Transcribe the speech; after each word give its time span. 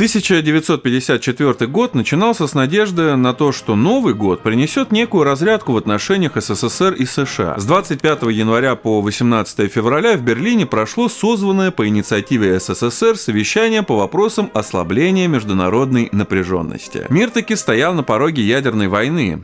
1954 0.00 1.66
год 1.66 1.94
начинался 1.94 2.46
с 2.46 2.54
надежды 2.54 3.16
на 3.16 3.34
то, 3.34 3.52
что 3.52 3.76
Новый 3.76 4.14
год 4.14 4.42
принесет 4.42 4.92
некую 4.92 5.24
разрядку 5.24 5.72
в 5.72 5.76
отношениях 5.76 6.32
СССР 6.36 6.94
и 6.94 7.04
США. 7.04 7.58
С 7.58 7.66
25 7.66 8.22
января 8.32 8.76
по 8.76 9.02
18 9.02 9.70
февраля 9.70 10.16
в 10.16 10.22
Берлине 10.22 10.64
прошло 10.64 11.10
созванное 11.10 11.70
по 11.70 11.86
инициативе 11.86 12.58
СССР 12.58 13.18
совещание 13.18 13.82
по 13.82 13.98
вопросам 13.98 14.50
ослабления 14.54 15.28
международной 15.28 16.08
напряженности. 16.12 17.04
Мир 17.10 17.28
таки 17.28 17.54
стоял 17.54 17.92
на 17.92 18.02
пороге 18.02 18.42
ядерной 18.42 18.88
войны. 18.88 19.38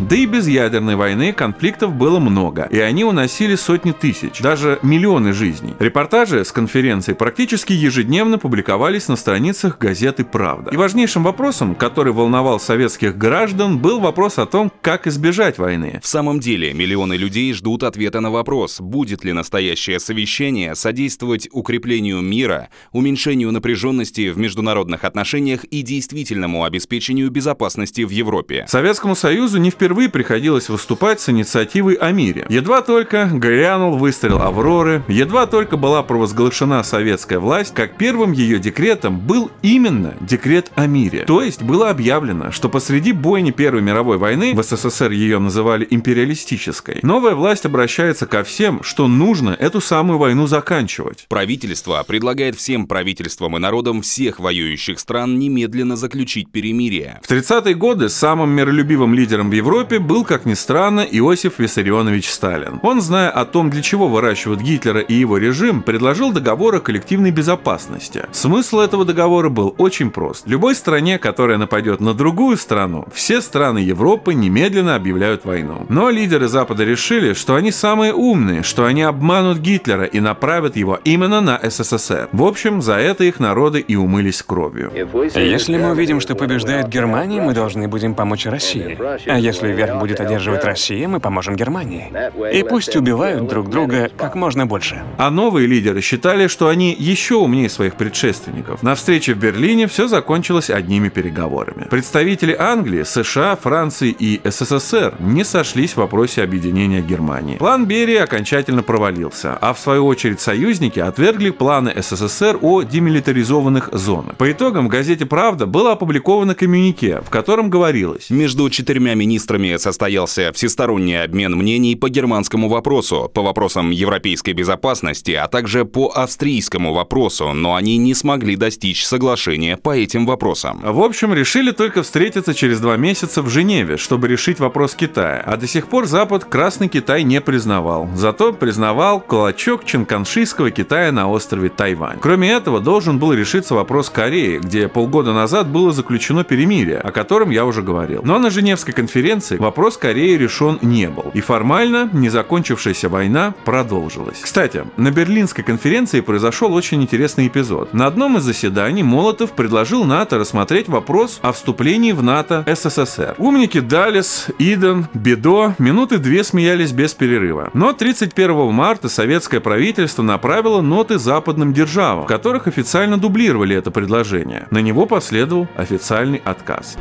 Да 0.00 0.16
и 0.16 0.24
без 0.24 0.48
ядерной 0.48 0.96
войны 0.96 1.32
конфликтов 1.34 1.94
было 1.94 2.18
много, 2.18 2.66
и 2.70 2.78
они 2.78 3.04
уносили 3.04 3.54
сотни 3.54 3.92
тысяч, 3.92 4.40
даже 4.40 4.78
миллионы 4.82 5.32
жизней. 5.32 5.74
Репортажи 5.78 6.44
с 6.44 6.52
конференции 6.52 7.12
практически 7.12 7.74
ежедневно 7.74 8.38
публиковались 8.38 9.08
на 9.08 9.16
страницах 9.16 9.78
газеты 9.78 10.24
«Правда». 10.24 10.70
И 10.70 10.76
важнейшим 10.76 11.22
вопросом, 11.22 11.74
который 11.74 12.14
волновал 12.14 12.58
советских 12.58 13.18
граждан, 13.18 13.78
был 13.78 14.00
вопрос 14.00 14.38
о 14.38 14.46
том, 14.46 14.72
как 14.80 15.06
избежать 15.06 15.58
войны. 15.58 16.00
В 16.02 16.06
самом 16.06 16.40
деле, 16.40 16.72
миллионы 16.72 17.14
людей 17.14 17.52
ждут 17.52 17.82
ответа 17.82 18.20
на 18.20 18.30
вопрос, 18.30 18.80
будет 18.80 19.22
ли 19.22 19.34
настоящее 19.34 20.00
совещание 20.00 20.74
содействовать 20.74 21.48
укреплению 21.52 22.22
мира, 22.22 22.70
уменьшению 22.92 23.52
напряженности 23.52 24.30
в 24.30 24.38
международных 24.38 25.04
отношениях 25.04 25.64
и 25.64 25.82
действительному 25.82 26.64
обеспечению 26.64 27.30
безопасности 27.30 28.02
в 28.02 28.10
Европе. 28.10 28.64
Советскому 28.66 29.14
Союзу 29.14 29.58
не 29.58 29.70
впервые 29.70 29.89
впервые 29.90 30.08
приходилось 30.08 30.68
выступать 30.68 31.20
с 31.20 31.30
инициативой 31.30 31.94
о 31.94 32.12
мире. 32.12 32.46
Едва 32.48 32.80
только 32.80 33.24
грянул 33.24 33.96
выстрел 33.98 34.40
Авроры, 34.40 35.02
едва 35.08 35.46
только 35.46 35.76
была 35.76 36.04
провозглашена 36.04 36.84
советская 36.84 37.40
власть, 37.40 37.74
как 37.74 37.96
первым 37.96 38.30
ее 38.30 38.60
декретом 38.60 39.18
был 39.18 39.50
именно 39.62 40.14
декрет 40.20 40.70
о 40.76 40.86
мире. 40.86 41.24
То 41.24 41.42
есть 41.42 41.62
было 41.62 41.90
объявлено, 41.90 42.52
что 42.52 42.68
посреди 42.68 43.10
бойни 43.10 43.50
Первой 43.50 43.82
мировой 43.82 44.16
войны, 44.18 44.54
в 44.54 44.62
СССР 44.62 45.10
ее 45.10 45.40
называли 45.40 45.84
империалистической, 45.90 47.00
новая 47.02 47.34
власть 47.34 47.66
обращается 47.66 48.28
ко 48.28 48.44
всем, 48.44 48.84
что 48.84 49.08
нужно 49.08 49.56
эту 49.58 49.80
самую 49.80 50.20
войну 50.20 50.46
заканчивать. 50.46 51.26
Правительство 51.28 52.04
предлагает 52.06 52.54
всем 52.54 52.86
правительствам 52.86 53.56
и 53.56 53.60
народам 53.60 54.02
всех 54.02 54.38
воюющих 54.38 55.00
стран 55.00 55.40
немедленно 55.40 55.96
заключить 55.96 56.52
перемирие. 56.52 57.18
В 57.24 57.28
30-е 57.28 57.74
годы 57.74 58.08
самым 58.08 58.50
миролюбивым 58.50 59.14
лидером 59.14 59.50
в 59.50 59.52
Европе 59.52 59.79
Европе 59.80 59.98
был, 59.98 60.24
как 60.24 60.44
ни 60.44 60.52
странно, 60.52 61.00
Иосиф 61.00 61.58
Виссарионович 61.58 62.28
Сталин. 62.28 62.80
Он, 62.82 63.00
зная 63.00 63.30
о 63.30 63.46
том, 63.46 63.70
для 63.70 63.80
чего 63.80 64.08
выращивают 64.08 64.60
Гитлера 64.60 65.00
и 65.00 65.14
его 65.14 65.38
режим, 65.38 65.80
предложил 65.80 66.32
договор 66.32 66.74
о 66.74 66.80
коллективной 66.80 67.30
безопасности. 67.30 68.24
Смысл 68.30 68.80
этого 68.80 69.06
договора 69.06 69.48
был 69.48 69.74
очень 69.78 70.10
прост. 70.10 70.46
Любой 70.46 70.74
стране, 70.74 71.18
которая 71.18 71.56
нападет 71.56 72.00
на 72.00 72.12
другую 72.12 72.58
страну, 72.58 73.06
все 73.14 73.40
страны 73.40 73.78
Европы 73.78 74.34
немедленно 74.34 74.96
объявляют 74.96 75.46
войну. 75.46 75.86
Но 75.88 76.10
лидеры 76.10 76.48
Запада 76.48 76.84
решили, 76.84 77.32
что 77.32 77.54
они 77.54 77.72
самые 77.72 78.12
умные, 78.12 78.62
что 78.62 78.84
они 78.84 79.00
обманут 79.00 79.60
Гитлера 79.60 80.04
и 80.04 80.20
направят 80.20 80.76
его 80.76 80.98
именно 81.04 81.40
на 81.40 81.58
СССР. 81.62 82.28
В 82.32 82.42
общем, 82.42 82.82
за 82.82 82.96
это 82.96 83.24
их 83.24 83.40
народы 83.40 83.80
и 83.80 83.96
умылись 83.96 84.42
кровью. 84.42 84.92
Если 85.34 85.78
мы 85.78 85.92
увидим, 85.92 86.20
что 86.20 86.34
побеждает 86.34 86.88
Германия, 86.88 87.40
мы 87.40 87.54
должны 87.54 87.88
будем 87.88 88.14
помочь 88.14 88.44
России. 88.44 88.98
А 89.26 89.38
если 89.38 89.69
верх 89.72 89.98
будет 89.98 90.20
одерживать 90.20 90.64
Россия, 90.64 91.08
мы 91.08 91.20
поможем 91.20 91.56
Германии. 91.56 92.12
И 92.52 92.62
пусть 92.62 92.96
убивают 92.96 93.48
друг 93.48 93.68
друга 93.68 94.10
как 94.16 94.34
можно 94.34 94.66
больше. 94.66 95.02
А 95.18 95.30
новые 95.30 95.66
лидеры 95.66 96.00
считали, 96.00 96.46
что 96.46 96.68
они 96.68 96.94
еще 96.98 97.36
умнее 97.36 97.68
своих 97.68 97.94
предшественников. 97.94 98.82
На 98.82 98.94
встрече 98.94 99.34
в 99.34 99.38
Берлине 99.38 99.86
все 99.86 100.08
закончилось 100.08 100.70
одними 100.70 101.08
переговорами. 101.08 101.86
Представители 101.90 102.56
Англии, 102.58 103.02
США, 103.02 103.56
Франции 103.56 104.14
и 104.18 104.40
СССР 104.44 105.14
не 105.18 105.44
сошлись 105.44 105.92
в 105.92 105.98
вопросе 105.98 106.42
объединения 106.42 107.00
Германии. 107.00 107.56
План 107.56 107.86
Берии 107.86 108.16
окончательно 108.16 108.82
провалился, 108.82 109.56
а 109.60 109.72
в 109.74 109.78
свою 109.78 110.06
очередь 110.06 110.40
союзники 110.40 110.98
отвергли 110.98 111.50
планы 111.50 111.92
СССР 111.96 112.58
о 112.60 112.82
демилитаризованных 112.82 113.90
зонах. 113.92 114.36
По 114.36 114.50
итогам 114.50 114.86
в 114.86 114.88
газете 114.88 115.26
«Правда» 115.26 115.66
было 115.66 115.92
опубликовано 115.92 116.54
коммюнике, 116.54 117.20
в 117.20 117.30
котором 117.30 117.70
говорилось 117.70 118.30
«Между 118.30 118.68
четырьмя 118.70 119.14
министрами 119.14 119.59
министрами 119.60 119.76
состоялся 119.76 120.52
всесторонний 120.52 121.22
обмен 121.22 121.56
мнений 121.56 121.96
по 121.96 122.08
германскому 122.08 122.68
вопросу, 122.68 123.30
по 123.32 123.42
вопросам 123.42 123.90
европейской 123.90 124.52
безопасности, 124.52 125.32
а 125.32 125.48
также 125.48 125.84
по 125.84 126.08
австрийскому 126.14 126.92
вопросу, 126.92 127.52
но 127.52 127.74
они 127.74 127.98
не 127.98 128.14
смогли 128.14 128.56
достичь 128.56 129.04
соглашения 129.04 129.76
по 129.76 129.96
этим 129.96 130.26
вопросам. 130.26 130.80
В 130.82 131.00
общем, 131.00 131.34
решили 131.34 131.72
только 131.72 132.02
встретиться 132.02 132.54
через 132.54 132.80
два 132.80 132.96
месяца 132.96 133.42
в 133.42 133.48
Женеве, 133.48 133.96
чтобы 133.96 134.28
решить 134.28 134.60
вопрос 134.60 134.94
Китая. 134.94 135.42
А 135.46 135.56
до 135.56 135.66
сих 135.66 135.86
пор 135.86 136.06
Запад 136.06 136.44
Красный 136.44 136.88
Китай 136.88 137.22
не 137.22 137.40
признавал. 137.40 138.08
Зато 138.14 138.52
признавал 138.52 139.20
кулачок 139.20 139.84
Чинканшийского 139.84 140.70
Китая 140.70 141.12
на 141.12 141.28
острове 141.28 141.68
Тайвань. 141.68 142.18
Кроме 142.20 142.50
этого, 142.50 142.80
должен 142.80 143.18
был 143.18 143.32
решиться 143.32 143.74
вопрос 143.74 144.10
Кореи, 144.10 144.58
где 144.58 144.88
полгода 144.88 145.32
назад 145.32 145.68
было 145.68 145.92
заключено 145.92 146.44
перемирие, 146.44 146.98
о 146.98 147.12
котором 147.12 147.50
я 147.50 147.64
уже 147.64 147.82
говорил. 147.82 148.22
Но 148.24 148.38
на 148.38 148.50
Женевской 148.50 148.94
конференции 148.94 149.39
границы 149.40 149.56
вопрос 149.58 149.96
Кореи 149.96 150.36
решен 150.36 150.78
не 150.82 151.08
был. 151.08 151.30
И 151.34 151.40
формально 151.40 152.08
незакончившаяся 152.12 153.08
война 153.08 153.54
продолжилась. 153.64 154.40
Кстати, 154.40 154.84
на 154.96 155.10
Берлинской 155.10 155.64
конференции 155.64 156.20
произошел 156.20 156.72
очень 156.74 157.02
интересный 157.02 157.46
эпизод. 157.46 157.92
На 157.94 158.06
одном 158.06 158.36
из 158.36 158.42
заседаний 158.42 159.02
Молотов 159.02 159.52
предложил 159.52 160.04
НАТО 160.04 160.38
рассмотреть 160.38 160.88
вопрос 160.88 161.38
о 161.42 161.52
вступлении 161.52 162.12
в 162.12 162.22
НАТО 162.22 162.64
СССР. 162.66 163.34
Умники 163.38 163.80
Далис, 163.80 164.48
Иден, 164.58 165.06
Бедо 165.14 165.74
минуты 165.78 166.18
две 166.18 166.44
смеялись 166.44 166.92
без 166.92 167.14
перерыва. 167.14 167.70
Но 167.72 167.92
31 167.92 168.72
марта 168.72 169.08
советское 169.08 169.60
правительство 169.60 170.22
направило 170.22 170.80
ноты 170.80 171.18
западным 171.18 171.72
державам, 171.72 172.24
в 172.24 172.26
которых 172.26 172.66
официально 172.66 173.18
дублировали 173.18 173.76
это 173.76 173.90
предложение. 173.90 174.66
На 174.70 174.78
него 174.78 175.06
последовал 175.06 175.68
официальный 175.76 176.42
отказ. 176.44 176.96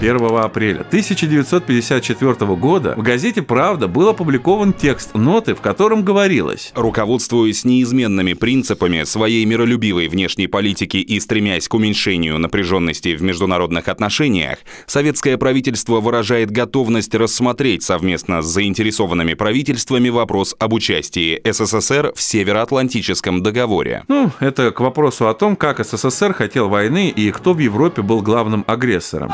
1 0.00 0.16
апреля 0.38 0.80
1954 0.80 2.56
года 2.56 2.94
в 2.96 3.02
газете 3.02 3.42
«Правда» 3.42 3.86
был 3.86 4.08
опубликован 4.08 4.72
текст 4.72 5.14
ноты, 5.14 5.54
в 5.54 5.60
котором 5.60 6.04
говорилось 6.04 6.72
«Руководствуясь 6.74 7.66
неизменными 7.66 8.32
принципами 8.32 9.04
своей 9.04 9.44
миролюбивой 9.44 10.08
внешней 10.08 10.46
политики 10.46 10.96
и 10.96 11.20
стремясь 11.20 11.68
к 11.68 11.74
уменьшению 11.74 12.38
напряженности 12.38 13.14
в 13.14 13.22
международных 13.22 13.88
отношениях, 13.88 14.60
советское 14.86 15.36
правительство 15.36 16.00
выражает 16.00 16.50
готовность 16.50 17.14
рассмотреть 17.14 17.82
совместно 17.82 18.40
с 18.40 18.46
заинтересованными 18.46 19.34
правительствами 19.34 20.08
вопрос 20.08 20.56
об 20.58 20.72
участии 20.72 21.42
СССР 21.44 22.14
в 22.16 22.22
Североатлантическом 22.22 23.42
договоре». 23.42 24.04
Ну, 24.08 24.30
это 24.40 24.70
к 24.70 24.80
вопросу 24.80 25.28
о 25.28 25.34
том, 25.34 25.56
как 25.56 25.84
СССР 25.84 26.32
хотел 26.32 26.70
войны 26.70 27.10
и 27.10 27.30
кто 27.32 27.52
в 27.52 27.58
Европе 27.58 28.00
был 28.00 28.22
главным 28.22 28.64
агрессором. 28.66 29.30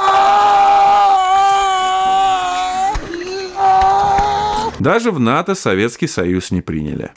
Даже 4.79 5.11
в 5.11 5.19
НАТО 5.19 5.55
Советский 5.55 6.07
Союз 6.07 6.53
не 6.53 6.63
приняли. 6.63 7.11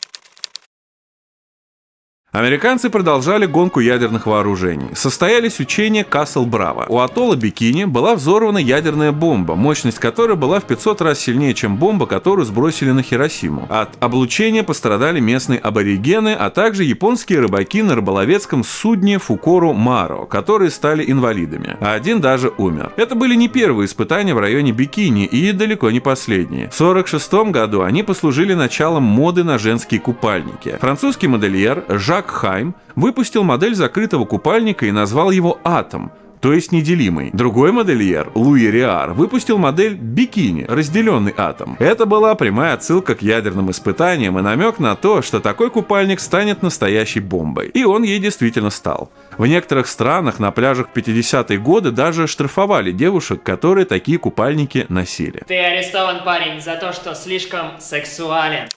Американцы 2.31 2.91
продолжали 2.91 3.47
гонку 3.47 3.79
ядерных 3.79 4.28
вооружений. 4.28 4.90
Состоялись 4.94 5.59
учения 5.59 6.03
Касл 6.03 6.45
Браво. 6.45 6.85
У 6.88 7.00
атолла 7.00 7.35
Бикини 7.35 7.85
была 7.85 8.13
взорвана 8.13 8.59
ядерная 8.59 9.12
бомба, 9.12 9.56
мощность 9.56 9.97
которой 9.97 10.35
была 10.38 10.59
в 10.59 10.66
500 10.66 11.01
раз 11.01 11.19
сильнее, 11.19 11.56
чем 11.56 11.78
бомба, 11.78 12.06
которую 12.06 12.45
сбросили 12.45 12.91
на 12.91 13.01
Хиросиму. 13.01 13.66
От 13.67 13.97
облучения 14.00 14.62
пострадали 14.62 15.19
местные 15.19 15.57
аборигены, 15.57 16.35
а 16.40 16.51
также 16.51 16.84
японские 16.84 17.40
рыбаки 17.40 17.81
на 17.81 17.96
рыболовецком 17.96 18.64
судне 18.64 19.17
Фукору 19.17 19.73
Маро, 19.73 20.26
которые 20.26 20.70
стали 20.70 21.09
инвалидами, 21.11 21.78
а 21.81 21.93
один 21.93 22.22
даже 22.22 22.53
умер. 22.58 22.91
Это 22.96 23.16
были 23.16 23.34
не 23.34 23.47
первые 23.47 23.87
испытания 23.87 24.35
в 24.35 24.40
районе 24.40 24.72
Бикини 24.72 25.26
и 25.26 25.52
далеко 25.52 25.90
не 25.90 25.99
последние. 25.99 26.70
В 26.70 26.79
1946 26.79 27.52
году 27.52 27.81
они 27.81 28.03
послужили 28.03 28.53
началом 28.53 29.02
моды 29.02 29.43
на 29.43 29.58
женские 29.58 29.99
купальники. 29.99 30.78
Французский 30.79 31.28
модельер 31.28 31.85
Жак 31.90 32.18
Жак 32.19 32.31
Хайм 32.31 32.75
выпустил 32.97 33.43
модель 33.43 33.75
закрытого 33.75 34.25
купальника 34.25 34.85
и 34.85 34.91
назвал 34.91 35.31
его 35.31 35.57
«Атом», 35.63 36.11
то 36.41 36.51
есть 36.51 36.73
неделимый. 36.73 37.29
Другой 37.31 37.71
модельер, 37.71 38.29
Луи 38.35 38.69
Риар, 38.69 39.13
выпустил 39.13 39.57
модель 39.57 39.93
«Бикини», 39.93 40.66
разделенный 40.67 41.33
атом. 41.37 41.77
Это 41.79 42.05
была 42.05 42.35
прямая 42.35 42.73
отсылка 42.73 43.16
к 43.16 43.21
ядерным 43.21 43.71
испытаниям 43.71 44.37
и 44.37 44.41
намек 44.41 44.79
на 44.79 44.97
то, 44.97 45.21
что 45.21 45.39
такой 45.39 45.69
купальник 45.69 46.19
станет 46.19 46.61
настоящей 46.61 47.21
бомбой. 47.21 47.69
И 47.69 47.85
он 47.85 48.03
ей 48.03 48.19
действительно 48.19 48.69
стал. 48.69 49.09
В 49.37 49.45
некоторых 49.47 49.87
странах 49.87 50.39
на 50.39 50.51
пляжах 50.51 50.89
50-е 50.93 51.57
годы 51.57 51.91
даже 51.91 52.27
штрафовали 52.27 52.91
девушек, 52.91 53.43
которые 53.43 53.85
такие 53.85 54.17
купальники 54.17 54.85
носили. 54.89 55.43
Ты 55.47 55.57
арестован, 55.57 56.25
парень, 56.25 56.59
за 56.59 56.75
то, 56.75 56.91
что 56.91 57.16
слишком 57.16 57.79
сексуален. 57.79 58.67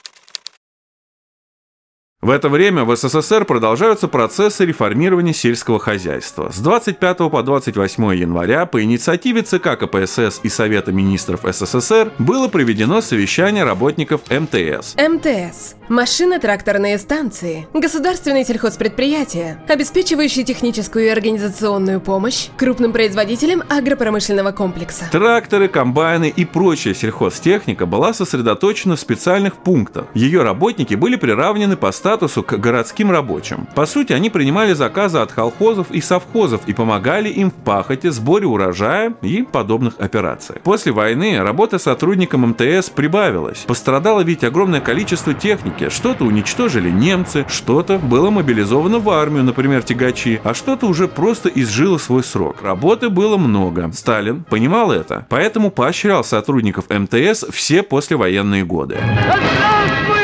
В 2.22 2.30
это 2.30 2.48
время 2.48 2.84
в 2.84 2.94
СССР 2.94 3.44
продолжаются 3.44 4.06
процессы 4.06 4.64
реформирования 4.64 5.34
сельского 5.34 5.80
хозяйства. 5.80 6.52
С 6.52 6.60
25 6.60 7.18
по 7.18 7.42
28 7.42 8.14
января 8.14 8.64
по 8.64 8.80
инициативе 8.80 9.42
ЦК 9.42 9.76
КПСС 9.76 10.38
и 10.44 10.48
Совета 10.48 10.92
министров 10.92 11.40
СССР 11.42 12.12
было 12.20 12.46
проведено 12.46 13.00
совещание 13.00 13.64
работников 13.64 14.20
МТС. 14.30 14.94
МТС– 14.94 15.74
машино-тракторные 15.88 16.96
станции, 16.98 17.66
государственные 17.74 18.44
сельхозпредприятия, 18.44 19.60
обеспечивающие 19.66 20.44
техническую 20.44 21.06
и 21.06 21.08
организационную 21.08 22.00
помощь 22.00 22.50
крупным 22.56 22.92
производителям 22.92 23.64
агропромышленного 23.68 24.52
комплекса. 24.52 25.06
Тракторы, 25.10 25.66
комбайны 25.66 26.32
и 26.34 26.44
прочая 26.44 26.94
сельхозтехника 26.94 27.84
была 27.84 28.14
сосредоточена 28.14 28.94
в 28.94 29.00
специальных 29.00 29.56
пунктах. 29.56 30.06
Ее 30.14 30.44
работники 30.44 30.94
были 30.94 31.16
приравнены 31.16 31.76
по 31.76 31.90
статусу 31.90 32.11
к 32.18 32.58
городским 32.58 33.10
рабочим. 33.10 33.66
По 33.74 33.86
сути, 33.86 34.12
они 34.12 34.30
принимали 34.30 34.72
заказы 34.72 35.18
от 35.18 35.32
колхозов 35.32 35.90
и 35.90 36.00
совхозов 36.00 36.62
и 36.66 36.72
помогали 36.72 37.28
им 37.28 37.50
в 37.50 37.54
пахоте, 37.54 38.10
сборе 38.10 38.46
урожая 38.46 39.14
и 39.22 39.42
подобных 39.42 39.94
операциях. 39.98 40.60
После 40.62 40.92
войны 40.92 41.42
работа 41.42 41.78
сотрудникам 41.78 42.48
МТС 42.48 42.90
прибавилась. 42.90 43.64
Пострадало 43.66 44.20
ведь 44.20 44.44
огромное 44.44 44.80
количество 44.80 45.34
техники. 45.34 45.88
Что-то 45.88 46.24
уничтожили 46.24 46.90
немцы, 46.90 47.46
что-то 47.48 47.98
было 47.98 48.30
мобилизовано 48.30 48.98
в 48.98 49.10
армию, 49.10 49.44
например, 49.44 49.82
тягачи, 49.82 50.40
а 50.44 50.54
что-то 50.54 50.86
уже 50.86 51.08
просто 51.08 51.48
изжило 51.48 51.98
свой 51.98 52.22
срок. 52.22 52.56
Работы 52.62 53.08
было 53.08 53.36
много. 53.36 53.90
Сталин 53.92 54.44
понимал 54.44 54.92
это, 54.92 55.26
поэтому 55.28 55.70
поощрял 55.70 56.24
сотрудников 56.24 56.86
МТС 56.90 57.44
все 57.50 57.82
послевоенные 57.82 58.64
годы. 58.64 58.98
Здравствуй, 59.02 60.21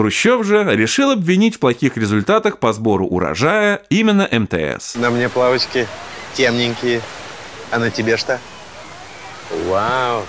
Хрущев 0.00 0.46
же 0.46 0.64
решил 0.64 1.10
обвинить 1.10 1.56
в 1.56 1.58
плохих 1.58 1.98
результатах 1.98 2.58
по 2.58 2.72
сбору 2.72 3.06
урожая 3.06 3.82
именно 3.90 4.26
МТС. 4.32 4.94
На 4.94 5.10
мне 5.10 5.28
плавочки 5.28 5.86
темненькие. 6.32 7.02
А 7.70 7.78
на 7.78 7.90
тебе 7.90 8.16
что? 8.16 8.38
Вау, 9.66 10.24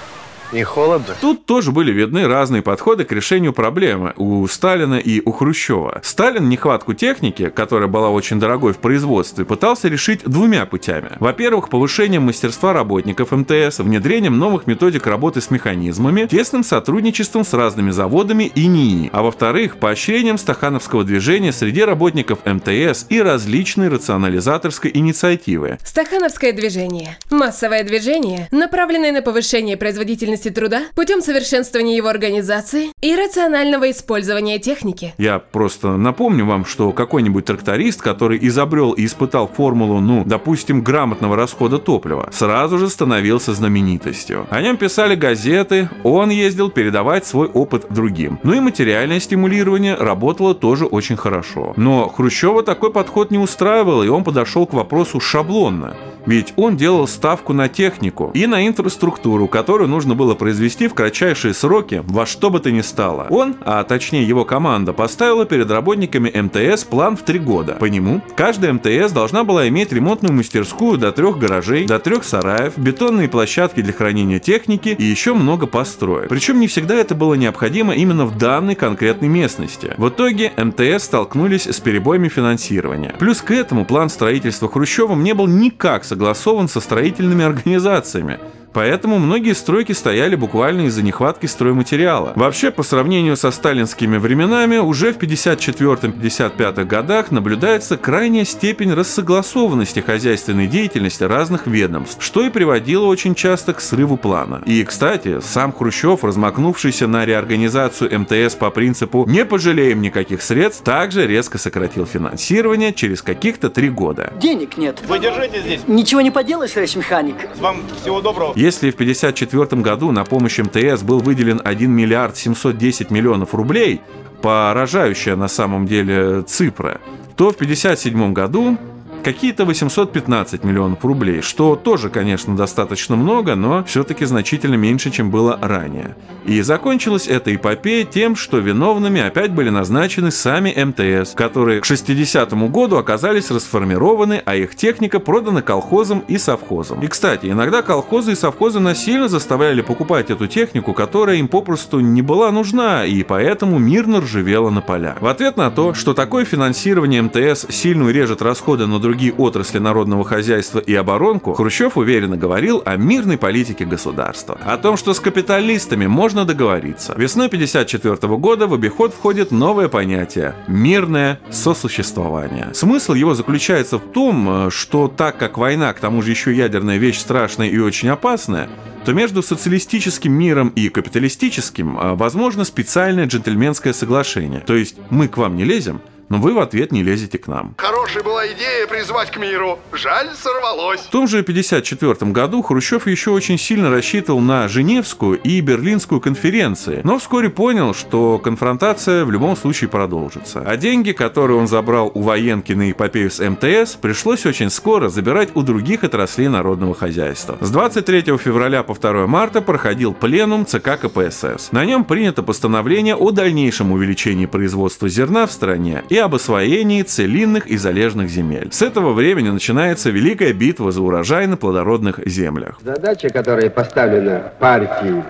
не 0.51 0.63
холодно? 0.63 1.15
Тут 1.19 1.45
тоже 1.45 1.71
были 1.71 1.91
видны 1.91 2.27
разные 2.27 2.61
подходы 2.61 3.05
к 3.05 3.11
решению 3.11 3.53
проблемы 3.53 4.13
у 4.17 4.47
Сталина 4.47 4.95
и 4.95 5.21
у 5.23 5.31
Хрущева. 5.31 6.01
Сталин 6.03 6.49
нехватку 6.49 6.93
техники, 6.93 7.49
которая 7.49 7.87
была 7.87 8.09
очень 8.09 8.39
дорогой 8.39 8.73
в 8.73 8.77
производстве, 8.77 9.45
пытался 9.45 9.87
решить 9.87 10.23
двумя 10.25 10.65
путями. 10.65 11.11
Во-первых, 11.19 11.69
повышением 11.69 12.23
мастерства 12.23 12.73
работников 12.73 13.31
МТС, 13.31 13.79
внедрением 13.79 14.37
новых 14.37 14.67
методик 14.67 15.07
работы 15.07 15.41
с 15.41 15.49
механизмами, 15.49 16.25
тесным 16.25 16.63
сотрудничеством 16.63 17.43
с 17.43 17.53
разными 17.53 17.91
заводами 17.91 18.51
и 18.53 18.67
НИИ. 18.67 19.09
А 19.13 19.21
во-вторых, 19.21 19.77
поощрением 19.77 20.37
стахановского 20.37 21.03
движения 21.03 21.51
среди 21.51 21.83
работников 21.83 22.39
МТС 22.45 23.05
и 23.09 23.21
различной 23.21 23.89
рационализаторской 23.89 24.91
инициативы. 24.93 25.77
Стахановское 25.83 26.53
движение– 26.53 27.17
массовое 27.29 27.83
движение, 27.83 28.47
направленное 28.51 29.11
на 29.11 29.21
повышение 29.21 29.77
производительности 29.77 30.40
труда 30.49 30.83
путем 30.95 31.21
совершенствования 31.21 31.95
его 31.95 32.07
организации 32.07 32.91
и 33.01 33.15
рационального 33.15 33.91
использования 33.91 34.59
техники. 34.59 35.13
Я 35.17 35.39
просто 35.39 35.97
напомню 35.97 36.45
вам, 36.45 36.65
что 36.65 36.91
какой-нибудь 36.91 37.45
тракторист, 37.45 38.01
который 38.01 38.39
изобрел 38.41 38.91
и 38.91 39.05
испытал 39.05 39.47
формулу, 39.47 39.99
ну, 39.99 40.23
допустим, 40.25 40.81
грамотного 40.81 41.35
расхода 41.35 41.77
топлива, 41.77 42.29
сразу 42.31 42.77
же 42.77 42.89
становился 42.89 43.53
знаменитостью. 43.53 44.47
О 44.49 44.61
нем 44.61 44.77
писали 44.77 45.15
газеты, 45.15 45.89
он 46.03 46.29
ездил 46.29 46.69
передавать 46.69 47.25
свой 47.25 47.47
опыт 47.47 47.87
другим. 47.89 48.39
Ну 48.43 48.53
и 48.53 48.59
материальное 48.59 49.19
стимулирование 49.19 49.95
работало 49.95 50.55
тоже 50.55 50.85
очень 50.85 51.17
хорошо. 51.17 51.73
Но 51.77 52.09
Хрущева 52.09 52.63
такой 52.63 52.91
подход 52.91 53.31
не 53.31 53.37
устраивал, 53.37 54.03
и 54.03 54.07
он 54.07 54.23
подошел 54.23 54.65
к 54.65 54.73
вопросу 54.73 55.19
шаблонно. 55.19 55.95
Ведь 56.25 56.53
он 56.55 56.77
делал 56.77 57.07
ставку 57.07 57.53
на 57.53 57.67
технику 57.67 58.31
и 58.33 58.45
на 58.45 58.67
инфраструктуру, 58.67 59.47
которую 59.47 59.89
нужно 59.89 60.13
было 60.15 60.30
произвести 60.35 60.87
в 60.87 60.93
кратчайшие 60.93 61.53
сроки 61.53 62.03
во 62.05 62.25
что 62.25 62.49
бы 62.49 62.59
то 62.59 62.71
ни 62.71 62.81
стало. 62.81 63.27
Он, 63.29 63.55
а 63.61 63.83
точнее 63.83 64.23
его 64.23 64.45
команда, 64.45 64.93
поставила 64.93 65.45
перед 65.45 65.69
работниками 65.69 66.29
МТС 66.29 66.83
план 66.83 67.17
в 67.17 67.23
три 67.23 67.39
года. 67.39 67.73
По 67.73 67.85
нему 67.85 68.21
каждая 68.35 68.73
МТС 68.73 69.11
должна 69.11 69.43
была 69.43 69.67
иметь 69.67 69.91
ремонтную 69.91 70.33
мастерскую 70.33 70.97
до 70.97 71.11
трех 71.11 71.37
гаражей, 71.37 71.85
до 71.85 71.99
трех 71.99 72.23
сараев, 72.23 72.77
бетонные 72.77 73.29
площадки 73.29 73.81
для 73.81 73.93
хранения 73.93 74.39
техники 74.39 74.89
и 74.97 75.03
еще 75.03 75.33
много 75.33 75.67
построек. 75.67 76.29
Причем 76.29 76.59
не 76.59 76.67
всегда 76.67 76.95
это 76.95 77.15
было 77.15 77.33
необходимо 77.35 77.93
именно 77.93 78.25
в 78.25 78.37
данной 78.37 78.75
конкретной 78.75 79.27
местности. 79.27 79.93
В 79.97 80.09
итоге 80.09 80.51
МТС 80.57 81.05
столкнулись 81.05 81.67
с 81.67 81.79
перебоями 81.79 82.27
финансирования. 82.27 83.15
Плюс 83.19 83.41
к 83.41 83.51
этому 83.51 83.85
план 83.85 84.09
строительства 84.09 84.69
Хрущевым 84.69 85.23
не 85.23 85.33
был 85.33 85.47
никак 85.47 86.05
согласован 86.05 86.67
со 86.67 86.79
строительными 86.79 87.43
организациями. 87.51 88.39
Поэтому 88.73 89.19
многие 89.19 89.53
стройки 89.53 89.91
стояли 89.91 90.35
буквально 90.35 90.81
из-за 90.81 91.03
нехватки 91.03 91.45
стройматериала. 91.45 92.33
Вообще, 92.35 92.71
по 92.71 92.83
сравнению 92.83 93.35
со 93.35 93.51
сталинскими 93.51 94.17
временами, 94.17 94.77
уже 94.77 95.13
в 95.13 95.17
54-55 95.17 96.85
годах 96.85 97.31
наблюдается 97.31 97.97
крайняя 97.97 98.45
степень 98.45 98.93
рассогласованности 98.93 99.99
хозяйственной 99.99 100.67
деятельности 100.67 101.23
разных 101.23 101.67
ведомств, 101.67 102.23
что 102.23 102.45
и 102.45 102.49
приводило 102.49 103.05
очень 103.05 103.35
часто 103.35 103.73
к 103.73 103.81
срыву 103.81 104.17
плана. 104.17 104.61
И, 104.65 104.83
кстати, 104.83 105.39
сам 105.41 105.73
Хрущев, 105.73 106.23
размахнувшийся 106.23 107.07
на 107.07 107.25
реорганизацию 107.25 108.19
МТС 108.21 108.55
по 108.55 108.69
принципу 108.69 109.25
«не 109.27 109.45
пожалеем 109.45 110.01
никаких 110.01 110.41
средств», 110.41 110.83
также 110.83 111.27
резко 111.27 111.57
сократил 111.57 112.05
финансирование 112.05 112.93
через 112.93 113.21
каких-то 113.21 113.69
три 113.69 113.89
года. 113.89 114.33
Денег 114.39 114.77
нет. 114.77 114.99
Вы 115.07 115.19
держите 115.19 115.61
здесь. 115.61 115.81
Ничего 115.87 116.21
не 116.21 116.31
поделаешь, 116.31 116.71
товарищ 116.71 116.95
механик. 116.95 117.35
Вам 117.59 117.81
всего 118.01 118.21
доброго. 118.21 118.53
Если 118.61 118.91
в 118.91 118.93
1954 118.93 119.81
году 119.81 120.11
на 120.11 120.23
помощь 120.23 120.59
МТС 120.59 121.01
был 121.01 121.17
выделен 121.17 121.59
1 121.63 121.91
миллиард 121.91 122.37
710 122.37 123.09
миллионов 123.09 123.55
рублей, 123.55 124.01
поражающая 124.43 125.35
на 125.35 125.47
самом 125.47 125.87
деле 125.87 126.43
цифра, 126.43 127.01
то 127.35 127.49
в 127.49 127.55
1957 127.55 128.33
году 128.33 128.77
какие-то 129.21 129.65
815 129.65 130.63
миллионов 130.63 131.03
рублей, 131.05 131.41
что 131.41 131.75
тоже, 131.75 132.09
конечно, 132.09 132.55
достаточно 132.55 133.15
много, 133.15 133.55
но 133.55 133.83
все-таки 133.83 134.25
значительно 134.25 134.75
меньше, 134.75 135.11
чем 135.11 135.31
было 135.31 135.57
ранее. 135.61 136.15
И 136.45 136.61
закончилась 136.61 137.27
эта 137.27 137.53
эпопея 137.55 138.03
тем, 138.03 138.35
что 138.35 138.57
виновными 138.57 139.21
опять 139.21 139.51
были 139.51 139.69
назначены 139.69 140.31
сами 140.31 140.73
МТС, 140.83 141.33
которые 141.33 141.81
к 141.81 141.85
60 141.85 142.51
году 142.71 142.97
оказались 142.97 143.51
расформированы, 143.51 144.41
а 144.45 144.55
их 144.55 144.75
техника 144.75 145.19
продана 145.19 145.61
колхозам 145.61 146.23
и 146.27 146.37
совхозам. 146.37 146.99
И, 147.01 147.07
кстати, 147.07 147.45
иногда 147.45 147.81
колхозы 147.81 148.33
и 148.33 148.35
совхозы 148.35 148.79
насильно 148.79 149.27
заставляли 149.27 149.81
покупать 149.81 150.31
эту 150.31 150.47
технику, 150.47 150.93
которая 150.93 151.37
им 151.37 151.47
попросту 151.47 151.99
не 151.99 152.21
была 152.21 152.51
нужна, 152.51 153.05
и 153.05 153.23
поэтому 153.23 153.77
мирно 153.79 154.21
ржавела 154.21 154.69
на 154.69 154.81
полях. 154.81 155.21
В 155.21 155.27
ответ 155.27 155.57
на 155.57 155.69
то, 155.71 155.93
что 155.93 156.13
такое 156.13 156.45
финансирование 156.45 157.21
МТС 157.21 157.67
сильно 157.69 158.05
урежет 158.05 158.41
расходы 158.41 158.87
на 158.87 158.99
другие 158.99 159.10
отрасли 159.37 159.79
народного 159.79 160.23
хозяйства 160.23 160.79
и 160.79 160.93
оборонку, 160.95 161.53
Хрущев 161.53 161.97
уверенно 161.97 162.37
говорил 162.37 162.81
о 162.85 162.95
мирной 162.95 163.37
политике 163.37 163.85
государства. 163.85 164.57
О 164.63 164.77
том, 164.77 164.97
что 164.97 165.13
с 165.13 165.19
капиталистами 165.19 166.07
можно 166.07 166.45
договориться. 166.45 167.13
Весной 167.17 167.47
1954 167.47 168.37
года 168.37 168.67
в 168.67 168.73
обиход 168.73 169.13
входит 169.13 169.51
новое 169.51 169.87
понятие– 169.87 170.55
мирное 170.67 171.39
сосуществование. 171.49 172.69
Смысл 172.73 173.13
его 173.13 173.33
заключается 173.33 173.97
в 173.97 174.11
том, 174.11 174.67
э, 174.67 174.69
что 174.69 175.07
так 175.07 175.37
как 175.37 175.57
война, 175.57 175.93
к 175.93 175.99
тому 175.99 176.21
же 176.21 176.31
еще 176.31 176.55
ядерная 176.55 176.97
вещь 176.97 177.19
страшная 177.19 177.67
и 177.67 177.77
очень 177.77 178.09
опасная, 178.09 178.69
то 179.05 179.13
между 179.13 179.41
социалистическим 179.41 180.31
миром 180.31 180.69
и 180.75 180.89
капиталистическим 180.89 181.97
э, 181.97 182.13
возможно 182.15 182.63
специальное 182.63 183.25
джентльменское 183.25 183.93
соглашение. 183.93 184.59
То 184.59 184.75
есть 184.75 184.95
мы 185.09 185.27
к 185.27 185.37
вам 185.37 185.55
не 185.55 185.63
лезем, 185.63 186.01
но 186.31 186.37
вы 186.37 186.53
в 186.53 186.59
ответ 186.59 186.93
не 186.93 187.03
лезете 187.03 187.37
к 187.37 187.47
нам. 187.47 187.75
Хорошая 187.77 188.23
была 188.23 188.47
идея 188.47 188.87
призвать 188.87 189.31
к 189.31 189.37
миру. 189.37 189.79
Жаль, 189.91 190.29
сорвалось. 190.33 191.01
В 191.01 191.09
том 191.09 191.27
же 191.27 191.39
1954 191.39 192.31
году 192.31 192.61
Хрущев 192.61 193.05
еще 193.05 193.31
очень 193.31 193.57
сильно 193.57 193.89
рассчитывал 193.89 194.39
на 194.39 194.69
Женевскую 194.69 195.37
и 195.37 195.59
Берлинскую 195.59 196.21
конференции, 196.21 197.01
но 197.03 197.19
вскоре 197.19 197.49
понял, 197.49 197.93
что 197.93 198.39
конфронтация 198.39 199.25
в 199.25 199.31
любом 199.31 199.57
случае 199.57 199.89
продолжится. 199.89 200.63
А 200.65 200.77
деньги, 200.77 201.11
которые 201.11 201.57
он 201.57 201.67
забрал 201.67 202.09
у 202.13 202.21
военки 202.21 202.71
на 202.71 202.91
эпопею 202.91 203.29
с 203.29 203.39
МТС, 203.39 203.95
пришлось 203.95 204.45
очень 204.45 204.69
скоро 204.69 205.09
забирать 205.09 205.49
у 205.55 205.63
других 205.63 206.05
отраслей 206.05 206.47
народного 206.47 206.95
хозяйства. 206.95 207.57
С 207.59 207.69
23 207.69 208.37
февраля 208.37 208.83
по 208.83 208.93
2 208.93 209.27
марта 209.27 209.61
проходил 209.61 210.13
пленум 210.13 210.65
ЦК 210.65 210.97
КПСС. 211.01 211.73
На 211.73 211.83
нем 211.83 212.05
принято 212.05 212.41
постановление 212.41 213.15
о 213.15 213.31
дальнейшем 213.31 213.91
увеличении 213.91 214.45
производства 214.45 215.09
зерна 215.09 215.45
в 215.45 215.51
стране 215.51 216.05
и 216.07 216.20
об 216.21 216.35
освоении 216.35 217.01
целинных 217.01 217.67
и 217.67 217.77
залежных 217.77 218.29
земель. 218.29 218.69
С 218.71 218.81
этого 218.81 219.13
времени 219.13 219.49
начинается 219.49 220.09
великая 220.09 220.53
битва 220.53 220.91
за 220.91 221.01
урожай 221.01 221.47
на 221.47 221.57
плодородных 221.57 222.19
землях. 222.25 222.79
Задача, 222.83 223.29
которая 223.29 223.69
поставлена 223.69 224.53
партией 224.59 225.23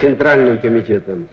Центральным 0.00 0.58
комитетом, 0.58 1.28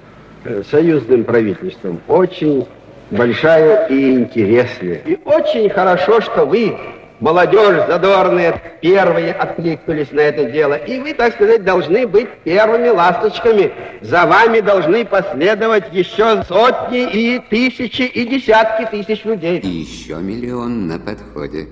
э, 0.45 0.63
союзным 0.69 1.23
правительством 1.23 1.99
очень 2.07 2.65
большая 3.11 3.87
и 3.87 4.13
интересная. 4.13 5.01
И 5.05 5.19
очень 5.25 5.69
хорошо, 5.69 6.21
что 6.21 6.45
вы, 6.45 6.75
молодежь 7.19 7.87
задорная, 7.87 8.61
первые 8.81 9.33
откликнулись 9.33 10.11
на 10.11 10.21
это 10.21 10.45
дело. 10.45 10.75
И 10.75 10.99
вы, 10.99 11.13
так 11.13 11.33
сказать, 11.33 11.63
должны 11.63 12.07
быть 12.07 12.29
первыми 12.43 12.89
ласточками. 12.89 13.71
За 14.01 14.25
вами 14.25 14.59
должны 14.59 15.05
последовать 15.05 15.91
еще 15.91 16.43
сотни 16.43 17.09
и 17.11 17.39
тысячи 17.49 18.03
и 18.03 18.25
десятки 18.25 18.85
тысяч 18.89 19.23
людей. 19.25 19.59
И 19.59 19.67
еще 19.67 20.15
миллион 20.15 20.87
на 20.87 20.99
подходе. 20.99 21.67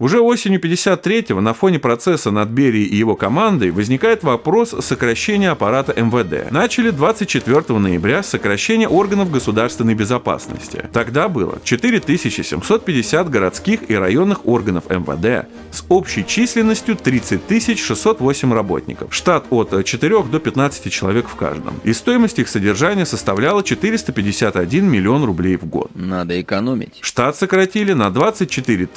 Уже 0.00 0.18
осенью 0.18 0.60
53-го 0.60 1.40
на 1.40 1.54
фоне 1.54 1.78
процесса 1.78 2.32
над 2.32 2.48
Берией 2.48 2.88
и 2.88 2.96
его 2.96 3.14
командой 3.14 3.70
возникает 3.70 4.24
вопрос 4.24 4.74
сокращения 4.80 5.50
аппарата 5.50 5.92
МВД. 5.92 6.50
Начали 6.50 6.90
24 6.90 7.78
ноября 7.78 8.24
с 8.24 8.30
сокращения 8.30 8.88
органов 8.88 9.30
государственной 9.30 9.94
безопасности. 9.94 10.84
Тогда 10.92 11.28
было 11.28 11.60
4750 11.62 13.30
городских 13.30 13.88
и 13.88 13.94
районных 13.94 14.48
органов 14.48 14.90
МВД 14.90 15.46
с 15.70 15.84
общей 15.88 16.26
численностью 16.26 16.96
30 16.96 17.78
608 17.78 18.52
работников. 18.52 19.14
Штат 19.14 19.46
от 19.50 19.84
4 19.84 20.22
до 20.24 20.40
15 20.40 20.92
человек 20.92 21.28
в 21.28 21.36
каждом. 21.36 21.74
И 21.84 21.92
стоимость 21.92 22.40
их 22.40 22.48
содержания 22.48 23.06
составляла 23.06 23.62
451 23.62 24.90
миллион 24.90 25.22
рублей 25.22 25.56
в 25.56 25.66
год. 25.66 25.92
Надо 25.94 26.40
экономить. 26.40 26.98
Штат 27.00 27.36
сократили 27.36 27.92
на 27.92 28.10
24 28.10 28.88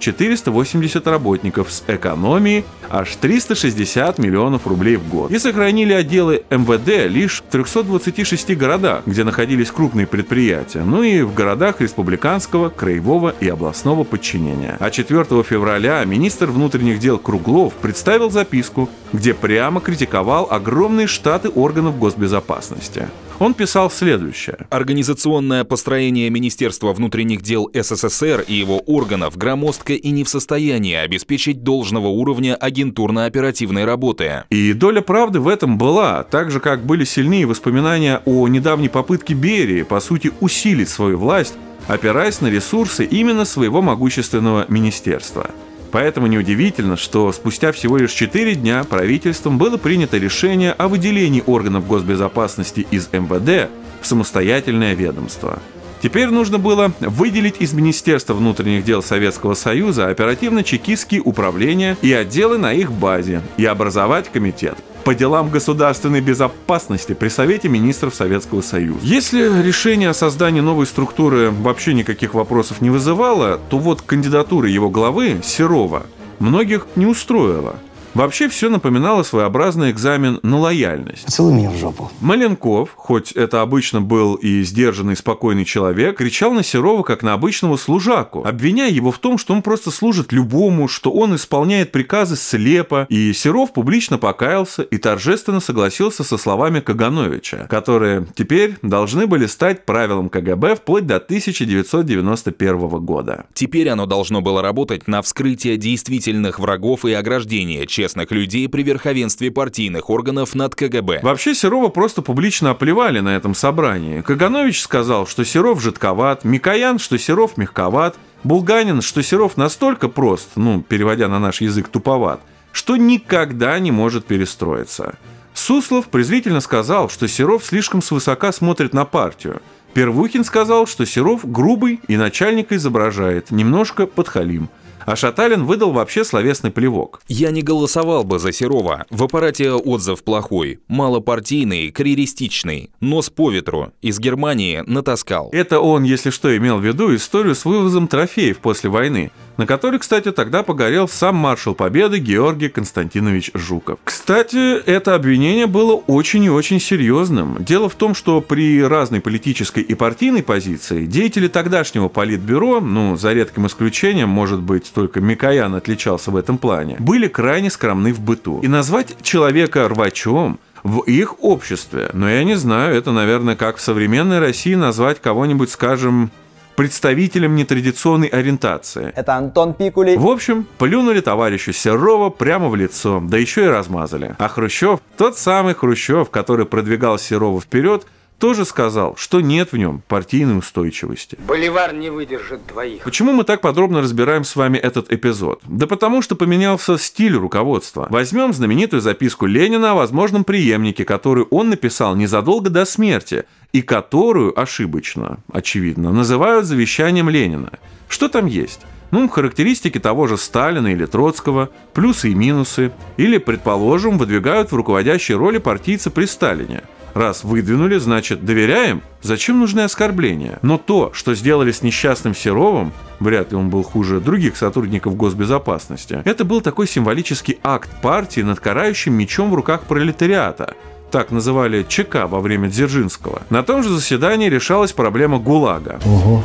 400 0.00 0.37
480 0.38 1.06
работников 1.06 1.70
с 1.72 1.82
экономией 1.86 2.64
аж 2.90 3.16
360 3.16 4.18
миллионов 4.18 4.66
рублей 4.66 4.96
в 4.96 5.08
год. 5.08 5.30
И 5.30 5.38
сохранили 5.38 5.92
отделы 5.92 6.44
МВД 6.50 7.10
лишь 7.10 7.42
в 7.42 7.50
326 7.50 8.56
городах, 8.56 9.02
где 9.06 9.24
находились 9.24 9.70
крупные 9.70 10.06
предприятия, 10.06 10.82
ну 10.82 11.02
и 11.02 11.22
в 11.22 11.34
городах 11.34 11.80
республиканского, 11.80 12.68
краевого 12.70 13.34
и 13.40 13.48
областного 13.48 14.04
подчинения. 14.04 14.76
А 14.80 14.90
4 14.90 15.24
февраля 15.42 16.04
министр 16.04 16.46
внутренних 16.46 16.98
дел 16.98 17.18
Круглов 17.18 17.74
представил 17.74 18.30
записку, 18.30 18.88
где 19.12 19.34
прямо 19.34 19.80
критиковал 19.80 20.48
огромные 20.50 21.06
штаты 21.06 21.48
органов 21.48 21.98
госбезопасности. 21.98 23.08
Он 23.38 23.54
писал 23.54 23.88
следующее. 23.88 24.66
Организационное 24.70 25.62
построение 25.62 26.28
Министерства 26.28 26.92
внутренних 26.92 27.40
дел 27.40 27.70
СССР 27.72 28.44
и 28.48 28.54
его 28.54 28.80
органов 28.80 29.36
громоздко 29.36 29.92
и 29.92 30.10
не 30.10 30.24
в 30.24 30.28
состоянии 30.28 30.94
обеспечить 30.94 31.62
должного 31.62 32.08
уровня 32.08 32.56
агентурно-оперативной 32.56 33.84
работы. 33.84 34.44
И 34.50 34.72
доля 34.72 35.02
правды 35.02 35.38
в 35.38 35.46
этом 35.46 35.78
была, 35.78 36.24
так 36.24 36.50
же 36.50 36.58
как 36.58 36.84
были 36.84 37.04
сильные 37.04 37.46
воспоминания 37.46 38.22
о 38.24 38.48
недавней 38.48 38.88
попытке 38.88 39.34
Берии, 39.34 39.82
по 39.82 40.00
сути, 40.00 40.32
усилить 40.40 40.88
свою 40.88 41.16
власть, 41.18 41.54
опираясь 41.86 42.40
на 42.40 42.48
ресурсы 42.48 43.04
именно 43.04 43.44
своего 43.44 43.82
могущественного 43.82 44.66
министерства– 44.68 45.50
Поэтому 45.90 46.26
неудивительно, 46.26 46.96
что 46.96 47.32
спустя 47.32 47.72
всего 47.72 47.96
лишь 47.96 48.12
4 48.12 48.54
дня 48.54 48.84
правительством 48.84 49.58
было 49.58 49.76
принято 49.76 50.18
решение 50.18 50.72
о 50.72 50.88
выделении 50.88 51.42
органов 51.46 51.86
госбезопасности 51.86 52.86
из 52.90 53.08
МВД 53.12 53.70
в 54.00 54.06
самостоятельное 54.06 54.94
ведомство. 54.94 55.60
Теперь 56.00 56.28
нужно 56.28 56.58
было 56.58 56.92
выделить 57.00 57.56
из 57.60 57.72
Министерства 57.72 58.34
внутренних 58.34 58.84
дел 58.84 59.02
Советского 59.02 59.54
Союза 59.54 60.08
оперативно-чекистские 60.08 61.20
управления 61.22 61.96
и 62.02 62.12
отделы 62.12 62.58
на 62.58 62.72
их 62.72 62.92
базе 62.92 63.42
и 63.56 63.64
образовать 63.64 64.30
комитет 64.30 64.76
по 65.04 65.14
делам 65.14 65.48
государственной 65.48 66.20
безопасности 66.20 67.14
при 67.14 67.28
Совете 67.28 67.68
министров 67.68 68.14
Советского 68.14 68.60
Союза. 68.60 69.00
Если 69.02 69.62
решение 69.62 70.10
о 70.10 70.14
создании 70.14 70.60
новой 70.60 70.86
структуры 70.86 71.50
вообще 71.50 71.94
никаких 71.94 72.34
вопросов 72.34 72.82
не 72.82 72.90
вызывало, 72.90 73.58
то 73.70 73.78
вот 73.78 74.02
кандидатура 74.02 74.68
его 74.68 74.90
главы, 74.90 75.40
Серова, 75.42 76.04
многих 76.38 76.86
не 76.94 77.06
устроила– 77.06 77.76
Вообще 78.14 78.48
все 78.48 78.68
напоминало 78.68 79.22
своеобразный 79.22 79.90
экзамен 79.90 80.40
на 80.42 80.58
лояльность. 80.58 81.26
Поцелуй 81.26 81.52
меня 81.52 81.70
в 81.70 81.76
жопу. 81.76 82.10
Маленков, 82.20 82.90
хоть 82.96 83.32
это 83.32 83.62
обычно 83.62 84.00
был 84.00 84.34
и 84.34 84.62
сдержанный, 84.62 85.16
спокойный 85.16 85.64
человек, 85.64 86.18
кричал 86.18 86.52
на 86.52 86.62
Серова 86.62 87.02
как 87.02 87.22
на 87.22 87.34
обычного 87.34 87.76
служаку, 87.76 88.44
обвиняя 88.44 88.90
его 88.90 89.12
в 89.12 89.18
том, 89.18 89.38
что 89.38 89.54
он 89.54 89.62
просто 89.62 89.90
служит 89.90 90.32
любому, 90.32 90.88
что 90.88 91.12
он 91.12 91.36
исполняет 91.36 91.92
приказы 91.92 92.36
слепо, 92.36 93.06
и 93.08 93.32
Серов 93.32 93.72
публично 93.72 94.18
покаялся 94.18 94.82
и 94.82 94.98
торжественно 94.98 95.60
согласился 95.60 96.24
со 96.24 96.38
словами 96.38 96.80
Кагановича, 96.80 97.66
которые 97.68 98.26
теперь 98.34 98.76
должны 98.82 99.26
были 99.26 99.46
стать 99.46 99.84
правилом 99.84 100.28
КГБ 100.28 100.76
вплоть 100.76 101.06
до 101.06 101.16
1991 101.16 102.78
года. 103.04 103.46
Теперь 103.54 103.88
оно 103.88 104.06
должно 104.06 104.40
было 104.40 104.62
работать 104.62 105.06
на 105.06 105.22
вскрытие 105.22 105.76
действительных 105.76 106.58
врагов 106.58 107.04
и 107.04 107.12
ограждение 107.12 107.86
честных 108.08 108.30
людей 108.30 108.68
при 108.68 108.82
верховенстве 108.82 109.50
партийных 109.50 110.08
органов 110.08 110.54
над 110.54 110.74
КГБ. 110.74 111.20
Вообще 111.22 111.54
Серова 111.54 111.88
просто 111.88 112.22
публично 112.22 112.70
оплевали 112.70 113.20
на 113.20 113.36
этом 113.36 113.54
собрании. 113.54 114.22
Каганович 114.22 114.80
сказал, 114.80 115.26
что 115.26 115.44
Серов 115.44 115.82
жидковат, 115.82 116.42
Микоян, 116.44 116.98
что 116.98 117.18
Серов 117.18 117.58
мягковат, 117.58 118.16
Булганин, 118.44 119.02
что 119.02 119.22
Серов 119.22 119.58
настолько 119.58 120.08
прост, 120.08 120.50
ну, 120.56 120.80
переводя 120.80 121.28
на 121.28 121.38
наш 121.38 121.60
язык, 121.60 121.88
туповат, 121.88 122.40
что 122.72 122.96
никогда 122.96 123.78
не 123.78 123.92
может 123.92 124.24
перестроиться. 124.24 125.18
Суслов 125.52 126.08
презрительно 126.08 126.60
сказал, 126.60 127.10
что 127.10 127.28
Серов 127.28 127.62
слишком 127.62 128.00
свысока 128.00 128.52
смотрит 128.52 128.94
на 128.94 129.04
партию. 129.04 129.60
Первухин 129.92 130.44
сказал, 130.44 130.86
что 130.86 131.04
Серов 131.04 131.50
грубый 131.50 132.00
и 132.08 132.16
начальника 132.16 132.76
изображает, 132.76 133.50
немножко 133.50 134.06
подхалим 134.06 134.70
а 135.06 135.16
Шаталин 135.16 135.64
выдал 135.64 135.92
вообще 135.92 136.24
словесный 136.24 136.70
плевок. 136.70 137.20
«Я 137.28 137.50
не 137.50 137.62
голосовал 137.62 138.24
бы 138.24 138.38
за 138.38 138.52
Серова. 138.52 139.06
В 139.10 139.24
аппарате 139.24 139.72
отзыв 139.72 140.22
плохой, 140.22 140.80
малопартийный, 140.88 141.90
карьеристичный, 141.90 142.90
нос 143.00 143.30
по 143.30 143.50
ветру, 143.50 143.92
из 144.02 144.18
Германии 144.18 144.82
натаскал». 144.86 145.48
Это 145.52 145.80
он, 145.80 146.04
если 146.04 146.30
что, 146.30 146.56
имел 146.56 146.78
в 146.78 146.84
виду 146.84 147.14
историю 147.14 147.54
с 147.54 147.64
вывозом 147.64 148.08
трофеев 148.08 148.58
после 148.58 148.90
войны– 148.90 149.30
на 149.58 149.66
который, 149.66 149.98
кстати, 149.98 150.30
тогда 150.32 150.62
погорел 150.62 151.08
сам 151.08 151.34
маршал 151.34 151.74
Победы 151.74 152.18
Георгий 152.18 152.68
Константинович 152.68 153.50
Жуков. 153.54 153.98
Кстати, 154.04 154.80
это 154.84 155.16
обвинение 155.16 155.66
было 155.66 155.94
очень 155.94 156.44
и 156.44 156.48
очень 156.48 156.80
серьезным. 156.80 157.56
Дело 157.58 157.88
в 157.88 157.96
том, 157.96 158.14
что 158.14 158.40
при 158.40 158.82
разной 158.82 159.20
политической 159.20 159.82
и 159.82 159.94
партийной 159.94 160.44
позиции 160.44 161.06
деятели 161.06 161.48
тогдашнего 161.48 162.08
политбюро, 162.08 162.80
ну, 162.80 163.16
за 163.16 163.32
редким 163.32 163.66
исключением, 163.66 164.28
может 164.28 164.60
быть, 164.60 164.92
только 164.94 165.20
Микоян 165.20 165.74
отличался 165.74 166.30
в 166.30 166.36
этом 166.36 166.56
плане, 166.56 166.96
были 167.00 167.26
крайне 167.26 167.70
скромны 167.70 168.12
в 168.12 168.20
быту. 168.20 168.60
И 168.60 168.68
назвать 168.68 169.16
человека 169.22 169.88
рвачом 169.88 170.60
в 170.84 171.00
их 171.00 171.42
обществе. 171.42 172.10
Но 172.12 172.30
я 172.30 172.44
не 172.44 172.54
знаю, 172.54 172.94
это, 172.94 173.10
наверное, 173.10 173.56
как 173.56 173.78
в 173.78 173.80
современной 173.80 174.38
России 174.38 174.74
назвать 174.74 175.20
кого-нибудь, 175.20 175.70
скажем, 175.70 176.30
представителем 176.78 177.56
нетрадиционной 177.56 178.28
ориентации. 178.28 179.12
Это 179.16 179.34
Антон 179.34 179.74
Пикули. 179.74 180.14
В 180.14 180.28
общем, 180.28 180.64
плюнули 180.78 181.20
товарищу 181.20 181.72
Серова 181.72 182.30
прямо 182.30 182.68
в 182.68 182.76
лицо, 182.76 183.20
да 183.20 183.36
еще 183.36 183.64
и 183.64 183.66
размазали. 183.66 184.36
А 184.38 184.46
Хрущев, 184.46 185.00
тот 185.16 185.36
самый 185.36 185.74
Хрущев, 185.74 186.30
который 186.30 186.66
продвигал 186.66 187.18
Серова 187.18 187.60
вперед, 187.60 188.06
тоже 188.38 188.64
сказал, 188.64 189.16
что 189.16 189.40
нет 189.40 189.72
в 189.72 189.76
нем 189.76 190.02
партийной 190.06 190.58
устойчивости. 190.58 191.36
Боливар 191.46 191.92
не 191.92 192.10
выдержит 192.10 192.66
двоих. 192.66 193.02
Почему 193.02 193.32
мы 193.32 193.44
так 193.44 193.60
подробно 193.60 194.00
разбираем 194.00 194.44
с 194.44 194.54
вами 194.54 194.78
этот 194.78 195.12
эпизод? 195.12 195.60
Да 195.66 195.86
потому 195.86 196.22
что 196.22 196.36
поменялся 196.36 196.98
стиль 196.98 197.34
руководства. 197.34 198.06
Возьмем 198.10 198.52
знаменитую 198.52 199.02
записку 199.02 199.46
Ленина 199.46 199.92
о 199.92 199.94
возможном 199.94 200.44
преемнике, 200.44 201.04
которую 201.04 201.48
он 201.50 201.70
написал 201.70 202.14
незадолго 202.14 202.70
до 202.70 202.84
смерти, 202.84 203.44
и 203.72 203.82
которую, 203.82 204.58
ошибочно, 204.58 205.38
очевидно, 205.52 206.12
называют 206.12 206.64
завещанием 206.64 207.28
Ленина. 207.28 207.72
Что 208.08 208.28
там 208.28 208.46
есть? 208.46 208.80
Ну, 209.10 209.28
характеристики 209.28 209.98
того 209.98 210.26
же 210.26 210.36
Сталина 210.36 210.86
или 210.86 211.06
Троцкого, 211.06 211.70
плюсы 211.92 212.30
и 212.30 212.34
минусы, 212.34 212.92
или, 213.16 213.38
предположим, 213.38 214.16
выдвигают 214.18 214.70
в 214.70 214.76
руководящей 214.76 215.34
роли 215.34 215.58
партийца 215.58 216.10
при 216.10 216.26
Сталине– 216.26 216.82
Раз 217.18 217.42
выдвинули, 217.42 217.98
значит 217.98 218.44
доверяем? 218.44 219.02
Зачем 219.22 219.58
нужны 219.58 219.80
оскорбления? 219.80 220.60
Но 220.62 220.78
то, 220.78 221.10
что 221.12 221.34
сделали 221.34 221.72
с 221.72 221.82
несчастным 221.82 222.32
Серовым, 222.32 222.92
вряд 223.18 223.50
ли 223.50 223.56
он 223.56 223.70
был 223.70 223.82
хуже 223.82 224.20
других 224.20 224.56
сотрудников 224.56 225.16
госбезопасности, 225.16 226.22
это 226.24 226.44
был 226.44 226.60
такой 226.60 226.86
символический 226.86 227.58
акт 227.64 227.90
партии 228.02 228.42
над 228.42 228.60
карающим 228.60 229.14
мечом 229.14 229.50
в 229.50 229.54
руках 229.56 229.82
пролетариата, 229.82 230.76
так 231.10 231.32
называли 231.32 231.84
ЧК 231.88 232.28
во 232.28 232.38
время 232.38 232.68
Дзержинского. 232.68 233.42
На 233.50 233.64
том 233.64 233.82
же 233.82 233.88
заседании 233.88 234.48
решалась 234.48 234.92
проблема 234.92 235.40
ГУЛАГа. 235.40 235.98
Ого. 236.04 236.44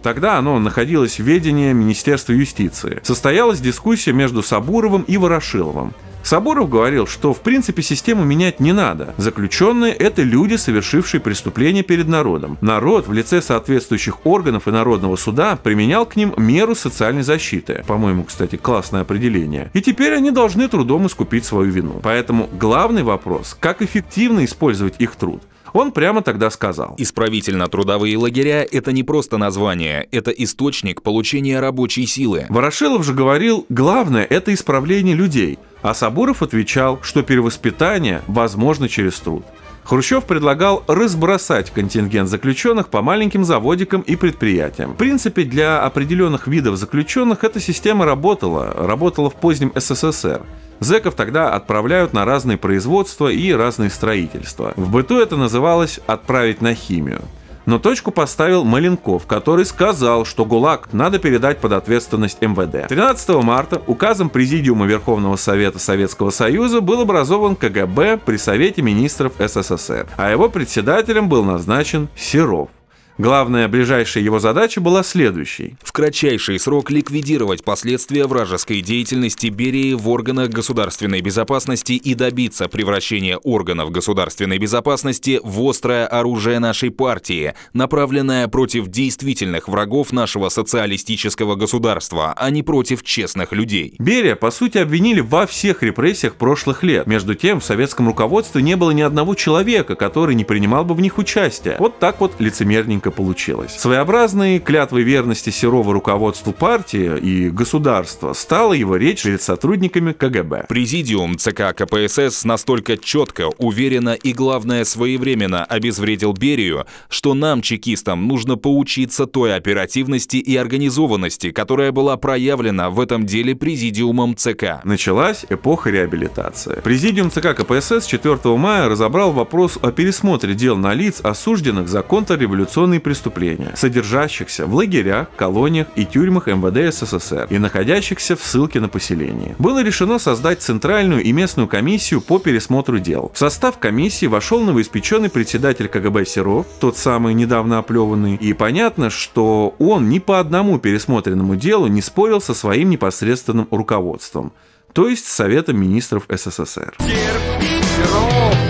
Тогда 0.00 0.38
оно 0.38 0.60
находилось 0.60 1.18
в 1.18 1.24
ведении 1.24 1.72
Министерства 1.72 2.34
юстиции. 2.34 3.00
Состоялась 3.02 3.58
дискуссия 3.58 4.12
между 4.12 4.44
Сабуровым 4.44 5.02
и 5.02 5.16
Ворошиловым. 5.16 5.92
Сабуров 6.24 6.70
говорил, 6.70 7.06
что 7.06 7.34
в 7.34 7.40
принципе 7.40 7.82
систему 7.82 8.24
менять 8.24 8.58
не 8.58 8.72
надо. 8.72 9.14
Заключенные– 9.18 9.92
это 9.98 10.22
люди, 10.22 10.54
совершившие 10.56 11.20
преступления 11.20 11.82
перед 11.82 12.08
народом. 12.08 12.56
Народ 12.62 13.06
в 13.06 13.12
лице 13.12 13.42
соответствующих 13.42 14.24
органов 14.24 14.66
и 14.66 14.70
народного 14.70 15.16
суда 15.16 15.58
применял 15.62 16.06
к 16.06 16.16
ним 16.16 16.32
меру 16.38 16.74
социальной 16.74 17.22
защиты. 17.22 17.84
По-моему, 17.86 18.24
кстати, 18.24 18.56
классное 18.56 19.02
определение. 19.02 19.70
И 19.74 19.82
теперь 19.82 20.14
они 20.14 20.30
должны 20.30 20.66
трудом 20.66 21.06
искупить 21.06 21.44
свою 21.44 21.70
вину. 21.70 22.00
Поэтому 22.02 22.48
главный 22.58 23.02
вопрос– 23.02 23.54
как 23.60 23.82
эффективно 23.82 24.46
использовать 24.46 24.94
их 24.98 25.16
труд. 25.16 25.42
Он 25.74 25.92
прямо 25.92 26.22
тогда 26.22 26.48
сказал. 26.50 26.94
Исправительно-трудовые 26.96 28.16
лагеря– 28.16 28.66
это 28.72 28.92
не 28.92 29.02
просто 29.02 29.36
название, 29.36 30.08
это 30.10 30.30
источник 30.30 31.02
получения 31.02 31.60
рабочей 31.60 32.06
силы. 32.06 32.46
Ворошилов 32.48 33.04
же 33.04 33.12
говорил, 33.12 33.66
главное– 33.68 34.24
это 34.30 34.54
исправление 34.54 35.14
людей– 35.14 35.58
а 35.84 35.92
Сабуров 35.92 36.40
отвечал, 36.42 36.98
что 37.02 37.22
перевоспитание 37.22 38.22
возможно 38.26 38.88
через 38.88 39.20
труд. 39.20 39.44
Хрущев 39.84 40.24
предлагал 40.24 40.82
разбросать 40.86 41.70
контингент 41.70 42.30
заключенных 42.30 42.88
по 42.88 43.02
маленьким 43.02 43.44
заводикам 43.44 44.00
и 44.00 44.16
предприятиям. 44.16 44.92
В 44.92 44.96
принципе, 44.96 45.44
для 45.44 45.82
определенных 45.82 46.46
видов 46.46 46.78
заключенных 46.78 47.44
эта 47.44 47.60
система 47.60 48.06
работала, 48.06 48.72
работала 48.74 49.28
в 49.28 49.34
позднем 49.34 49.72
СССР. 49.74 50.40
Зеков 50.80 51.16
тогда 51.16 51.52
отправляют 51.52 52.14
на 52.14 52.24
разные 52.24 52.56
производства 52.56 53.28
и 53.28 53.52
разные 53.52 53.90
строительства. 53.90 54.72
В 54.76 54.90
быту 54.90 55.20
это 55.20 55.36
называлось 55.36 56.00
«отправить 56.06 56.62
на 56.62 56.74
химию». 56.74 57.20
Но 57.66 57.78
точку 57.78 58.10
поставил 58.10 58.64
Маленков, 58.64 59.26
который 59.26 59.64
сказал, 59.64 60.24
что 60.24 60.44
ГУЛАГ 60.44 60.92
надо 60.92 61.18
передать 61.18 61.58
под 61.58 61.72
ответственность 61.72 62.40
МВД. 62.40 62.88
13 62.88 63.42
марта 63.42 63.82
указом 63.86 64.28
Президиума 64.28 64.86
Верховного 64.86 65.36
Совета 65.36 65.78
Советского 65.78 66.30
Союза 66.30 66.80
был 66.80 67.00
образован 67.00 67.56
КГБ 67.56 68.18
при 68.24 68.36
Совете 68.36 68.82
Министров 68.82 69.32
СССР, 69.38 70.06
а 70.16 70.30
его 70.30 70.48
председателем 70.48 71.28
был 71.28 71.44
назначен 71.44 72.08
Серов. 72.16 72.68
Главная 73.16 73.68
ближайшая 73.68 74.24
его 74.24 74.40
задача 74.40 74.80
была 74.80 75.04
следующей. 75.04 75.76
В 75.84 75.92
кратчайший 75.92 76.58
срок 76.58 76.90
ликвидировать 76.90 77.62
последствия 77.62 78.26
вражеской 78.26 78.80
деятельности 78.80 79.46
Берии 79.46 79.94
в 79.94 80.08
органах 80.08 80.48
государственной 80.48 81.20
безопасности 81.20 81.92
и 81.92 82.14
добиться 82.14 82.68
превращения 82.68 83.36
органов 83.36 83.92
государственной 83.92 84.58
безопасности 84.58 85.40
в 85.44 85.62
острое 85.62 86.08
оружие 86.08 86.58
нашей 86.58 86.90
партии, 86.90 87.54
направленное 87.72 88.48
против 88.48 88.88
действительных 88.88 89.68
врагов 89.68 90.10
нашего 90.12 90.48
социалистического 90.48 91.54
государства, 91.54 92.34
а 92.36 92.50
не 92.50 92.64
против 92.64 93.04
честных 93.04 93.52
людей. 93.52 93.94
Берия, 94.00 94.34
по 94.34 94.50
сути, 94.50 94.78
обвинили 94.78 95.20
во 95.20 95.46
всех 95.46 95.84
репрессиях 95.84 96.34
прошлых 96.34 96.82
лет. 96.82 97.06
Между 97.06 97.36
тем, 97.36 97.60
в 97.60 97.64
советском 97.64 98.08
руководстве 98.08 98.60
не 98.60 98.74
было 98.74 98.90
ни 98.90 99.02
одного 99.02 99.36
человека, 99.36 99.94
который 99.94 100.34
не 100.34 100.42
принимал 100.42 100.84
бы 100.84 100.94
в 100.94 101.00
них 101.00 101.16
участие. 101.18 101.76
Вот 101.78 102.00
так 102.00 102.20
вот 102.20 102.40
лицемерненько 102.40 103.03
ровненько 103.04 103.10
получилось. 103.10 103.72
Своеобразной 103.78 104.58
клятвой 104.58 105.02
верности 105.02 105.50
Серова 105.50 105.92
руководству 105.92 106.52
партии 106.52 107.18
и 107.18 107.50
государства 107.50 108.32
стала 108.32 108.72
его 108.72 108.96
речь 108.96 109.22
перед 109.22 109.42
сотрудниками 109.42 110.12
КГБ. 110.12 110.66
Президиум 110.68 111.36
ЦК 111.38 111.74
КПСС 111.76 112.44
настолько 112.44 112.96
четко, 112.96 113.50
уверенно 113.58 114.14
и, 114.14 114.32
главное, 114.32 114.84
своевременно 114.84 115.64
обезвредил 115.64 116.32
Берию, 116.32 116.86
что 117.08 117.34
нам, 117.34 117.62
чекистам, 117.62 118.26
нужно 118.28 118.56
поучиться 118.56 119.26
той 119.26 119.54
оперативности 119.54 120.36
и 120.36 120.56
организованности, 120.56 121.50
которая 121.50 121.92
была 121.92 122.16
проявлена 122.16 122.90
в 122.90 123.00
этом 123.00 123.26
деле 123.26 123.54
Президиумом 123.54 124.36
ЦК. 124.36 124.84
Началась 124.84 125.44
эпоха 125.48 125.90
реабилитации. 125.90 126.80
Президиум 126.82 127.30
ЦК 127.30 127.54
КПСС 127.54 128.06
4 128.06 128.38
мая 128.56 128.88
разобрал 128.88 129.32
вопрос 129.32 129.78
о 129.82 129.90
пересмотре 129.90 130.54
дел 130.54 130.76
на 130.76 130.94
лиц, 130.94 131.20
осужденных 131.22 131.88
за 131.88 132.02
контрреволюционные 132.02 132.93
уголовные 132.94 133.00
преступления, 133.00 133.72
содержащихся 133.76 134.66
в 134.66 134.74
лагерях, 134.74 135.28
колониях 135.36 135.86
и 135.96 136.04
тюрьмах 136.04 136.46
МВД 136.46 136.94
СССР 136.94 137.46
и 137.50 137.58
находящихся 137.58 138.36
в 138.36 138.42
ссылке 138.42 138.80
на 138.80 138.88
поселение. 138.88 139.54
Было 139.58 139.82
решено 139.82 140.18
создать 140.18 140.62
центральную 140.62 141.22
и 141.22 141.32
местную 141.32 141.68
комиссию 141.68 142.20
по 142.20 142.38
пересмотру 142.38 142.98
дел. 142.98 143.30
В 143.34 143.38
состав 143.38 143.78
комиссии 143.78 144.26
вошел 144.26 144.60
новоиспеченный 144.60 145.28
председатель 145.28 145.88
КГБ 145.88 146.26
Серов, 146.26 146.66
тот 146.80 146.96
самый 146.96 147.34
недавно 147.34 147.78
оплеванный, 147.78 148.36
и 148.36 148.52
понятно, 148.52 149.10
что 149.10 149.74
он 149.78 150.08
ни 150.08 150.18
по 150.18 150.40
одному 150.40 150.78
пересмотренному 150.78 151.56
делу 151.56 151.86
не 151.88 152.02
спорил 152.02 152.40
со 152.40 152.54
своим 152.54 152.90
непосредственным 152.90 153.66
руководством, 153.70 154.52
то 154.92 155.08
есть 155.08 155.26
Советом 155.26 155.80
министров 155.80 156.24
СССР. 156.28 156.94
Серов! 156.98 158.63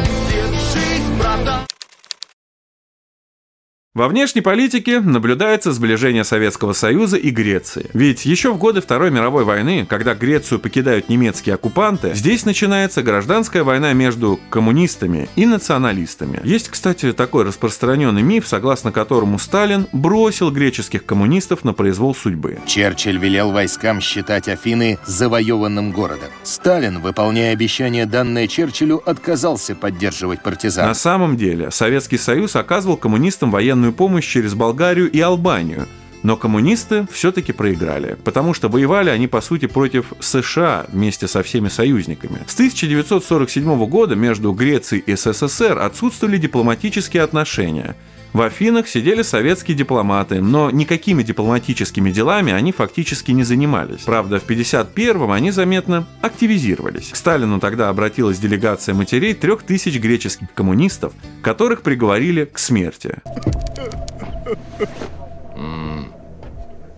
Во 3.94 4.09
внешней 4.09 4.40
политике 4.40 4.98
наблюдается 4.98 5.70
сближение 5.70 6.24
Советского 6.24 6.72
Союза 6.72 7.16
и 7.16 7.30
Греции. 7.30 7.90
Ведь 7.92 8.24
еще 8.24 8.52
в 8.52 8.59
годы 8.59 8.80
Второй 8.80 9.12
мировой 9.12 9.44
войны, 9.44 9.87
когда 9.88 10.16
Грецию 10.16 10.59
покидают 10.59 11.09
немецкие 11.09 11.54
оккупанты, 11.54 12.12
здесь 12.12 12.44
начинается 12.44 13.04
гражданская 13.04 13.62
война 13.62 13.92
между 13.92 14.40
коммунистами 14.50 15.28
и 15.37 15.46
националистами. 15.46 16.40
Есть, 16.42 16.70
кстати, 16.70 17.12
такой 17.12 17.44
распространенный 17.44 18.22
миф, 18.22 18.48
согласно 18.48 18.90
которому 18.90 19.38
Сталин 19.38 19.87
бросил 19.92 20.50
греческих 20.50 21.07
коммунистов 21.07 21.62
на 21.62 21.72
произвол 21.72 22.16
судьбы. 22.16 22.59
Черчилль 22.66 23.18
велел 23.18 23.52
войскам 23.52 24.00
считать 24.00 24.48
Афины 24.48 24.98
завоеванным 25.07 25.92
городом. 25.92 26.30
Сталин, 26.42 27.00
выполняя 27.00 27.52
обещание, 27.52 28.07
данное 28.07 28.48
Черчиллю, 28.48 29.00
отказался 29.09 29.76
поддерживать 29.76 30.42
партизан. 30.42 30.88
На 30.88 30.94
самом 30.94 31.37
деле, 31.37 31.70
Советский 31.70 32.18
Союз 32.18 32.57
оказывал 32.57 32.96
коммунистам 32.96 33.52
военную 33.52 33.84
военную 33.85 33.92
помощь 33.92 34.27
через 34.27 34.55
Болгарию 34.55 35.11
и 35.11 35.20
Албанию. 35.20 35.87
Но 36.23 36.37
коммунисты 36.38 37.07
все-таки 37.12 37.53
проиграли, 37.53 38.16
потому 38.25 38.55
что 38.55 38.68
воевали 38.68 39.11
они, 39.11 39.27
по 39.27 39.42
сути, 39.42 39.66
против 39.66 40.14
США 40.20 40.87
вместе 40.88 41.29
со 41.29 41.42
всеми 41.42 41.68
союзниками. 41.68 42.38
С 42.47 42.55
1947 42.55 43.87
года 43.87 44.16
между 44.16 44.53
Грецией 44.53 45.03
и 45.07 45.16
СССР 45.16 45.79
отсутствовали 45.79 46.38
дипломатические 46.38 47.23
отношения. 47.23 47.94
В 48.35 48.42
Афинах 48.42 48.88
сидели 48.88 49.23
советские 49.23 49.77
дипломаты, 49.77 50.40
но 50.40 50.68
никакими 50.68 51.23
дипломатическими 51.23 52.11
делами 52.11 52.53
они 52.53 52.73
фактически 52.73 53.31
не 53.31 53.44
занимались. 53.44 54.01
Правда, 54.01 54.40
в 54.40 54.51
1951-м 54.51 55.31
они 55.31 55.53
заметно 55.53 56.05
активизировались. 56.20 57.11
К 57.11 57.16
Сталину 57.16 57.61
тогда 57.61 57.90
обратилась 57.90 58.40
делегация 58.40 58.92
матерей 58.92 59.35
трех 59.35 59.62
тысяч 59.62 60.01
греческих 60.01 60.53
коммунистов, 60.53 61.12
которых 61.42 61.83
приговорили 61.83 62.44
к 62.44 62.59
смерти. 62.59 63.18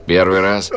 Первый 0.07 0.41
раз? 0.41 0.73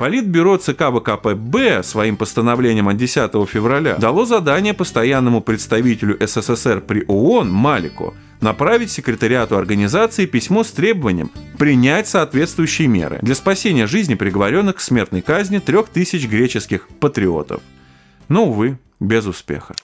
Политбюро 0.00 0.56
ЦК 0.56 0.84
ВКПБ 0.90 1.82
своим 1.82 2.16
постановлением 2.16 2.88
от 2.88 2.96
10 2.96 3.32
февраля 3.46 3.96
дало 3.96 4.24
задание 4.24 4.72
постоянному 4.72 5.42
представителю 5.42 6.16
СССР 6.26 6.80
при 6.80 7.04
ООН 7.06 7.50
Малику 7.52 8.14
направить 8.40 8.90
секретариату 8.90 9.58
организации 9.58 10.24
письмо 10.24 10.64
с 10.64 10.70
требованием 10.70 11.30
принять 11.58 12.08
соответствующие 12.08 12.88
меры 12.88 13.18
для 13.20 13.34
спасения 13.34 13.86
жизни 13.86 14.14
приговоренных 14.14 14.76
к 14.76 14.80
смертной 14.80 15.20
казни 15.20 15.58
трех 15.58 15.90
тысяч 15.90 16.26
греческих 16.26 16.88
патриотов. 16.88 17.60
Но, 18.30 18.46
увы, 18.46 18.78
без 19.00 19.26
успеха. 19.26 19.74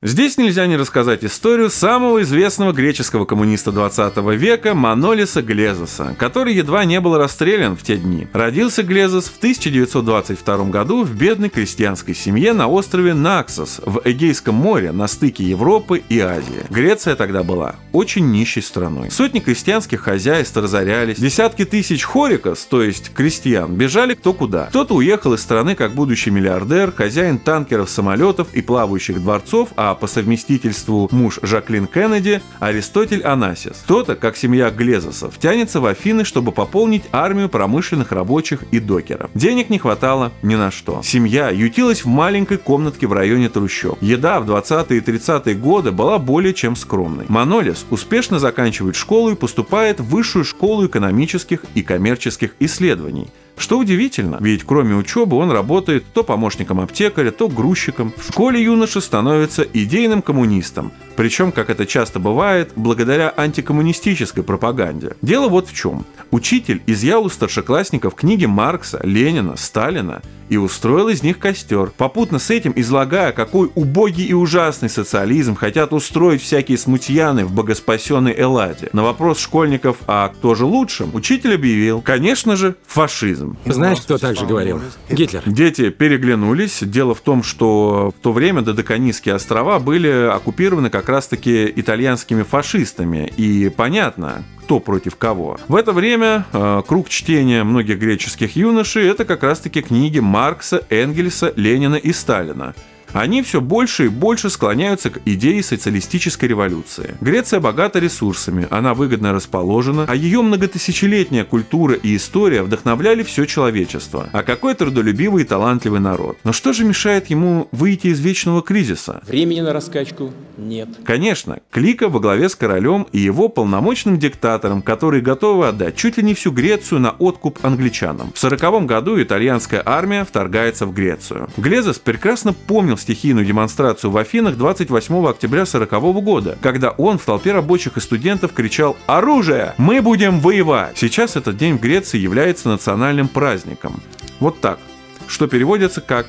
Здесь 0.00 0.38
нельзя 0.38 0.68
не 0.68 0.76
рассказать 0.76 1.24
историю 1.24 1.70
самого 1.70 2.22
известного 2.22 2.70
греческого 2.70 3.24
коммуниста 3.24 3.72
20 3.72 4.16
века 4.36 4.72
Манолиса 4.72 5.42
Глезоса, 5.42 6.14
который 6.16 6.54
едва 6.54 6.84
не 6.84 7.00
был 7.00 7.18
расстрелян 7.18 7.76
в 7.76 7.82
те 7.82 7.96
дни. 7.96 8.28
Родился 8.32 8.84
Глезос 8.84 9.24
в 9.24 9.38
1922 9.38 10.66
году 10.66 11.02
в 11.02 11.12
бедной 11.16 11.48
крестьянской 11.48 12.14
семье 12.14 12.52
на 12.52 12.68
острове 12.68 13.12
Наксос 13.12 13.80
в 13.84 14.00
Эгейском 14.04 14.54
море 14.54 14.92
на 14.92 15.08
стыке 15.08 15.42
Европы 15.42 16.00
и 16.08 16.20
Азии. 16.20 16.64
Греция 16.70 17.16
тогда 17.16 17.42
была 17.42 17.74
очень 17.98 18.30
нищей 18.30 18.62
страной. 18.62 19.10
Сотни 19.10 19.40
крестьянских 19.40 20.02
хозяйств 20.02 20.56
разорялись, 20.56 21.18
десятки 21.18 21.64
тысяч 21.64 22.04
хорикос, 22.04 22.64
то 22.66 22.80
есть 22.80 23.12
крестьян, 23.12 23.74
бежали 23.74 24.14
кто 24.14 24.32
куда. 24.32 24.66
Кто-то 24.66 24.94
уехал 24.94 25.34
из 25.34 25.40
страны 25.40 25.74
как 25.74 25.94
будущий 25.94 26.30
миллиардер, 26.30 26.92
хозяин 26.92 27.38
танкеров, 27.38 27.90
самолетов 27.90 28.46
и 28.52 28.62
плавающих 28.62 29.20
дворцов, 29.20 29.70
а 29.76 29.96
по 29.96 30.06
совместительству 30.06 31.08
муж 31.10 31.40
Жаклин 31.42 31.88
Кеннеди 31.88 32.40
Аристотель 32.60 33.22
Анасис. 33.22 33.82
Кто-то, 33.82 34.14
как 34.14 34.36
семья 34.36 34.70
Глезосов, 34.70 35.36
тянется 35.38 35.80
в 35.80 35.86
Афины, 35.86 36.24
чтобы 36.24 36.52
пополнить 36.52 37.02
армию 37.10 37.48
промышленных 37.48 38.12
рабочих 38.12 38.62
и 38.70 38.78
докеров. 38.78 39.28
Денег 39.34 39.70
не 39.70 39.78
хватало 39.78 40.30
ни 40.42 40.54
на 40.54 40.70
что. 40.70 41.00
Семья 41.02 41.50
ютилась 41.50 42.04
в 42.04 42.06
маленькой 42.06 42.58
комнатке 42.58 43.08
в 43.08 43.12
районе 43.12 43.48
трущоб. 43.48 44.00
Еда 44.00 44.38
в 44.38 44.48
20-е 44.48 44.98
и 44.98 45.00
30-е 45.00 45.54
годы 45.56 45.90
была 45.90 46.20
более 46.20 46.54
чем 46.54 46.76
скромной. 46.76 47.24
Манолис 47.28 47.84
успешно 47.90 48.38
заканчивает 48.38 48.96
школу 48.96 49.30
и 49.30 49.36
поступает 49.36 50.00
в 50.00 50.08
Высшую 50.08 50.44
школу 50.44 50.86
экономических 50.86 51.64
и 51.74 51.82
коммерческих 51.82 52.54
исследований– 52.60 53.28
Что 53.58 53.78
удивительно, 53.78 54.38
ведь 54.40 54.62
кроме 54.62 54.94
учебы 54.94 55.36
он 55.36 55.50
работает 55.50 56.04
то 56.14 56.22
помощником 56.22 56.80
аптекаря, 56.80 57.32
то 57.32 57.48
грузчиком. 57.48 58.14
В 58.16 58.28
школе 58.28 58.62
юноша 58.62 59.00
становится 59.00 59.62
идейным 59.62 60.22
коммунистом, 60.22 60.92
причем, 61.18 61.50
как 61.50 61.68
это 61.68 61.84
часто 61.84 62.20
бывает, 62.20 62.70
благодаря 62.76 63.34
антикоммунистической 63.36 64.44
пропаганде. 64.44 65.16
Дело 65.20 65.48
вот 65.48 65.66
в 65.66 65.74
чем. 65.74 66.06
Учитель 66.30 66.80
изъял 66.86 67.24
у 67.24 67.28
старшеклассников 67.28 68.14
книги 68.14 68.46
Маркса, 68.46 69.00
Ленина, 69.02 69.56
Сталина 69.56 70.22
и 70.48 70.56
устроил 70.56 71.08
из 71.08 71.22
них 71.22 71.38
костер, 71.38 71.90
попутно 71.96 72.38
с 72.38 72.50
этим 72.50 72.72
излагая, 72.74 73.32
какой 73.32 73.70
убогий 73.74 74.24
и 74.24 74.32
ужасный 74.32 74.88
социализм 74.88 75.54
хотят 75.54 75.92
устроить 75.92 76.42
всякие 76.42 76.78
смутьяны 76.78 77.44
в 77.44 77.52
богоспасенной 77.52 78.34
Элладе. 78.36 78.88
На 78.92 79.02
вопрос 79.02 79.38
школьников 79.38 79.98
«А 80.06 80.28
кто 80.28 80.54
же 80.54 80.64
лучшим?» 80.64 81.14
учитель 81.14 81.54
объявил, 81.54 82.00
конечно 82.00 82.56
же, 82.56 82.76
фашизм. 82.86 83.58
Знаешь, 83.66 84.00
кто 84.00 84.18
также 84.18 84.46
говорил? 84.46 84.80
Гитлер. 85.10 85.42
Дети 85.46 85.90
переглянулись. 85.90 86.78
Дело 86.80 87.14
в 87.14 87.20
том, 87.20 87.42
что 87.42 88.12
в 88.18 88.22
то 88.22 88.32
время 88.32 88.62
Додеканистские 88.62 89.34
острова 89.34 89.78
были 89.78 90.08
оккупированы 90.08 90.90
как 90.90 91.07
раз-таки 91.08 91.72
итальянскими 91.74 92.42
фашистами. 92.42 93.32
И 93.36 93.68
понятно, 93.68 94.44
кто 94.62 94.80
против 94.80 95.16
кого. 95.16 95.58
В 95.68 95.74
это 95.74 95.92
время 95.92 96.44
э, 96.52 96.82
круг 96.86 97.08
чтения 97.08 97.64
многих 97.64 97.98
греческих 97.98 98.54
юношей 98.54 99.08
это 99.08 99.24
как 99.24 99.42
раз-таки 99.42 99.80
книги 99.80 100.18
Маркса, 100.18 100.84
Энгельса, 100.90 101.52
Ленина 101.56 101.96
и 101.96 102.12
Сталина. 102.12 102.74
Они 103.12 103.42
все 103.42 103.60
больше 103.60 104.06
и 104.06 104.08
больше 104.08 104.50
склоняются 104.50 105.10
к 105.10 105.20
идее 105.24 105.62
социалистической 105.62 106.48
революции. 106.48 107.16
Греция 107.20 107.60
богата 107.60 107.98
ресурсами, 107.98 108.66
она 108.70 108.94
выгодно 108.94 109.32
расположена, 109.32 110.04
а 110.08 110.14
ее 110.14 110.42
многотысячелетняя 110.42 111.44
культура 111.44 111.94
и 111.94 112.16
история 112.16 112.62
вдохновляли 112.62 113.22
все 113.22 113.46
человечество. 113.46 114.28
А 114.32 114.42
какой 114.42 114.74
трудолюбивый 114.74 115.44
и 115.44 115.46
талантливый 115.46 116.00
народ. 116.00 116.36
Но 116.44 116.52
что 116.52 116.72
же 116.72 116.84
мешает 116.84 117.30
ему 117.30 117.68
выйти 117.72 118.08
из 118.08 118.20
вечного 118.20 118.62
кризиса? 118.62 119.22
Времени 119.26 119.60
на 119.60 119.72
раскачку 119.72 120.32
нет. 120.58 120.88
Конечно, 121.04 121.60
Клика 121.70 122.08
во 122.08 122.20
главе 122.20 122.48
с 122.48 122.54
королем 122.54 123.06
и 123.12 123.18
его 123.18 123.48
полномочным 123.48 124.18
диктатором, 124.18 124.82
которые 124.82 125.22
готовы 125.22 125.68
отдать 125.68 125.96
чуть 125.96 126.16
ли 126.16 126.22
не 126.22 126.34
всю 126.34 126.50
Грецию 126.50 127.00
на 127.00 127.10
откуп 127.12 127.58
англичанам. 127.62 128.32
В 128.34 128.38
40 128.38 128.86
году 128.86 129.20
итальянская 129.22 129.82
армия 129.84 130.24
вторгается 130.24 130.86
в 130.86 130.92
Грецию. 130.92 131.48
Глезос 131.56 131.98
прекрасно 131.98 132.52
помнил 132.52 132.98
стихийную 132.98 133.46
демонстрацию 133.46 134.10
в 134.10 134.16
Афинах 134.16 134.56
28 134.56 135.26
октября 135.26 135.66
40 135.66 135.90
года, 136.22 136.58
когда 136.60 136.90
он 136.90 137.18
в 137.18 137.24
толпе 137.24 137.52
рабочих 137.52 137.96
и 137.96 138.00
студентов 138.00 138.52
кричал 138.52 138.96
«Оружие! 139.06 139.74
Мы 139.78 140.02
будем 140.02 140.40
воевать!». 140.40 140.98
Сейчас 140.98 141.36
этот 141.36 141.56
день 141.56 141.78
в 141.78 141.80
Греции 141.80 142.18
является 142.18 142.68
национальным 142.68 143.28
праздником. 143.28 144.00
Вот 144.40 144.60
так, 144.60 144.78
что 145.26 145.46
переводится 145.46 146.00
как 146.00 146.26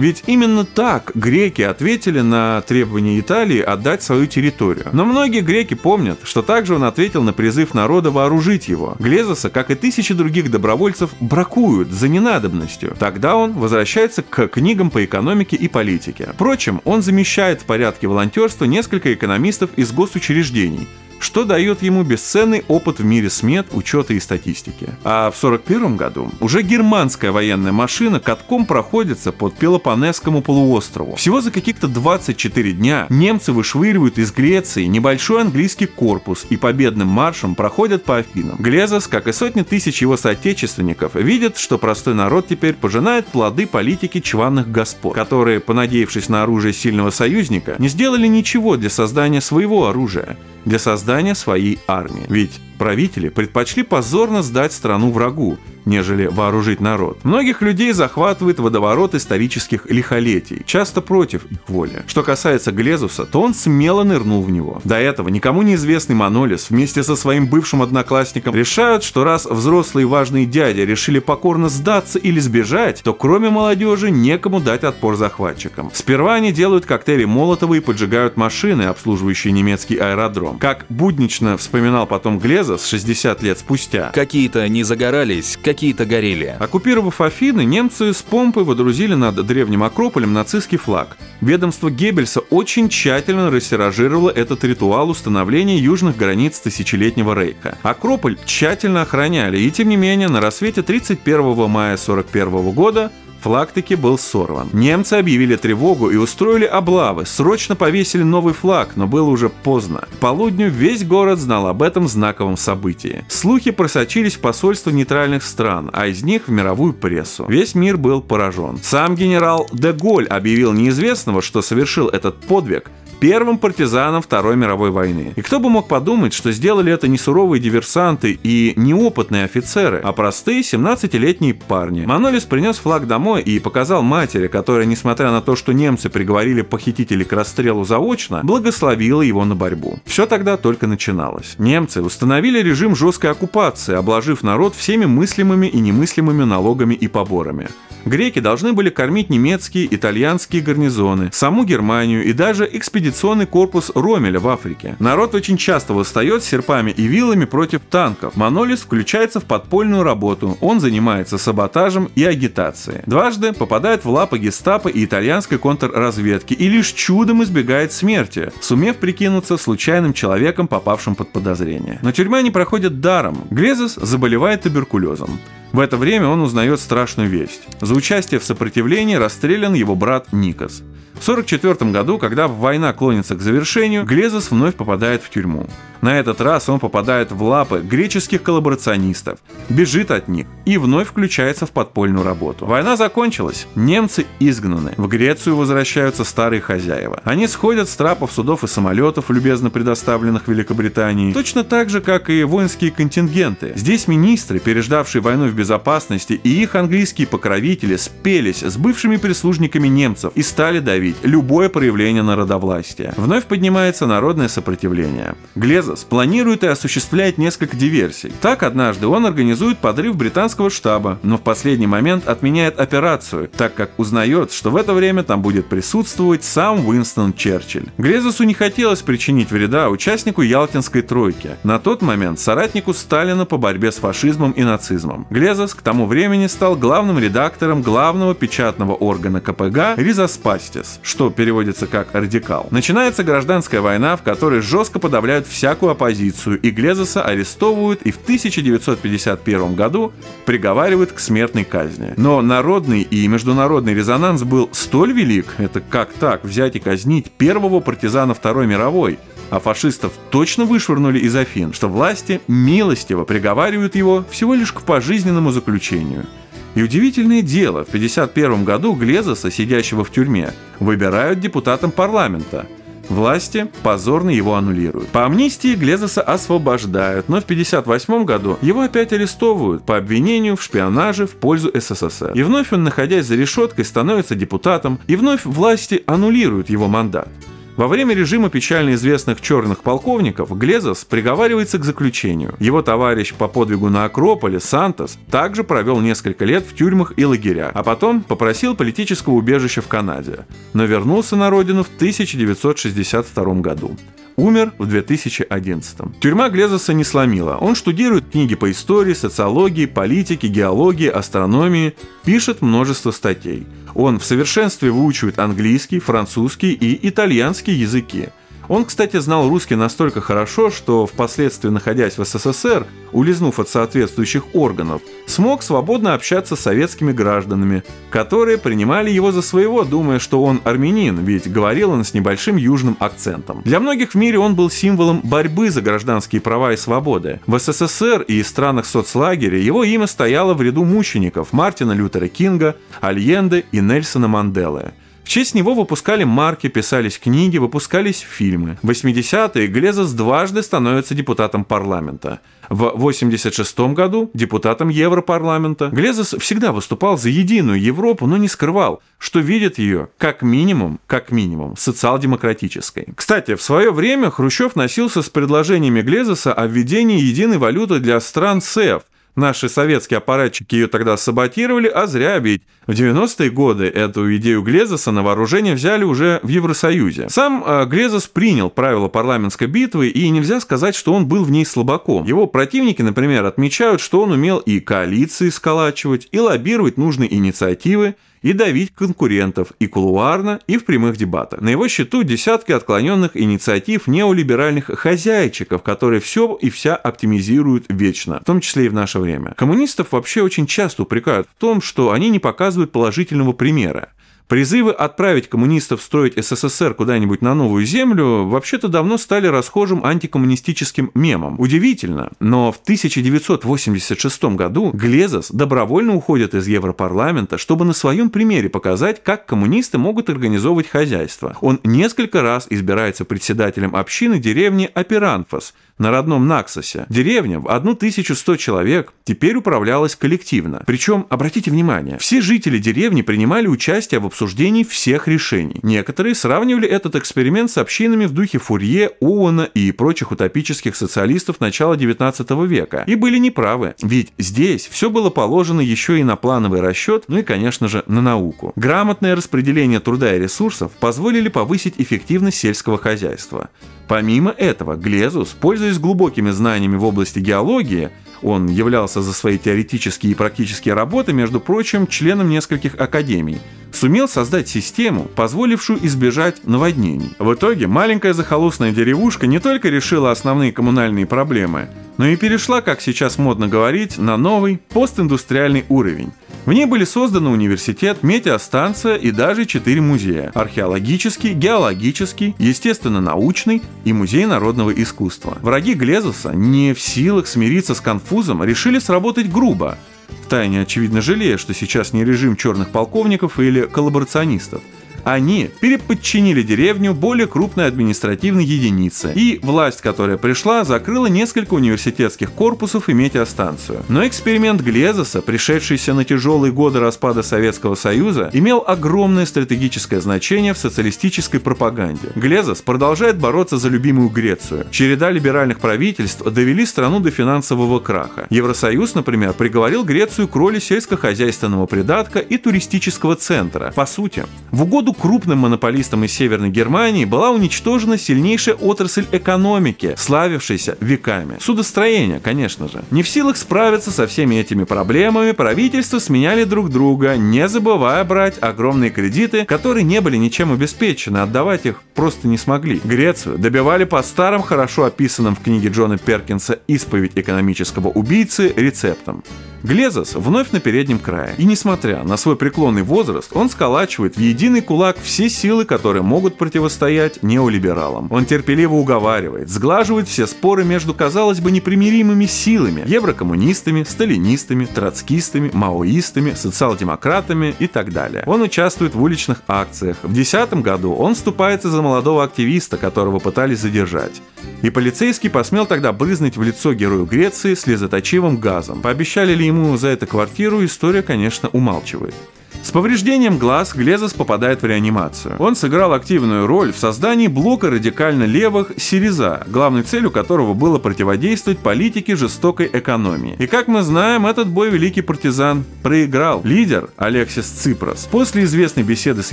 ведь 0.00 0.24
именно 0.26 0.64
так 0.64 1.12
греки 1.14 1.62
ответили 1.62 2.20
на 2.20 2.62
требования 2.62 3.20
Италии 3.20 3.60
отдать 3.60 4.02
свою 4.02 4.26
территорию. 4.26 4.86
Но 4.92 5.04
многие 5.04 5.42
греки 5.42 5.74
помнят, 5.74 6.18
что 6.24 6.42
также 6.42 6.74
он 6.74 6.84
ответил 6.84 7.22
на 7.22 7.32
призыв 7.32 7.74
народа 7.74 8.10
вооружить 8.10 8.68
его. 8.68 8.96
Глезоса, 8.98 9.50
как 9.50 9.70
и 9.70 9.74
тысячи 9.74 10.14
других 10.14 10.50
добровольцев, 10.50 11.10
бракуют 11.20 11.90
за 11.90 12.08
ненадобностью. 12.08 12.96
Тогда 12.98 13.36
он 13.36 13.52
возвращается 13.52 14.22
к 14.22 14.48
книгам 14.48 14.90
по 14.90 15.04
экономике 15.04 15.56
и 15.56 15.68
политике. 15.68 16.30
Впрочем, 16.34 16.80
он 16.84 17.02
замещает 17.02 17.60
в 17.60 17.64
порядке 17.64 18.08
волонтерства 18.08 18.64
несколько 18.64 19.12
экономистов 19.12 19.70
из 19.76 19.92
госучреждений, 19.92 20.88
что 21.20 21.44
дает 21.44 21.82
ему 21.82 22.02
бесценный 22.02 22.64
опыт 22.66 22.98
в 22.98 23.04
мире 23.04 23.30
смет, 23.30 23.68
учета 23.72 24.14
и 24.14 24.20
статистики. 24.20 24.88
А 25.04 25.30
в 25.30 25.38
1941 25.38 25.96
году 25.96 26.32
уже 26.40 26.62
германская 26.62 27.30
военная 27.30 27.72
машина 27.72 28.18
катком 28.18 28.66
проходится 28.66 29.30
под 29.30 29.54
Пелопонесскому 29.54 30.42
полуострову. 30.42 31.14
Всего 31.16 31.40
за 31.40 31.50
каких-то 31.50 31.86
24 31.88 32.72
дня 32.72 33.06
немцы 33.10 33.52
вышвыривают 33.52 34.18
из 34.18 34.32
Греции 34.32 34.84
небольшой 34.84 35.42
английский 35.42 35.86
корпус 35.86 36.46
и 36.48 36.56
победным 36.56 37.08
маршем 37.08 37.54
проходят 37.54 38.04
по 38.04 38.16
Афинам. 38.16 38.56
Глезос, 38.58 39.06
как 39.06 39.28
и 39.28 39.32
сотни 39.32 39.62
тысяч 39.62 40.02
его 40.02 40.16
соотечественников, 40.16 41.14
видит, 41.14 41.58
что 41.58 41.78
простой 41.78 42.14
народ 42.14 42.48
теперь 42.48 42.74
пожинает 42.74 43.26
плоды 43.26 43.66
политики 43.66 44.20
чванных 44.20 44.70
господ, 44.70 45.14
которые, 45.14 45.60
понадеявшись 45.60 46.28
на 46.28 46.42
оружие 46.42 46.72
сильного 46.72 47.10
союзника, 47.10 47.76
не 47.78 47.88
сделали 47.88 48.26
ничего 48.26 48.76
для 48.76 48.90
создания 48.90 49.40
своего 49.40 49.86
оружия 49.86 50.38
для 50.64 50.78
создания 50.78 51.09
своей 51.34 51.78
армии. 51.86 52.24
Ведь 52.28 52.60
правители 52.80 53.28
предпочли 53.28 53.82
позорно 53.82 54.42
сдать 54.42 54.72
страну 54.72 55.10
врагу, 55.10 55.58
нежели 55.84 56.26
вооружить 56.26 56.80
народ. 56.80 57.18
Многих 57.24 57.60
людей 57.60 57.92
захватывает 57.92 58.58
водоворот 58.58 59.14
исторических 59.14 59.84
лихолетий, 59.90 60.62
часто 60.64 61.02
против 61.02 61.44
их 61.50 61.58
воли. 61.68 62.02
Что 62.06 62.22
касается 62.22 62.72
Глезуса, 62.72 63.26
то 63.26 63.42
он 63.42 63.52
смело 63.52 64.02
нырнул 64.02 64.42
в 64.42 64.50
него. 64.50 64.80
До 64.84 64.96
этого 64.96 65.28
никому 65.28 65.60
неизвестный 65.60 66.14
Манолис 66.14 66.70
вместе 66.70 67.02
со 67.02 67.16
своим 67.16 67.48
бывшим 67.48 67.82
одноклассником 67.82 68.54
решают, 68.54 69.04
что 69.04 69.24
раз 69.24 69.44
взрослые 69.44 70.06
важные 70.06 70.46
дяди 70.46 70.80
решили 70.80 71.18
покорно 71.18 71.68
сдаться 71.68 72.18
или 72.18 72.40
сбежать, 72.40 73.02
то 73.02 73.12
кроме 73.12 73.50
молодежи 73.50 74.10
некому 74.10 74.58
дать 74.58 74.84
отпор 74.84 75.16
захватчикам. 75.16 75.90
Сперва 75.92 76.36
они 76.36 76.50
делают 76.50 76.86
коктейли 76.86 77.26
Молотова 77.26 77.74
и 77.74 77.80
поджигают 77.80 78.38
машины, 78.38 78.84
обслуживающие 78.84 79.52
немецкий 79.52 79.98
аэродром. 79.98 80.58
Как 80.58 80.86
буднично 80.88 81.58
вспоминал 81.58 82.06
потом 82.06 82.38
Глезос 82.70 82.86
60 82.86 83.42
лет 83.42 83.58
спустя. 83.58 84.12
Какие-то 84.14 84.68
не 84.68 84.84
загорались, 84.84 85.58
какие-то 85.60 86.04
горели. 86.04 86.54
Оккупировав 86.58 87.20
Афины, 87.20 87.64
немцы 87.64 88.12
с 88.12 88.22
помпой 88.22 88.62
водрузили 88.62 89.14
над 89.14 89.44
древним 89.44 89.82
Акрополем 89.82 90.32
нацистский 90.32 90.78
флаг. 90.78 91.16
Ведомство 91.40 91.90
Геббельса 91.90 92.40
очень 92.40 92.88
тщательно 92.88 93.50
рассиражировало 93.50 94.30
этот 94.30 94.62
ритуал 94.62 95.10
установления 95.10 95.78
южных 95.78 96.16
границ 96.16 96.60
тысячелетнего 96.60 97.34
рейха. 97.34 97.76
Акрополь 97.82 98.38
тщательно 98.44 99.02
охраняли, 99.02 99.58
и 99.58 99.70
тем 99.70 99.88
не 99.88 99.96
менее 99.96 100.28
на 100.28 100.40
рассвете 100.40 100.82
31 100.82 101.68
мая 101.68 101.96
41 101.96 102.70
года 102.70 103.10
Флаг 103.42 103.72
таки 103.72 103.94
был 103.94 104.18
сорван. 104.18 104.68
Немцы 104.72 105.14
объявили 105.14 105.56
тревогу 105.56 106.10
и 106.10 106.16
устроили 106.16 106.64
облавы, 106.64 107.24
срочно 107.24 107.74
повесили 107.74 108.22
новый 108.22 108.52
флаг, 108.52 108.96
но 108.96 109.06
было 109.06 109.28
уже 109.28 109.48
поздно. 109.48 110.06
К 110.12 110.16
полудню 110.18 110.68
весь 110.68 111.04
город 111.04 111.38
знал 111.38 111.66
об 111.66 111.82
этом 111.82 112.06
знаковом 112.06 112.56
событии. 112.56 113.24
Слухи 113.28 113.70
просочились 113.70 114.36
в 114.36 114.40
посольство 114.40 114.90
нейтральных 114.90 115.42
стран, 115.42 115.90
а 115.92 116.06
из 116.06 116.22
них 116.22 116.48
в 116.48 116.50
мировую 116.50 116.92
прессу. 116.92 117.46
Весь 117.48 117.74
мир 117.74 117.96
был 117.96 118.20
поражен. 118.20 118.78
Сам 118.82 119.14
генерал 119.16 119.68
де 119.72 119.92
Голь 119.92 120.26
объявил 120.26 120.72
неизвестного, 120.72 121.40
что 121.40 121.62
совершил 121.62 122.08
этот 122.08 122.38
подвиг, 122.40 122.90
первым 123.20 123.58
партизаном 123.58 124.22
Второй 124.22 124.56
мировой 124.56 124.90
войны. 124.90 125.34
И 125.36 125.42
кто 125.42 125.60
бы 125.60 125.68
мог 125.68 125.86
подумать, 125.86 126.32
что 126.32 126.50
сделали 126.50 126.92
это 126.92 127.06
не 127.06 127.18
суровые 127.18 127.60
диверсанты 127.60 128.38
и 128.42 128.72
неопытные 128.76 129.44
офицеры, 129.44 130.00
а 130.02 130.12
простые 130.12 130.62
17-летние 130.62 131.54
парни. 131.54 132.06
Манолис 132.06 132.44
принес 132.44 132.78
флаг 132.78 133.06
домой 133.06 133.42
и 133.42 133.58
показал 133.60 134.02
матери, 134.02 134.48
которая, 134.48 134.86
несмотря 134.86 135.30
на 135.30 135.42
то, 135.42 135.54
что 135.54 135.72
немцы 135.72 136.08
приговорили 136.08 136.62
похитителей 136.62 137.24
к 137.24 137.32
расстрелу 137.32 137.84
заочно, 137.84 138.40
благословила 138.42 139.22
его 139.22 139.44
на 139.44 139.54
борьбу. 139.54 139.98
Все 140.06 140.26
тогда 140.26 140.56
только 140.56 140.86
начиналось. 140.86 141.54
Немцы 141.58 142.02
установили 142.02 142.62
режим 142.62 142.96
жесткой 142.96 143.32
оккупации, 143.32 143.94
обложив 143.94 144.42
народ 144.42 144.74
всеми 144.74 145.04
мыслимыми 145.04 145.66
и 145.66 145.78
немыслимыми 145.78 146.44
налогами 146.44 146.94
и 146.94 147.06
поборами. 147.06 147.68
Греки 148.04 148.38
должны 148.38 148.72
были 148.72 148.88
кормить 148.88 149.28
немецкие, 149.28 149.94
итальянские 149.94 150.62
гарнизоны, 150.62 151.30
саму 151.32 151.64
Германию 151.64 152.24
и 152.24 152.32
даже 152.32 152.68
экспедиционный 153.10 153.46
корпус 153.46 153.90
Ромеля 153.94 154.38
в 154.38 154.48
Африке. 154.48 154.96
Народ 155.00 155.34
очень 155.34 155.56
часто 155.56 155.92
восстает 155.92 156.44
серпами 156.44 156.92
и 156.92 157.02
вилами 157.02 157.44
против 157.44 157.80
танков. 157.90 158.36
Манолис 158.36 158.80
включается 158.80 159.40
в 159.40 159.44
подпольную 159.44 160.02
работу. 160.02 160.56
Он 160.60 160.80
занимается 160.80 161.36
саботажем 161.36 162.08
и 162.14 162.24
агитацией. 162.24 163.02
Дважды 163.06 163.52
попадает 163.52 164.04
в 164.04 164.10
лапы 164.10 164.38
гестапо 164.38 164.88
и 164.88 165.04
итальянской 165.04 165.58
контрразведки 165.58 166.54
и 166.54 166.68
лишь 166.68 166.92
чудом 166.92 167.42
избегает 167.42 167.92
смерти, 167.92 168.52
сумев 168.60 168.96
прикинуться 168.96 169.56
случайным 169.56 170.12
человеком, 170.12 170.68
попавшим 170.68 171.14
под 171.14 171.32
подозрение. 171.32 171.98
Но 172.02 172.12
тюрьма 172.12 172.42
не 172.42 172.50
проходит 172.50 173.00
даром. 173.00 173.46
Глезос 173.50 173.94
заболевает 173.94 174.62
туберкулезом. 174.62 175.40
В 175.72 175.78
это 175.78 175.96
время 175.96 176.26
он 176.26 176.40
узнает 176.40 176.80
страшную 176.80 177.28
весть. 177.28 177.62
За 177.80 177.94
участие 177.94 178.40
в 178.40 178.44
сопротивлении 178.44 179.14
расстрелян 179.14 179.74
его 179.74 179.94
брат 179.94 180.32
Никос. 180.32 180.82
В 181.14 181.22
1944 181.22 181.90
году, 181.92 182.18
когда 182.18 182.48
война 182.48 182.92
клонится 182.92 183.34
к 183.34 183.42
завершению, 183.42 184.04
Глезос 184.04 184.50
вновь 184.50 184.74
попадает 184.74 185.22
в 185.22 185.28
тюрьму. 185.28 185.68
На 186.00 186.18
этот 186.18 186.40
раз 186.40 186.68
он 186.70 186.80
попадает 186.80 187.30
в 187.30 187.42
лапы 187.42 187.80
греческих 187.80 188.42
коллаборационистов, 188.42 189.38
бежит 189.68 190.10
от 190.10 190.28
них 190.28 190.46
и 190.64 190.78
вновь 190.78 191.08
включается 191.08 191.66
в 191.66 191.72
подпольную 191.72 192.24
работу. 192.24 192.64
Война 192.64 192.96
закончилась, 192.96 193.66
немцы 193.74 194.24
изгнаны, 194.38 194.94
в 194.96 195.08
Грецию 195.08 195.56
возвращаются 195.56 196.24
старые 196.24 196.62
хозяева. 196.62 197.20
Они 197.24 197.46
сходят 197.46 197.90
с 197.90 197.96
трапов 197.96 198.32
судов 198.32 198.64
и 198.64 198.66
самолетов, 198.66 199.30
любезно 199.30 199.68
предоставленных 199.68 200.48
Великобритании, 200.48 201.34
точно 201.34 201.64
так 201.64 201.90
же, 201.90 202.00
как 202.00 202.30
и 202.30 202.44
воинские 202.44 202.90
контингенты. 202.90 203.72
Здесь 203.76 204.08
министры, 204.08 204.58
переждавшие 204.58 205.20
войну 205.20 205.48
в 205.48 205.54
безопасности, 205.60 206.40
и 206.42 206.62
их 206.62 206.74
английские 206.74 207.26
покровители 207.26 207.96
спелись 207.96 208.62
с 208.62 208.78
бывшими 208.78 209.18
прислужниками 209.18 209.88
немцев 209.88 210.32
и 210.34 210.42
стали 210.42 210.80
давить 210.80 211.16
любое 211.22 211.68
проявление 211.68 212.22
народовластия. 212.22 213.12
Вновь 213.18 213.44
поднимается 213.44 214.06
народное 214.06 214.48
сопротивление. 214.48 215.34
Глезос 215.54 216.04
планирует 216.04 216.64
и 216.64 216.66
осуществляет 216.66 217.36
несколько 217.36 217.76
диверсий. 217.76 218.32
Так, 218.40 218.62
однажды 218.62 219.06
он 219.06 219.26
организует 219.26 219.78
подрыв 219.78 220.16
британского 220.16 220.70
штаба, 220.70 221.18
но 221.22 221.36
в 221.36 221.42
последний 221.42 221.86
момент 221.86 222.26
отменяет 222.26 222.80
операцию, 222.80 223.50
так 223.54 223.74
как 223.74 223.90
узнает, 223.98 224.52
что 224.52 224.70
в 224.70 224.76
это 224.76 224.94
время 224.94 225.24
там 225.24 225.42
будет 225.42 225.66
присутствовать 225.66 226.42
сам 226.42 226.86
Уинстон 226.88 227.34
Черчилль. 227.34 227.90
Глезосу 227.98 228.44
не 228.44 228.54
хотелось 228.54 229.02
причинить 229.02 229.50
вреда 229.50 229.90
участнику 229.90 230.40
Ялтинской 230.40 231.02
тройки, 231.02 231.50
на 231.64 231.78
тот 231.78 232.00
момент 232.00 232.40
соратнику 232.40 232.94
Сталина 232.94 233.44
по 233.44 233.58
борьбе 233.58 233.92
с 233.92 233.96
фашизмом 233.96 234.52
и 234.52 234.62
нацизмом. 234.62 235.26
Глезос 235.28 235.49
к 235.50 235.82
тому 235.82 236.06
времени 236.06 236.46
стал 236.46 236.76
главным 236.76 237.18
редактором 237.18 237.82
главного 237.82 238.36
печатного 238.36 238.94
органа 238.94 239.40
КПГ 239.40 239.96
«Ризоспастис», 239.96 241.00
что 241.02 241.28
переводится 241.30 241.88
как 241.88 242.08
«радикал». 242.12 242.68
Начинается 242.70 243.24
гражданская 243.24 243.80
война, 243.80 244.16
в 244.16 244.22
которой 244.22 244.60
жестко 244.60 245.00
подавляют 245.00 245.48
всякую 245.48 245.90
оппозицию, 245.90 246.60
и 246.60 246.70
Глезоса 246.70 247.22
арестовывают 247.24 248.02
и 248.02 248.12
в 248.12 248.18
1951 248.22 249.74
году 249.74 250.12
приговаривают 250.46 251.10
к 251.10 251.18
смертной 251.18 251.64
казни. 251.64 252.14
Но 252.16 252.40
народный 252.42 253.02
и 253.02 253.26
международный 253.26 253.92
резонанс 253.92 254.44
был 254.44 254.68
столь 254.72 255.12
велик, 255.12 255.56
это 255.58 255.80
как 255.80 256.12
так 256.12 256.44
взять 256.44 256.76
и 256.76 256.78
казнить 256.78 257.30
первого 257.32 257.80
партизана 257.80 258.34
Второй 258.34 258.68
мировой, 258.68 259.18
а 259.50 259.60
фашистов 259.60 260.12
точно 260.30 260.64
вышвырнули 260.64 261.18
из 261.18 261.34
Афин, 261.36 261.72
что 261.72 261.88
власти 261.88 262.40
милостиво 262.48 263.24
приговаривают 263.24 263.96
его 263.96 264.24
всего 264.30 264.54
лишь 264.54 264.72
к 264.72 264.82
пожизненному 264.82 265.50
заключению. 265.50 266.26
И 266.74 266.82
удивительное 266.82 267.42
дело, 267.42 267.84
в 267.84 267.88
1951 267.88 268.64
году 268.64 268.94
Глезоса, 268.94 269.50
сидящего 269.50 270.04
в 270.04 270.10
тюрьме, 270.10 270.52
выбирают 270.78 271.40
депутатом 271.40 271.90
парламента. 271.90 272.66
Власти 273.08 273.66
позорно 273.82 274.30
его 274.30 274.54
аннулируют. 274.54 275.08
По 275.08 275.24
амнистии 275.24 275.74
Глезоса 275.74 276.22
освобождают, 276.22 277.28
но 277.28 277.40
в 277.40 277.44
1958 277.44 278.24
году 278.24 278.56
его 278.62 278.82
опять 278.82 279.12
арестовывают 279.12 279.84
по 279.84 279.96
обвинению 279.96 280.54
в 280.56 280.62
шпионаже 280.62 281.26
в 281.26 281.32
пользу 281.32 281.72
СССР. 281.74 282.32
И 282.36 282.44
вновь 282.44 282.72
он, 282.72 282.84
находясь 282.84 283.26
за 283.26 283.34
решеткой, 283.34 283.84
становится 283.84 284.36
депутатом, 284.36 285.00
и 285.08 285.16
вновь 285.16 285.44
власти 285.44 286.04
аннулируют 286.06 286.70
его 286.70 286.86
мандат. 286.86 287.28
Во 287.76 287.88
время 287.88 288.14
режима 288.14 288.50
печально 288.50 288.94
известных 288.94 289.40
черных 289.40 289.82
полковников 289.82 290.56
Глезос 290.56 291.04
приговаривается 291.04 291.78
к 291.78 291.84
заключению. 291.84 292.54
Его 292.58 292.82
товарищ 292.82 293.32
по 293.32 293.48
подвигу 293.48 293.88
на 293.88 294.04
Акрополе, 294.04 294.60
Сантос, 294.60 295.18
также 295.30 295.64
провел 295.64 296.00
несколько 296.00 296.44
лет 296.44 296.64
в 296.64 296.74
тюрьмах 296.74 297.14
и 297.16 297.24
лагерях, 297.24 297.72
а 297.74 297.82
потом 297.82 298.22
попросил 298.22 298.74
политического 298.74 299.34
убежища 299.34 299.82
в 299.82 299.88
Канаде, 299.88 300.46
но 300.74 300.84
вернулся 300.84 301.36
на 301.36 301.48
родину 301.48 301.84
в 301.84 301.88
1962 301.96 303.54
году. 303.54 303.96
Умер 304.40 304.72
в 304.78 304.86
2011. 304.86 306.18
Тюрьма 306.18 306.48
Глезоса 306.48 306.94
не 306.94 307.04
сломила. 307.04 307.56
Он 307.56 307.74
штудирует 307.74 308.30
книги 308.30 308.54
по 308.54 308.70
истории, 308.70 309.12
социологии, 309.12 309.84
политике, 309.84 310.48
геологии, 310.48 311.08
астрономии, 311.08 311.94
пишет 312.24 312.62
множество 312.62 313.10
статей. 313.10 313.66
Он 313.94 314.18
в 314.18 314.24
совершенстве 314.24 314.90
выучивает 314.92 315.38
английский, 315.38 315.98
французский 315.98 316.72
и 316.72 317.06
итальянский 317.06 317.74
языки. 317.74 318.30
Он, 318.70 318.84
кстати, 318.84 319.16
знал 319.16 319.48
русский 319.48 319.74
настолько 319.74 320.20
хорошо, 320.20 320.70
что 320.70 321.04
впоследствии, 321.04 321.70
находясь 321.70 322.18
в 322.18 322.24
СССР, 322.24 322.86
улизнув 323.10 323.58
от 323.58 323.68
соответствующих 323.68 324.54
органов, 324.54 325.02
смог 325.26 325.64
свободно 325.64 326.14
общаться 326.14 326.54
с 326.54 326.60
советскими 326.60 327.10
гражданами, 327.10 327.82
которые 328.10 328.58
принимали 328.58 329.10
его 329.10 329.32
за 329.32 329.42
своего, 329.42 329.82
думая, 329.82 330.20
что 330.20 330.44
он 330.44 330.60
армянин, 330.62 331.18
ведь 331.18 331.50
говорил 331.50 331.90
он 331.90 332.04
с 332.04 332.14
небольшим 332.14 332.54
южным 332.54 332.96
акцентом. 333.00 333.62
Для 333.64 333.80
многих 333.80 334.12
в 334.12 334.14
мире 334.14 334.38
он 334.38 334.54
был 334.54 334.70
символом 334.70 335.20
борьбы 335.24 335.68
за 335.72 335.82
гражданские 335.82 336.40
права 336.40 336.72
и 336.72 336.76
свободы. 336.76 337.40
В 337.48 337.58
СССР 337.58 338.22
и 338.22 338.40
странах 338.44 338.86
соцлагеря 338.86 339.58
его 339.58 339.82
имя 339.82 340.06
стояло 340.06 340.54
в 340.54 340.62
ряду 340.62 340.84
мучеников 340.84 341.52
Мартина 341.52 341.90
Лютера 341.90 342.28
Кинга, 342.28 342.76
Альенде 343.00 343.64
и 343.72 343.80
Нельсона 343.80 344.28
Манделы. 344.28 344.92
Честь 345.30 345.54
него 345.54 345.74
выпускали 345.74 346.24
марки, 346.24 346.66
писались 346.66 347.16
книги, 347.16 347.56
выпускались 347.56 348.18
фильмы. 348.18 348.78
В 348.82 348.90
80-е 348.90 349.68
Глезос 349.68 350.10
дважды 350.12 350.60
становится 350.60 351.14
депутатом 351.14 351.62
парламента. 351.62 352.40
В 352.68 352.94
86 352.96 353.78
году 353.94 354.32
депутатом 354.34 354.88
Европарламента. 354.88 355.88
Глезос 355.92 356.34
всегда 356.40 356.72
выступал 356.72 357.16
за 357.16 357.28
единую 357.28 357.80
Европу, 357.80 358.26
но 358.26 358.38
не 358.38 358.48
скрывал, 358.48 359.02
что 359.18 359.38
видит 359.38 359.78
ее 359.78 360.08
как 360.18 360.42
минимум, 360.42 360.98
как 361.06 361.30
минимум, 361.30 361.76
социал-демократической. 361.76 363.06
Кстати, 363.14 363.54
в 363.54 363.62
свое 363.62 363.92
время 363.92 364.32
Хрущев 364.32 364.74
носился 364.74 365.22
с 365.22 365.28
предложениями 365.28 366.02
Глезоса 366.02 366.52
о 366.52 366.66
введении 366.66 367.20
единой 367.20 367.58
валюты 367.58 368.00
для 368.00 368.18
стран 368.18 368.60
СЭФ, 368.60 369.02
Наши 369.36 369.68
советские 369.68 370.18
аппаратчики 370.18 370.74
ее 370.74 370.86
тогда 370.88 371.16
саботировали, 371.16 371.88
а 371.88 372.06
зря, 372.06 372.38
ведь 372.38 372.62
в 372.86 372.92
90-е 372.92 373.50
годы 373.50 373.84
эту 373.84 374.34
идею 374.36 374.62
Глезоса 374.62 375.12
на 375.12 375.22
вооружение 375.22 375.74
взяли 375.74 376.04
уже 376.04 376.40
в 376.42 376.48
Евросоюзе. 376.48 377.28
Сам 377.28 377.62
э, 377.64 377.86
Глезос 377.86 378.26
принял 378.26 378.70
правила 378.70 379.08
парламентской 379.08 379.68
битвы, 379.68 380.08
и 380.08 380.28
нельзя 380.30 380.60
сказать, 380.60 380.94
что 380.94 381.12
он 381.12 381.26
был 381.26 381.44
в 381.44 381.50
ней 381.50 381.64
слабаком. 381.64 382.24
Его 382.24 382.46
противники, 382.46 383.02
например, 383.02 383.44
отмечают, 383.44 384.00
что 384.00 384.22
он 384.22 384.32
умел 384.32 384.58
и 384.58 384.80
коалиции 384.80 385.48
сколачивать, 385.48 386.28
и 386.32 386.38
лоббировать 386.38 386.96
нужные 386.96 387.32
инициативы, 387.32 388.16
и 388.42 388.52
давить 388.52 388.94
конкурентов 388.94 389.72
и 389.78 389.86
кулуарно, 389.86 390.60
и 390.66 390.78
в 390.78 390.84
прямых 390.84 391.16
дебатах. 391.16 391.60
На 391.60 391.68
его 391.68 391.88
счету 391.88 392.22
десятки 392.22 392.72
отклоненных 392.72 393.36
инициатив 393.36 394.06
неолиберальных 394.06 394.86
хозяйчиков, 394.86 395.82
которые 395.82 396.20
все 396.20 396.58
и 396.60 396.70
вся 396.70 396.96
оптимизируют 396.96 397.86
вечно, 397.88 398.40
в 398.40 398.44
том 398.44 398.60
числе 398.60 398.86
и 398.86 398.88
в 398.88 398.94
наше 398.94 399.18
время. 399.18 399.54
Коммунистов 399.56 400.12
вообще 400.12 400.42
очень 400.42 400.66
часто 400.66 401.02
упрекают 401.02 401.48
в 401.54 401.60
том, 401.60 401.80
что 401.82 402.12
они 402.12 402.30
не 402.30 402.38
показывают 402.38 402.92
положительного 402.92 403.52
примера. 403.52 404.10
Призывы 404.50 404.90
отправить 404.90 405.48
коммунистов 405.48 406.02
строить 406.02 406.34
СССР 406.36 406.94
куда-нибудь 406.94 407.40
на 407.40 407.54
новую 407.54 407.86
землю 407.86 408.48
вообще-то 408.48 408.88
давно 408.88 409.16
стали 409.16 409.46
расхожим 409.46 410.04
антикоммунистическим 410.04 411.12
мемом. 411.14 411.54
Удивительно, 411.60 412.32
но 412.40 412.72
в 412.72 412.78
1986 412.78 414.42
году 414.56 414.90
Глезос 414.92 415.52
добровольно 415.52 416.16
уходит 416.16 416.56
из 416.56 416.66
Европарламента, 416.66 417.58
чтобы 417.58 417.84
на 417.84 417.92
своем 417.92 418.28
примере 418.28 418.68
показать, 418.68 419.22
как 419.22 419.46
коммунисты 419.46 419.98
могут 419.98 420.28
организовывать 420.28 420.88
хозяйство. 420.88 421.56
Он 421.60 421.78
несколько 421.84 422.42
раз 422.42 422.66
избирается 422.70 423.24
председателем 423.24 423.94
общины 423.94 424.40
деревни 424.40 424.90
Аперанфос 424.92 425.74
на 425.98 426.10
родном 426.10 426.48
Наксосе. 426.48 427.06
Деревня 427.08 427.60
в 427.60 427.68
1100 427.68 428.56
человек 428.56 429.12
теперь 429.22 429.54
управлялась 429.54 430.16
коллективно. 430.16 430.82
Причем, 430.86 431.26
обратите 431.28 431.70
внимание, 431.70 432.18
все 432.18 432.40
жители 432.40 432.78
деревни 432.78 433.22
принимали 433.22 433.68
участие 433.68 434.18
в 434.18 434.26
обсуждении 434.26 434.39
всех 434.84 435.28
решений. 435.28 435.80
Некоторые 435.82 436.34
сравнивали 436.34 436.88
этот 436.88 437.16
эксперимент 437.16 437.70
с 437.70 437.78
общинами 437.78 438.26
в 438.26 438.32
духе 438.32 438.58
Фурье, 438.58 439.12
Оуэна 439.20 439.62
и 439.62 439.92
прочих 439.92 440.32
утопических 440.32 440.96
социалистов 440.96 441.60
начала 441.60 441.96
19 441.96 442.50
века. 442.66 443.04
И 443.06 443.14
были 443.14 443.38
неправы, 443.38 443.94
ведь 444.02 444.32
здесь 444.38 444.86
все 444.86 445.10
было 445.10 445.30
положено 445.30 445.80
еще 445.80 446.18
и 446.18 446.24
на 446.24 446.36
плановый 446.36 446.80
расчет, 446.80 447.24
ну 447.28 447.38
и, 447.38 447.42
конечно 447.42 447.88
же, 447.88 448.02
на 448.06 448.20
науку. 448.20 448.72
Грамотное 448.76 449.36
распределение 449.36 450.00
труда 450.00 450.34
и 450.34 450.40
ресурсов 450.40 450.92
позволили 450.92 451.48
повысить 451.48 451.94
эффективность 451.98 452.58
сельского 452.58 452.98
хозяйства. 452.98 453.70
Помимо 454.08 454.50
этого, 454.50 454.96
Глезус, 454.96 455.48
пользуясь 455.48 455.98
глубокими 455.98 456.50
знаниями 456.50 456.96
в 456.96 457.04
области 457.04 457.38
геологии, 457.38 458.10
он 458.42 458.68
являлся 458.68 459.22
за 459.22 459.32
свои 459.32 459.58
теоретические 459.58 460.32
и 460.32 460.34
практические 460.34 460.94
работы, 460.94 461.32
между 461.32 461.60
прочим, 461.60 462.06
членом 462.06 462.48
нескольких 462.48 462.94
академий, 462.98 463.58
сумел 463.92 464.28
создать 464.28 464.68
систему, 464.68 465.24
позволившую 465.24 466.04
избежать 466.06 466.66
наводнений. 466.66 467.32
В 467.38 467.54
итоге 467.54 467.86
маленькая 467.86 468.32
захолустная 468.32 468.92
деревушка 468.92 469.46
не 469.46 469.58
только 469.58 469.88
решила 469.88 470.30
основные 470.30 470.72
коммунальные 470.72 471.26
проблемы, 471.26 471.88
но 472.20 472.26
и 472.26 472.36
перешла, 472.36 472.82
как 472.82 473.00
сейчас 473.00 473.38
модно 473.38 473.66
говорить, 473.66 474.18
на 474.18 474.36
новый 474.36 474.76
постиндустриальный 474.90 475.86
уровень. 475.88 476.32
В 476.66 476.72
ней 476.74 476.84
были 476.84 477.04
созданы 477.04 477.48
университет, 477.48 478.22
метеостанция 478.22 479.16
и 479.16 479.30
даже 479.30 479.64
четыре 479.64 480.02
музея– 480.02 480.50
археологический, 480.54 481.54
геологический, 481.54 482.54
естественно-научный 482.58 483.80
и 484.04 484.12
музей 484.12 484.44
народного 484.44 484.90
искусства. 484.90 485.56
Враги 485.62 485.94
Глезоса, 485.94 486.52
не 486.52 486.92
в 486.92 487.00
силах 487.00 487.46
смириться 487.46 487.94
с 487.94 488.02
конфузом, 488.02 488.62
решили 488.62 488.98
сработать 488.98 489.50
грубо, 489.50 489.96
втайне 490.44 490.82
очевидно 490.82 491.22
жалея, 491.22 491.56
что 491.56 491.72
сейчас 491.72 492.12
не 492.12 492.22
режим 492.22 492.54
черных 492.54 492.90
полковников 492.90 493.58
или 493.58 493.86
коллаборационистов– 493.86 494.82
они 495.24 495.70
переподчинили 495.80 496.62
деревню 496.62 497.14
более 497.14 497.46
крупной 497.46 497.86
административной 497.86 498.64
единице, 498.64 499.32
и 499.34 499.60
власть, 499.62 500.00
которая 500.00 500.36
пришла, 500.36 500.84
закрыла 500.84 501.26
несколько 501.26 501.74
университетских 501.74 502.52
корпусов 502.52 503.08
и 503.08 503.14
метеостанцию. 503.14 504.02
Но 504.08 504.26
эксперимент 504.26 504.80
Глезоса, 504.80 505.42
пришедшийся 505.42 506.14
на 506.14 506.24
тяжелые 506.24 506.72
годы 506.72 507.00
распада 507.00 507.42
Советского 507.42 507.94
Союза, 507.94 508.50
имел 508.52 508.84
огромное 508.86 509.46
стратегическое 509.46 510.20
значение 510.20 510.74
в 510.74 510.78
социалистической 510.78 511.60
пропаганде. 511.60 512.28
Глезос 512.34 512.82
продолжает 512.82 513.38
бороться 513.38 513.78
за 513.78 513.88
любимую 513.88 514.28
Грецию. 514.28 514.86
Череда 514.90 515.30
либеральных 515.30 515.80
правительств 515.80 516.42
довели 516.42 516.86
страну 516.86 517.20
до 517.20 517.30
финансового 517.30 517.98
краха. 518.00 518.46
Евросоюз, 518.50 519.14
например, 519.14 519.52
приговорил 519.52 520.04
Грецию 520.04 520.48
к 520.48 520.56
роли 520.56 520.78
сельскохозяйственного 520.78 521.86
придатка 521.86 522.38
и 522.38 522.56
туристического 522.56 523.36
центра. 523.36 523.92
По 523.94 524.06
сути, 524.06 524.44
в 524.70 524.82
угоду 524.82 525.09
году 525.10 525.14
крупным 525.14 525.58
монополистом 525.58 526.24
из 526.24 526.32
Северной 526.32 526.70
Германии 526.70 527.24
была 527.24 527.50
уничтожена 527.50 528.18
сильнейшая 528.18 528.74
отрасль 528.74 529.26
экономики, 529.32 530.14
славившаяся 530.16 530.96
веками. 531.00 531.56
Судостроение, 531.60 532.40
конечно 532.40 532.88
же. 532.88 533.02
Не 533.10 533.22
в 533.22 533.28
силах 533.28 533.56
справиться 533.56 534.10
со 534.10 534.26
всеми 534.26 534.56
этими 534.56 534.84
проблемами, 534.84 535.52
правительства 535.52 536.18
сменяли 536.18 536.64
друг 536.64 536.90
друга, 536.90 537.36
не 537.36 537.68
забывая 537.68 538.24
брать 538.24 538.58
огромные 538.60 539.10
кредиты, 539.10 539.64
которые 539.64 540.04
не 540.04 540.20
были 540.20 540.36
ничем 540.36 540.72
обеспечены, 540.72 541.38
отдавать 541.38 541.86
их 541.86 542.02
просто 542.14 542.48
не 542.48 542.58
смогли. 542.58 543.00
Грецию 543.04 543.58
добивали 543.58 544.04
по 544.04 544.22
старым, 544.22 544.62
хорошо 544.62 545.04
описанным 545.04 545.56
в 545.56 545.60
книге 545.62 545.88
Джона 545.88 546.18
Перкинса 546.18 546.78
«Исповедь 546.88 547.32
экономического 547.34 548.08
убийцы» 548.08 548.72
рецептам. 548.76 549.42
Глезос 549.82 550.34
вновь 550.34 550.72
на 550.72 550.80
переднем 550.80 551.18
крае. 551.18 551.54
И 551.56 551.64
несмотря 551.64 552.22
на 552.22 552.36
свой 552.36 552.56
преклонный 552.56 553.02
возраст, 553.02 553.50
он 553.54 553.70
сколачивает 553.70 554.36
в 554.36 554.40
единый 554.40 554.82
кулак 554.82 555.16
все 555.22 555.48
силы, 555.48 555.86
которые 555.86 556.22
могут 556.22 556.58
противостоять 556.58 557.42
неолибералам. 557.42 558.28
Он 558.30 558.44
терпеливо 558.44 558.94
уговаривает, 558.94 559.70
сглаживает 559.70 560.28
все 560.28 560.46
споры 560.46 560.84
между, 560.84 561.14
казалось 561.14 561.60
бы, 561.60 561.70
непримиримыми 561.70 562.44
силами– 562.44 563.04
еврокоммунистами, 563.06 564.02
сталинистами, 564.02 564.84
троцкистами, 564.84 565.70
маоистами, 565.72 566.52
социал-демократами 566.54 567.74
и 567.78 567.86
так 567.86 568.12
далее. 568.12 568.44
Он 568.46 568.60
участвует 568.62 569.14
в 569.14 569.22
уличных 569.22 569.62
акциях. 569.66 570.18
В 570.22 570.32
2010 570.32 570.74
году 570.82 571.14
он 571.14 571.34
вступается 571.34 571.88
за 571.90 572.02
молодого 572.02 572.44
активиста, 572.44 572.98
которого 572.98 573.38
пытались 573.38 573.78
задержать. 573.78 574.42
И 574.82 574.90
полицейский 574.90 575.48
посмел 575.48 575.86
тогда 575.86 576.12
брызнуть 576.12 576.56
в 576.56 576.62
лицо 576.62 576.92
герою 576.92 577.24
Греции 577.24 577.74
слезоточивым 577.74 578.58
газом. 578.58 579.00
Пообещали 579.00 579.54
ли 579.54 579.69
ему 579.70 579.96
за 579.96 580.08
это 580.08 580.26
квартиру, 580.26 580.84
история, 580.84 581.22
конечно, 581.22 581.68
умалчивает. 581.72 582.34
С 582.82 582.92
повреждением 582.92 583.58
глаз 583.58 583.94
Глезос 583.94 584.32
попадает 584.32 584.82
в 584.82 584.86
реанимацию. 584.86 585.56
Он 585.58 585.76
сыграл 585.76 586.12
активную 586.12 586.66
роль 586.66 586.92
в 586.92 586.98
создании 586.98 587.46
блока 587.46 587.90
радикально 587.90 588.44
левых 588.44 588.92
«Сириза», 588.96 589.64
главной 589.66 590.02
целью 590.02 590.30
которого 590.30 590.72
было 590.72 590.98
противодействовать 590.98 591.78
политике 591.78 592.36
жестокой 592.36 592.88
экономии. 592.92 593.56
И 593.58 593.66
как 593.66 593.88
мы 593.88 594.02
знаем, 594.02 594.46
этот 594.46 594.68
бой 594.68 594.90
великий 594.90 595.20
партизан 595.20 595.84
проиграл. 596.02 596.62
Лидер 596.64 597.10
Алексис 597.16 597.66
Ципрос 597.66 598.28
после 598.30 598.64
известной 598.64 599.02
беседы 599.02 599.42
с 599.42 599.52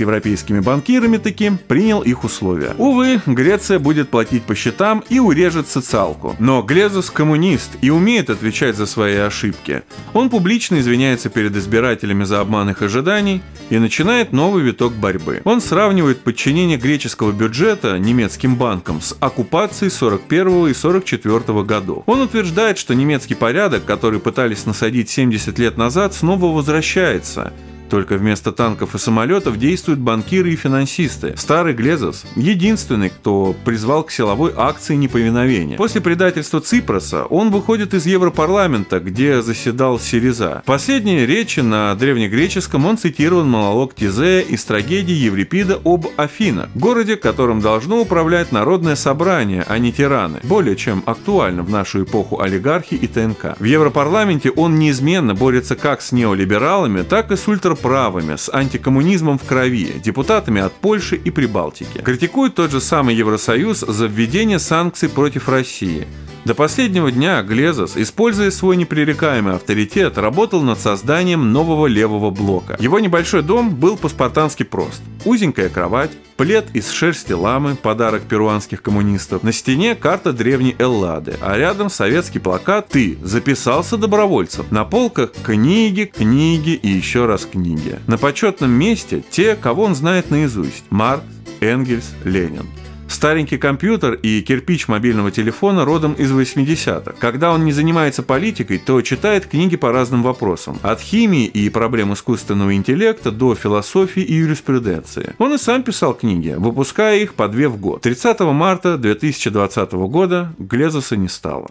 европейскими 0.00 0.60
банкирами 0.60 1.18
таки 1.18 1.52
принял 1.68 2.00
их 2.00 2.24
условия. 2.24 2.74
Увы, 2.78 3.20
Греция 3.26 3.78
будет 3.78 4.08
платить 4.08 4.44
по 4.44 4.54
счетам 4.54 5.04
и 5.08 5.18
урежет 5.18 5.68
социалку. 5.68 6.34
Но 6.38 6.62
Глезос 6.62 7.10
коммунист 7.10 7.72
и 7.82 7.90
умеет 7.90 8.30
отвечать 8.30 8.76
за 8.76 8.86
свои 8.86 9.16
ошибки. 9.16 9.82
Он 10.14 10.30
публично 10.30 10.78
извиняется 10.80 11.28
перед 11.28 11.54
избирателями 11.56 12.24
за 12.24 12.40
обман 12.40 12.70
их 12.70 12.80
ожиданий 12.80 13.07
ожиданий 13.08 13.42
и 13.70 13.78
начинает 13.78 14.32
новый 14.32 14.62
виток 14.62 14.92
борьбы. 14.94 15.40
Он 15.44 15.60
сравнивает 15.60 16.20
подчинение 16.20 16.78
греческого 16.78 17.32
бюджета 17.32 17.98
немецким 17.98 18.56
банкам 18.56 19.00
с 19.00 19.16
оккупацией 19.20 19.90
41 19.90 20.68
и 20.68 20.74
44 20.74 21.62
годов. 21.64 22.02
Он 22.06 22.20
утверждает, 22.20 22.78
что 22.78 22.94
немецкий 22.94 23.34
порядок, 23.34 23.84
который 23.84 24.20
пытались 24.20 24.66
насадить 24.66 25.10
70 25.10 25.58
лет 25.58 25.76
назад, 25.76 26.14
снова 26.14 26.46
возвращается– 26.46 27.52
только 27.88 28.16
вместо 28.16 28.52
танков 28.52 28.94
и 28.94 28.98
самолетов 28.98 29.58
действуют 29.58 30.00
банкиры 30.00 30.52
и 30.52 30.56
финансисты. 30.56 31.34
Старый 31.36 31.74
Глезос– 31.74 32.24
единственный, 32.36 33.10
кто 33.10 33.54
призвал 33.64 34.04
к 34.04 34.10
силовой 34.10 34.52
акции 34.56 34.94
неповиновения. 34.94 35.76
После 35.76 36.00
предательства 36.00 36.60
Ципроса 36.60 37.24
он 37.24 37.50
выходит 37.50 37.94
из 37.94 38.06
Европарламента, 38.06 39.00
где 39.00 39.42
заседал 39.42 39.98
Сириза. 39.98 40.62
В 40.64 40.66
последней 40.66 41.26
речи 41.26 41.60
на 41.60 41.94
древнегреческом 41.94 42.86
он 42.86 42.98
цитирован 42.98 43.48
монолог 43.48 43.94
Тизея 43.94 44.40
из 44.42 44.64
трагедии 44.64 45.14
Еврипида 45.14 45.80
об 45.84 46.06
Афинах, 46.16 46.68
городе, 46.74 47.16
которым 47.16 47.60
должно 47.60 48.00
управлять 48.00 48.52
народное 48.52 48.96
собрание, 48.96 49.64
а 49.66 49.78
не 49.78 49.92
тираны. 49.92 50.40
Более 50.42 50.76
чем 50.76 51.02
актуально 51.06 51.62
в 51.62 51.70
нашу 51.70 52.04
эпоху 52.04 52.40
олигархи 52.40 52.94
и 52.94 53.06
ТНК. 53.06 53.56
В 53.58 53.64
Европарламенте 53.64 54.50
он 54.50 54.78
неизменно 54.78 55.34
борется 55.34 55.76
как 55.76 56.02
с 56.02 56.12
неолибералами, 56.12 57.02
так 57.02 57.30
и 57.30 57.36
с 57.36 57.48
ультра 57.48 57.74
правыми, 57.78 58.36
с 58.36 58.52
антикоммунизмом 58.52 59.38
в 59.38 59.44
крови, 59.44 59.92
депутатами 60.04 60.60
от 60.60 60.72
Польши 60.72 61.16
и 61.16 61.30
Прибалтики. 61.30 61.98
Критикует 61.98 62.54
тот 62.54 62.70
же 62.70 62.80
самый 62.80 63.14
Евросоюз 63.14 63.80
за 63.80 64.06
введение 64.06 64.58
санкций 64.58 65.08
против 65.08 65.48
России. 65.48 66.06
До 66.48 66.54
последнего 66.54 67.12
дня 67.12 67.42
Глезос, 67.42 67.98
используя 67.98 68.50
свой 68.50 68.78
непререкаемый 68.78 69.56
авторитет, 69.56 70.16
работал 70.16 70.62
над 70.62 70.80
созданием 70.80 71.52
нового 71.52 71.86
левого 71.86 72.30
блока. 72.30 72.78
Его 72.80 73.00
небольшой 73.00 73.42
дом 73.42 73.76
был 73.76 73.98
по-спартански 73.98 74.62
прост. 74.62 75.02
Узенькая 75.26 75.68
кровать, 75.68 76.10
плед 76.38 76.68
из 76.72 76.90
шерсти 76.90 77.34
ламы, 77.34 77.76
подарок 77.76 78.22
перуанских 78.22 78.80
коммунистов, 78.80 79.42
на 79.42 79.52
стене 79.52 79.94
карта 79.94 80.32
древней 80.32 80.74
Эллады, 80.78 81.36
а 81.42 81.58
рядом 81.58 81.90
советский 81.90 82.38
плакат 82.38 82.88
«Ты 82.88 83.18
записался 83.22 83.98
добровольцем». 83.98 84.64
На 84.70 84.86
полках 84.86 85.32
книги, 85.44 86.04
книги 86.04 86.70
и 86.70 86.88
еще 86.88 87.26
раз 87.26 87.44
книги. 87.44 87.98
На 88.06 88.16
почетном 88.16 88.70
месте 88.70 89.22
те, 89.28 89.54
кого 89.54 89.82
он 89.82 89.94
знает 89.94 90.30
наизусть– 90.30 90.84
Маркс, 90.88 91.26
Энгельс, 91.60 92.14
Ленин. 92.24 92.64
Старенький 93.08 93.56
компьютер 93.56 94.14
и 94.14 94.42
кирпич 94.42 94.86
мобильного 94.86 95.30
телефона 95.30 95.84
родом 95.84 96.12
из 96.12 96.30
80-х. 96.30 97.14
Когда 97.18 97.52
он 97.52 97.64
не 97.64 97.72
занимается 97.72 98.22
политикой, 98.22 98.78
то 98.78 99.00
читает 99.00 99.46
книги 99.46 99.76
по 99.76 99.92
разным 99.92 100.22
вопросам. 100.22 100.78
От 100.82 101.00
химии 101.00 101.46
и 101.46 101.70
проблем 101.70 102.12
искусственного 102.12 102.74
интеллекта 102.74 103.30
до 103.30 103.54
философии 103.54 104.22
и 104.22 104.34
юриспруденции. 104.34 105.34
Он 105.38 105.54
и 105.54 105.58
сам 105.58 105.82
писал 105.82 106.14
книги, 106.14 106.54
выпуская 106.56 107.18
их 107.18 107.34
по 107.34 107.48
две 107.48 107.68
в 107.68 107.78
год. 107.78 108.02
30 108.02 108.40
марта 108.40 108.98
2020 108.98 109.92
года 109.92 110.52
Глезоса 110.58 111.16
не 111.16 111.28
стало. 111.28 111.66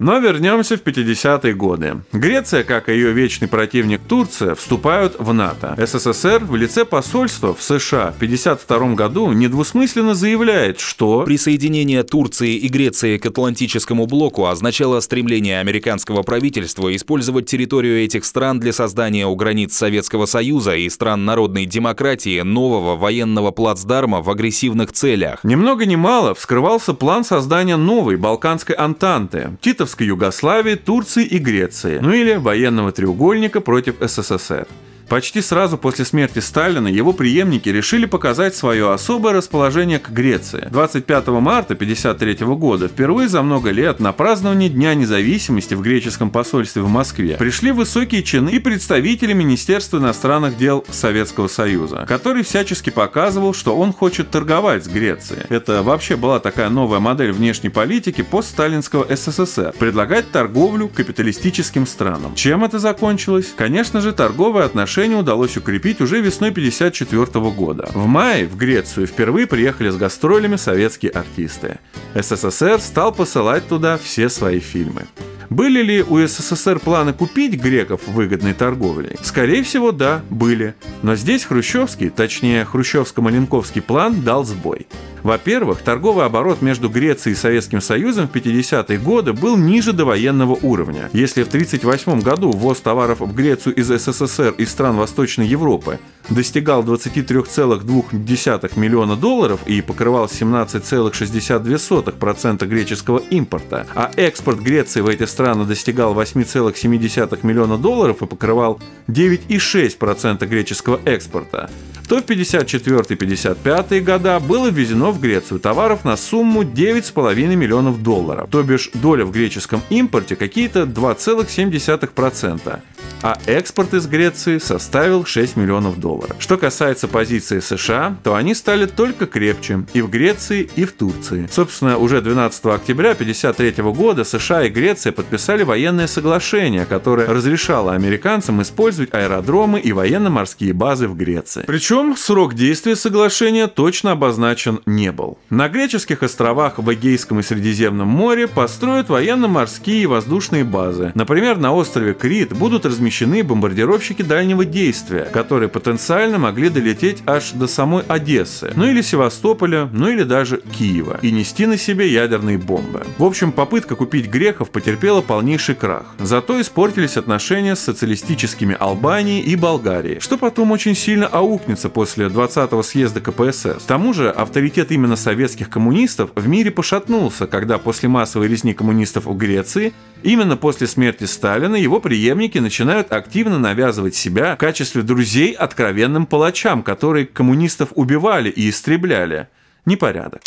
Но 0.00 0.18
вернемся 0.18 0.78
в 0.78 0.82
50-е 0.82 1.52
годы. 1.52 1.96
Греция, 2.10 2.64
как 2.64 2.88
и 2.88 2.92
ее 2.92 3.12
вечный 3.12 3.48
противник 3.48 4.00
Турция, 4.08 4.54
вступают 4.54 5.16
в 5.18 5.34
НАТО. 5.34 5.76
СССР 5.76 6.42
в 6.42 6.56
лице 6.56 6.86
посольства 6.86 7.54
в 7.54 7.62
США 7.62 8.12
в 8.12 8.18
52 8.18 8.94
году 8.94 9.30
недвусмысленно 9.32 10.14
заявляет, 10.14 10.80
что 10.80 11.24
присоединение 11.24 12.02
Турции 12.02 12.56
и 12.56 12.68
Греции 12.68 13.18
к 13.18 13.26
Атлантическому 13.26 14.06
блоку 14.06 14.46
означало 14.46 15.00
стремление 15.00 15.60
американского 15.60 16.22
правительства 16.22 16.96
использовать 16.96 17.44
территорию 17.44 18.02
этих 18.02 18.24
стран 18.24 18.58
для 18.58 18.72
создания 18.72 19.26
у 19.26 19.36
границ 19.36 19.76
Советского 19.76 20.24
Союза 20.24 20.76
и 20.76 20.88
стран 20.88 21.26
народной 21.26 21.66
демократии 21.66 22.40
нового 22.40 22.96
военного 22.96 23.50
плацдарма 23.50 24.22
в 24.22 24.30
агрессивных 24.30 24.92
целях. 24.92 25.44
Ни 25.44 25.56
много 25.56 25.84
ни 25.84 25.96
мало 25.96 26.34
вскрывался 26.34 26.94
план 26.94 27.22
создания 27.22 27.76
новой 27.76 28.16
Балканской 28.16 28.74
Антанты. 28.76 29.58
Титов 29.60 29.89
Югославии, 29.98 30.74
Турции 30.74 31.24
и 31.24 31.38
Греции, 31.38 31.98
ну 32.00 32.12
или 32.12 32.34
военного 32.34 32.92
треугольника 32.92 33.60
против 33.60 33.96
СССР. 34.00 34.66
Почти 35.10 35.42
сразу 35.42 35.76
после 35.76 36.04
смерти 36.04 36.38
Сталина 36.38 36.86
его 36.86 37.12
преемники 37.12 37.68
решили 37.68 38.06
показать 38.06 38.54
свое 38.54 38.92
особое 38.92 39.32
расположение 39.32 39.98
к 39.98 40.08
Греции. 40.10 40.68
25 40.70 41.26
марта 41.40 41.74
1953 41.74 42.46
года, 42.54 42.86
впервые 42.86 43.28
за 43.28 43.42
много 43.42 43.70
лет, 43.70 43.98
на 43.98 44.12
празднование 44.12 44.68
Дня 44.68 44.94
независимости 44.94 45.74
в 45.74 45.80
греческом 45.80 46.30
посольстве 46.30 46.82
в 46.82 46.88
Москве 46.88 47.34
пришли 47.36 47.72
высокие 47.72 48.22
чины 48.22 48.50
и 48.50 48.60
представители 48.60 49.32
Министерства 49.32 49.98
иностранных 49.98 50.56
дел 50.56 50.84
Советского 50.88 51.48
Союза, 51.48 52.04
который 52.06 52.44
всячески 52.44 52.90
показывал, 52.90 53.52
что 53.52 53.76
он 53.76 53.92
хочет 53.92 54.30
торговать 54.30 54.84
с 54.84 54.88
Грецией. 54.88 55.42
Это 55.48 55.82
вообще 55.82 56.14
была 56.14 56.38
такая 56.38 56.68
новая 56.68 57.00
модель 57.00 57.32
внешней 57.32 57.70
политики 57.70 58.22
постсталинского 58.22 59.08
СССР– 59.12 59.74
предлагать 59.80 60.30
торговлю 60.30 60.86
капиталистическим 60.86 61.84
странам. 61.84 62.36
Чем 62.36 62.62
это 62.62 62.78
закончилось? 62.78 63.52
Конечно 63.56 64.00
же, 64.00 64.12
торговые 64.12 64.66
отношения 64.66 64.99
удалось 65.08 65.56
укрепить 65.56 66.00
уже 66.00 66.20
весной 66.20 66.50
1954 66.50 67.50
года. 67.50 67.88
В 67.94 68.06
мае 68.06 68.46
в 68.46 68.56
Грецию 68.56 69.06
впервые 69.06 69.46
приехали 69.46 69.90
с 69.90 69.96
гастролями 69.96 70.56
советские 70.56 71.12
артисты. 71.12 71.78
СССР 72.14 72.80
стал 72.80 73.12
посылать 73.12 73.66
туда 73.68 73.98
все 73.98 74.28
свои 74.28 74.60
фильмы. 74.60 75.06
Были 75.50 75.82
ли 75.82 76.02
у 76.02 76.24
СССР 76.24 76.78
планы 76.78 77.12
купить 77.12 77.60
греков 77.60 78.06
выгодной 78.06 78.54
торговлей? 78.54 79.16
Скорее 79.20 79.64
всего, 79.64 79.90
да, 79.90 80.22
были. 80.30 80.76
Но 81.02 81.16
здесь 81.16 81.44
хрущевский, 81.44 82.08
точнее 82.08 82.64
хрущевско-маленковский 82.64 83.82
план 83.82 84.22
дал 84.22 84.44
сбой. 84.44 84.86
Во-первых, 85.24 85.82
торговый 85.82 86.24
оборот 86.24 86.62
между 86.62 86.88
Грецией 86.88 87.34
и 87.34 87.36
Советским 87.36 87.80
Союзом 87.80 88.28
в 88.28 88.32
50-е 88.32 88.98
годы 88.98 89.32
был 89.32 89.56
ниже 89.56 89.92
довоенного 89.92 90.56
уровня. 90.62 91.10
Если 91.12 91.42
в 91.42 91.48
1938 91.48 92.20
году 92.20 92.52
ввоз 92.52 92.80
товаров 92.80 93.20
в 93.20 93.34
Грецию 93.34 93.74
из 93.74 93.88
СССР 93.88 94.54
и 94.56 94.64
стран 94.64 94.89
Восточной 94.96 95.46
Европы 95.46 96.00
достигал 96.28 96.82
23,2 96.82 98.78
миллиона 98.78 99.16
долларов 99.16 99.60
и 99.66 99.80
покрывал 99.82 100.26
17,62% 100.26 102.66
греческого 102.66 103.18
импорта, 103.30 103.86
а 103.94 104.10
экспорт 104.16 104.60
Греции 104.60 105.00
в 105.00 105.08
эти 105.08 105.24
страны 105.24 105.64
достигал 105.64 106.14
8,7 106.14 107.38
миллиона 107.42 107.78
долларов 107.78 108.22
и 108.22 108.26
покрывал 108.26 108.78
9,6% 109.08 110.46
греческого 110.46 111.00
экспорта, 111.04 111.70
то 112.08 112.20
в 112.20 112.24
54-55 112.24 114.00
года 114.00 114.40
было 114.40 114.68
ввезено 114.68 115.12
в 115.12 115.20
Грецию 115.20 115.60
товаров 115.60 116.04
на 116.04 116.16
сумму 116.16 116.62
9,5 116.62 117.54
миллионов 117.54 118.02
долларов, 118.02 118.48
то 118.50 118.64
бишь 118.64 118.90
доля 118.94 119.24
в 119.24 119.30
греческом 119.30 119.80
импорте 119.90 120.34
какие-то 120.36 120.82
2,7%, 120.82 122.80
а 123.22 123.38
экспорт 123.46 123.94
из 123.94 124.06
Греции 124.06 124.58
составил 124.58 125.24
6 125.24 125.56
миллионов 125.56 126.00
долларов. 126.00 126.36
Что 126.38 126.56
касается 126.56 127.08
позиции 127.08 127.60
США, 127.60 128.16
то 128.22 128.34
они 128.34 128.54
стали 128.54 128.86
только 128.86 129.26
крепче 129.26 129.84
и 129.92 130.00
в 130.00 130.10
Греции, 130.10 130.68
и 130.76 130.84
в 130.84 130.92
Турции. 130.92 131.48
Собственно, 131.50 131.98
уже 131.98 132.20
12 132.20 132.64
октября 132.66 133.12
1953 133.12 133.84
года 133.92 134.24
США 134.24 134.64
и 134.64 134.70
Греция 134.70 135.12
подписали 135.12 135.62
военное 135.62 136.06
соглашение, 136.06 136.86
которое 136.86 137.26
разрешало 137.26 137.92
американцам 137.92 138.62
использовать 138.62 139.12
аэродромы 139.12 139.80
и 139.80 139.92
военно-морские 139.92 140.72
базы 140.72 141.08
в 141.08 141.16
Греции. 141.16 141.64
Причем 141.66 142.16
срок 142.16 142.54
действия 142.54 142.96
соглашения 142.96 143.66
точно 143.66 144.12
обозначен 144.12 144.80
не 144.86 145.12
был. 145.12 145.38
На 145.50 145.68
греческих 145.68 146.22
островах 146.22 146.78
в 146.78 146.92
Эгейском 146.92 147.40
и 147.40 147.42
Средиземном 147.42 148.08
море 148.08 148.46
построят 148.46 149.08
военно-морские 149.08 150.02
и 150.02 150.06
воздушные 150.06 150.64
базы. 150.64 151.12
Например, 151.14 151.56
на 151.58 151.74
острове 151.74 152.14
Крит 152.14 152.52
будут 152.52 152.86
размещены 152.86 153.09
бомбардировщики 153.42 154.22
дальнего 154.22 154.64
действия, 154.64 155.24
которые 155.24 155.68
потенциально 155.68 156.38
могли 156.38 156.68
долететь 156.68 157.22
аж 157.26 157.52
до 157.52 157.66
самой 157.66 158.04
Одессы, 158.08 158.72
ну 158.76 158.86
или 158.86 159.02
Севастополя, 159.02 159.88
ну 159.92 160.08
или 160.08 160.22
даже 160.22 160.62
Киева, 160.78 161.18
и 161.22 161.30
нести 161.30 161.66
на 161.66 161.76
себе 161.76 162.08
ядерные 162.08 162.58
бомбы. 162.58 163.04
В 163.18 163.24
общем, 163.24 163.52
попытка 163.52 163.96
купить 163.96 164.26
греков 164.26 164.70
потерпела 164.70 165.20
полнейший 165.20 165.74
крах. 165.74 166.14
Зато 166.18 166.60
испортились 166.60 167.16
отношения 167.16 167.76
с 167.76 167.80
социалистическими 167.80 168.76
Албанией 168.78 169.40
и 169.40 169.56
Болгарией, 169.56 170.20
что 170.20 170.38
потом 170.38 170.70
очень 170.70 170.94
сильно 170.94 171.26
аукнется 171.26 171.88
после 171.88 172.26
20-го 172.26 172.82
съезда 172.82 173.20
КПСС. 173.20 173.82
К 173.84 173.86
тому 173.86 174.14
же 174.14 174.30
авторитет 174.30 174.92
именно 174.92 175.16
советских 175.16 175.68
коммунистов 175.68 176.30
в 176.34 176.48
мире 176.48 176.70
пошатнулся, 176.70 177.46
когда 177.46 177.78
после 177.78 178.08
массовой 178.08 178.48
резни 178.48 178.72
коммунистов 178.72 179.26
в 179.26 179.36
Греции 179.36 179.92
Именно 180.22 180.56
после 180.56 180.86
смерти 180.86 181.24
Сталина 181.24 181.74
его 181.74 182.00
преемники 182.00 182.58
начинают 182.58 182.99
активно 183.08 183.58
навязывать 183.58 184.14
себя 184.14 184.54
в 184.54 184.58
качестве 184.58 185.02
друзей 185.02 185.52
откровенным 185.52 186.26
палачам, 186.26 186.82
которые 186.82 187.26
коммунистов 187.26 187.90
убивали 187.94 188.50
и 188.50 188.68
истребляли. 188.70 189.48
Непорядок. 189.86 190.42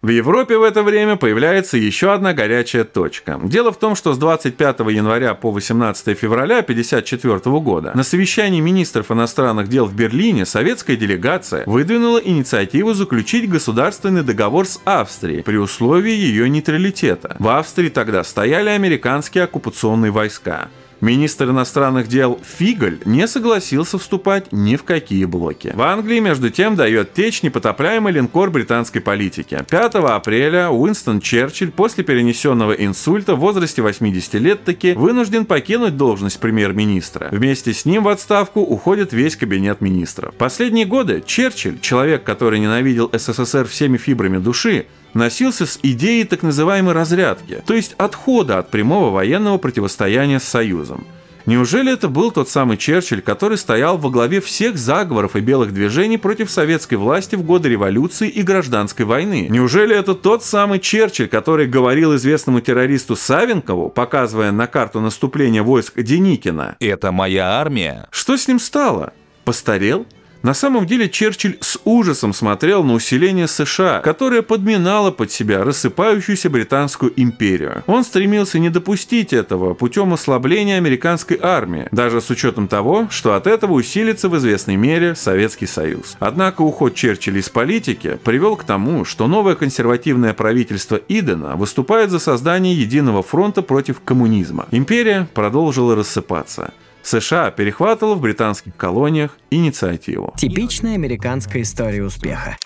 В 0.00 0.10
Европе 0.10 0.56
в 0.56 0.62
это 0.62 0.84
время 0.84 1.16
появляется 1.16 1.76
еще 1.76 2.12
одна 2.12 2.32
горячая 2.32 2.84
точка. 2.84 3.40
Дело 3.42 3.72
в 3.72 3.80
том, 3.80 3.96
что 3.96 4.12
с 4.12 4.18
25 4.18 4.78
января 4.90 5.34
по 5.34 5.50
18 5.50 6.16
февраля 6.16 6.60
1954 6.60 7.58
года 7.58 7.90
на 7.96 8.04
совещании 8.04 8.60
министров 8.60 9.10
иностранных 9.10 9.66
дел 9.66 9.86
в 9.86 9.96
Берлине 9.96 10.46
советская 10.46 10.94
делегация 10.94 11.64
выдвинула 11.66 12.18
инициативу 12.18 12.94
заключить 12.94 13.50
государственный 13.50 14.22
договор 14.22 14.68
с 14.68 14.80
Австрией 14.84 15.42
при 15.42 15.56
условии 15.56 16.12
ее 16.12 16.48
нейтралитета. 16.48 17.34
В 17.40 17.48
Австрии 17.48 17.88
тогда 17.88 18.22
стояли 18.22 18.68
американские 18.68 19.42
оккупационные 19.44 20.12
войска. 20.12 20.68
Министр 21.00 21.50
иностранных 21.50 22.08
дел 22.08 22.40
Фиголь 22.42 22.98
не 23.04 23.28
согласился 23.28 23.98
вступать 23.98 24.52
ни 24.52 24.76
в 24.76 24.84
какие 24.84 25.24
блоки. 25.26 25.72
В 25.74 25.82
Англии, 25.82 26.18
между 26.18 26.50
тем, 26.50 26.74
дает 26.74 27.14
течь 27.14 27.42
непотопляемый 27.42 28.12
линкор 28.12 28.50
британской 28.50 29.00
политики. 29.00 29.64
5 29.70 29.94
апреля 29.94 30.70
Уинстон 30.70 31.20
Черчилль 31.20 31.70
после 31.70 32.02
перенесенного 32.02 32.72
инсульта 32.72 33.36
в 33.36 33.40
возрасте 33.40 33.80
80 33.82 34.34
лет 34.34 34.64
таки 34.64 34.92
вынужден 34.94 35.44
покинуть 35.44 35.96
должность 35.96 36.40
премьер-министра. 36.40 37.28
Вместе 37.30 37.72
с 37.72 37.84
ним 37.84 38.02
в 38.04 38.08
отставку 38.08 38.60
уходит 38.60 39.12
весь 39.12 39.36
кабинет 39.36 39.80
министров. 39.80 40.34
Последние 40.34 40.86
годы 40.86 41.22
Черчилль, 41.24 41.78
человек, 41.80 42.24
который 42.24 42.58
ненавидел 42.58 43.10
СССР 43.12 43.66
всеми 43.68 43.98
фибрами 43.98 44.38
души, 44.38 44.86
носился 45.14 45.66
с 45.66 45.78
идеей 45.82 46.24
так 46.24 46.42
называемой 46.42 46.94
разрядки, 46.94 47.62
то 47.66 47.74
есть 47.74 47.94
отхода 47.98 48.58
от 48.58 48.70
прямого 48.70 49.10
военного 49.10 49.58
противостояния 49.58 50.40
с 50.40 50.44
Союзом. 50.44 51.06
Неужели 51.48 51.90
это 51.90 52.08
был 52.08 52.30
тот 52.30 52.50
самый 52.50 52.76
Черчилль, 52.76 53.22
который 53.22 53.56
стоял 53.56 53.96
во 53.96 54.10
главе 54.10 54.42
всех 54.42 54.76
заговоров 54.76 55.34
и 55.34 55.40
белых 55.40 55.72
движений 55.72 56.18
против 56.18 56.50
советской 56.50 56.96
власти 56.96 57.36
в 57.36 57.42
годы 57.42 57.70
революции 57.70 58.28
и 58.28 58.42
гражданской 58.42 59.06
войны? 59.06 59.46
Неужели 59.48 59.96
это 59.96 60.12
тот 60.14 60.44
самый 60.44 60.78
Черчилль, 60.78 61.26
который 61.26 61.66
говорил 61.66 62.14
известному 62.16 62.60
террористу 62.60 63.16
Савенкову, 63.16 63.88
показывая 63.88 64.52
на 64.52 64.66
карту 64.66 65.00
наступления 65.00 65.62
войск 65.62 65.98
Деникина? 65.98 66.76
«Это 66.80 67.12
моя 67.12 67.58
армия». 67.58 68.08
Что 68.10 68.36
с 68.36 68.46
ним 68.46 68.58
стало? 68.58 69.14
Постарел? 69.46 70.04
На 70.42 70.54
самом 70.54 70.86
деле 70.86 71.08
Черчилль 71.08 71.58
с 71.60 71.78
ужасом 71.84 72.32
смотрел 72.32 72.84
на 72.84 72.94
усиление 72.94 73.48
США, 73.48 74.00
которое 74.00 74.42
подминало 74.42 75.10
под 75.10 75.32
себя 75.32 75.64
рассыпающуюся 75.64 76.48
британскую 76.48 77.12
империю. 77.16 77.82
Он 77.86 78.04
стремился 78.04 78.58
не 78.58 78.70
допустить 78.70 79.32
этого 79.32 79.74
путем 79.74 80.12
ослабления 80.14 80.76
американской 80.76 81.38
армии, 81.42 81.88
даже 81.90 82.20
с 82.20 82.30
учетом 82.30 82.68
того, 82.68 83.08
что 83.10 83.34
от 83.34 83.46
этого 83.46 83.72
усилится 83.72 84.28
в 84.28 84.36
известной 84.36 84.76
мере 84.76 85.14
Советский 85.16 85.66
Союз. 85.66 86.16
Однако 86.20 86.62
уход 86.62 86.94
Черчилля 86.94 87.40
из 87.40 87.48
политики 87.48 88.18
привел 88.22 88.56
к 88.56 88.64
тому, 88.64 89.04
что 89.04 89.26
новое 89.26 89.56
консервативное 89.56 90.34
правительство 90.34 91.00
Идена 91.08 91.56
выступает 91.56 92.10
за 92.10 92.20
создание 92.20 92.74
единого 92.74 93.22
фронта 93.22 93.62
против 93.62 94.00
коммунизма. 94.00 94.66
Империя 94.70 95.28
продолжила 95.34 95.96
рассыпаться. 95.96 96.72
США 97.08 97.50
перехватывала 97.50 98.14
в 98.14 98.20
британских 98.20 98.76
колониях 98.76 99.36
инициативу. 99.50 100.34
Типичная 100.36 100.94
американская 100.94 101.62
история 101.62 102.02
успеха. 102.02 102.56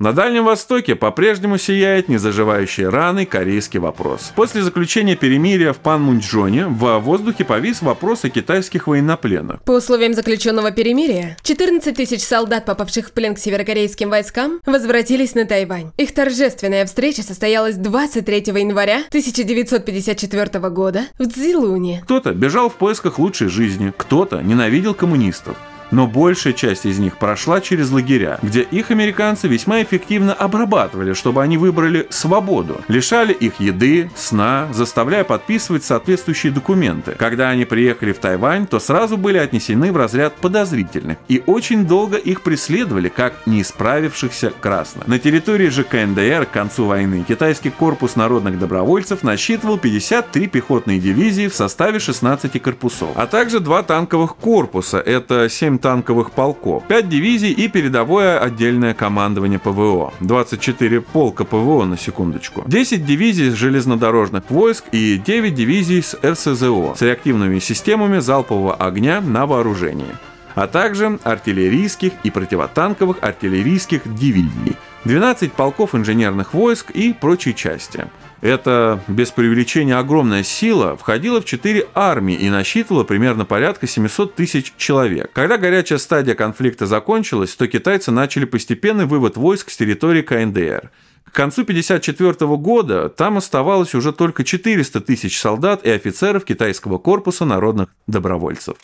На 0.00 0.12
Дальнем 0.12 0.44
Востоке 0.44 0.94
по-прежнему 0.94 1.58
сияет 1.58 2.08
незаживающий 2.08 2.86
раны 2.86 3.26
корейский 3.26 3.80
вопрос. 3.80 4.32
После 4.36 4.62
заключения 4.62 5.16
перемирия 5.16 5.72
в 5.72 5.78
Панмунджоне 5.78 6.68
в 6.68 7.00
воздухе 7.00 7.44
повис 7.44 7.82
вопрос 7.82 8.22
о 8.22 8.30
китайских 8.30 8.86
военнопленных. 8.86 9.60
По 9.64 9.72
условиям 9.72 10.14
заключенного 10.14 10.70
перемирия, 10.70 11.36
14 11.42 11.96
тысяч 11.96 12.22
солдат, 12.22 12.64
попавших 12.64 13.08
в 13.08 13.12
плен 13.12 13.34
к 13.34 13.40
северокорейским 13.40 14.08
войскам, 14.08 14.60
возвратились 14.66 15.34
на 15.34 15.46
Тайвань. 15.46 15.90
Их 15.96 16.14
торжественная 16.14 16.86
встреча 16.86 17.24
состоялась 17.24 17.74
23 17.74 18.36
января 18.56 18.98
1954 19.08 20.70
года 20.70 21.06
в 21.18 21.26
Цзилуне. 21.26 22.02
Кто-то 22.04 22.34
бежал 22.34 22.70
в 22.70 22.74
поисках 22.74 23.18
лучшей 23.18 23.48
жизни, 23.48 23.92
кто-то 23.96 24.42
ненавидел 24.42 24.94
коммунистов. 24.94 25.56
Но 25.90 26.06
большая 26.06 26.52
часть 26.52 26.86
из 26.86 26.98
них 26.98 27.16
прошла 27.16 27.60
через 27.60 27.90
лагеря, 27.90 28.38
где 28.42 28.62
их 28.62 28.90
американцы 28.90 29.48
весьма 29.48 29.82
эффективно 29.82 30.32
обрабатывали, 30.32 31.12
чтобы 31.12 31.42
они 31.42 31.58
выбрали 31.58 32.06
свободу, 32.10 32.80
лишали 32.88 33.32
их 33.32 33.60
еды, 33.60 34.10
сна, 34.14 34.68
заставляя 34.72 35.24
подписывать 35.24 35.84
соответствующие 35.84 36.52
документы. 36.52 37.12
Когда 37.18 37.48
они 37.50 37.64
приехали 37.64 38.12
в 38.12 38.18
Тайвань, 38.18 38.66
то 38.66 38.78
сразу 38.78 39.16
были 39.16 39.38
отнесены 39.38 39.92
в 39.92 39.96
разряд 39.96 40.34
подозрительных 40.36 41.18
и 41.28 41.42
очень 41.46 41.86
долго 41.86 42.16
их 42.16 42.42
преследовали 42.42 43.08
как 43.08 43.46
не 43.46 43.62
исправившихся 43.62 44.52
красных. 44.60 45.06
На 45.06 45.18
территории 45.18 45.68
же 45.68 45.84
КНДР 45.84 46.46
к 46.46 46.50
концу 46.50 46.86
войны 46.86 47.24
китайский 47.26 47.70
корпус 47.70 48.16
народных 48.16 48.58
добровольцев 48.58 49.22
насчитывал 49.22 49.78
53 49.78 50.46
пехотные 50.48 50.98
дивизии 50.98 51.48
в 51.48 51.54
составе 51.54 51.98
16 51.98 52.60
корпусов, 52.62 53.10
а 53.14 53.26
также 53.26 53.60
два 53.60 53.82
танковых 53.82 54.36
корпуса, 54.36 54.98
это 54.98 55.48
7 55.48 55.77
танковых 55.78 56.32
полков, 56.32 56.84
5 56.88 57.08
дивизий 57.08 57.52
и 57.52 57.68
передовое 57.68 58.38
отдельное 58.38 58.94
командование 58.94 59.58
ПВО, 59.58 60.12
24 60.20 61.00
полка 61.00 61.44
ПВО 61.44 61.84
на 61.84 61.96
секундочку, 61.96 62.64
10 62.66 63.06
дивизий 63.06 63.50
железнодорожных 63.50 64.44
войск 64.50 64.84
и 64.92 65.16
9 65.24 65.54
дивизий 65.54 66.02
с 66.02 66.18
РСЗО 66.22 66.94
с 66.96 67.02
реактивными 67.02 67.58
системами 67.58 68.18
залпового 68.18 68.74
огня 68.74 69.20
на 69.20 69.46
вооружении 69.46 70.14
а 70.54 70.66
также 70.66 71.20
артиллерийских 71.22 72.12
и 72.24 72.32
противотанковых 72.32 73.18
артиллерийских 73.20 74.02
дивизий, 74.12 74.76
12 75.04 75.52
полков 75.52 75.94
инженерных 75.94 76.52
войск 76.52 76.90
и 76.90 77.12
прочие 77.12 77.54
части. 77.54 78.08
Эта, 78.40 79.02
без 79.08 79.32
преувеличения, 79.32 79.98
огромная 79.98 80.44
сила 80.44 80.96
входила 80.96 81.40
в 81.40 81.44
четыре 81.44 81.88
армии 81.94 82.36
и 82.36 82.48
насчитывала 82.50 83.02
примерно 83.02 83.44
порядка 83.44 83.88
700 83.88 84.36
тысяч 84.36 84.72
человек. 84.76 85.32
Когда 85.32 85.58
горячая 85.58 85.98
стадия 85.98 86.34
конфликта 86.34 86.86
закончилась, 86.86 87.56
то 87.56 87.66
китайцы 87.66 88.12
начали 88.12 88.44
постепенный 88.44 89.06
вывод 89.06 89.36
войск 89.36 89.70
с 89.70 89.76
территории 89.76 90.22
КНДР. 90.22 90.90
К 91.24 91.32
концу 91.32 91.62
1954 91.62 92.56
года 92.56 93.08
там 93.08 93.36
оставалось 93.36 93.94
уже 93.94 94.12
только 94.12 94.44
400 94.44 95.00
тысяч 95.00 95.38
солдат 95.38 95.84
и 95.84 95.90
офицеров 95.90 96.44
китайского 96.44 96.98
корпуса 96.98 97.44
народных 97.44 97.88
добровольцев. 98.06 98.76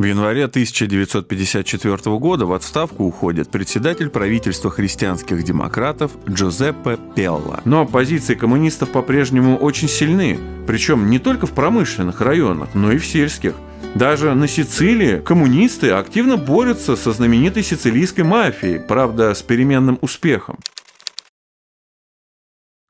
В 0.00 0.04
январе 0.04 0.44
1954 0.44 2.16
года 2.16 2.46
в 2.46 2.54
отставку 2.54 3.04
уходит 3.04 3.50
председатель 3.50 4.08
правительства 4.08 4.70
христианских 4.70 5.42
демократов 5.42 6.12
Джузеппе 6.26 6.98
Пелла. 7.14 7.60
Но 7.66 7.84
позиции 7.84 8.34
коммунистов 8.34 8.92
по-прежнему 8.92 9.58
очень 9.58 9.88
сильны, 9.88 10.38
причем 10.66 11.10
не 11.10 11.18
только 11.18 11.46
в 11.46 11.50
промышленных 11.50 12.22
районах, 12.22 12.70
но 12.72 12.92
и 12.92 12.96
в 12.96 13.04
сельских. 13.04 13.52
Даже 13.94 14.34
на 14.34 14.48
Сицилии 14.48 15.20
коммунисты 15.20 15.90
активно 15.90 16.38
борются 16.38 16.96
со 16.96 17.12
знаменитой 17.12 17.62
сицилийской 17.62 18.24
мафией, 18.24 18.80
правда, 18.80 19.34
с 19.34 19.42
переменным 19.42 19.98
успехом. 20.00 20.56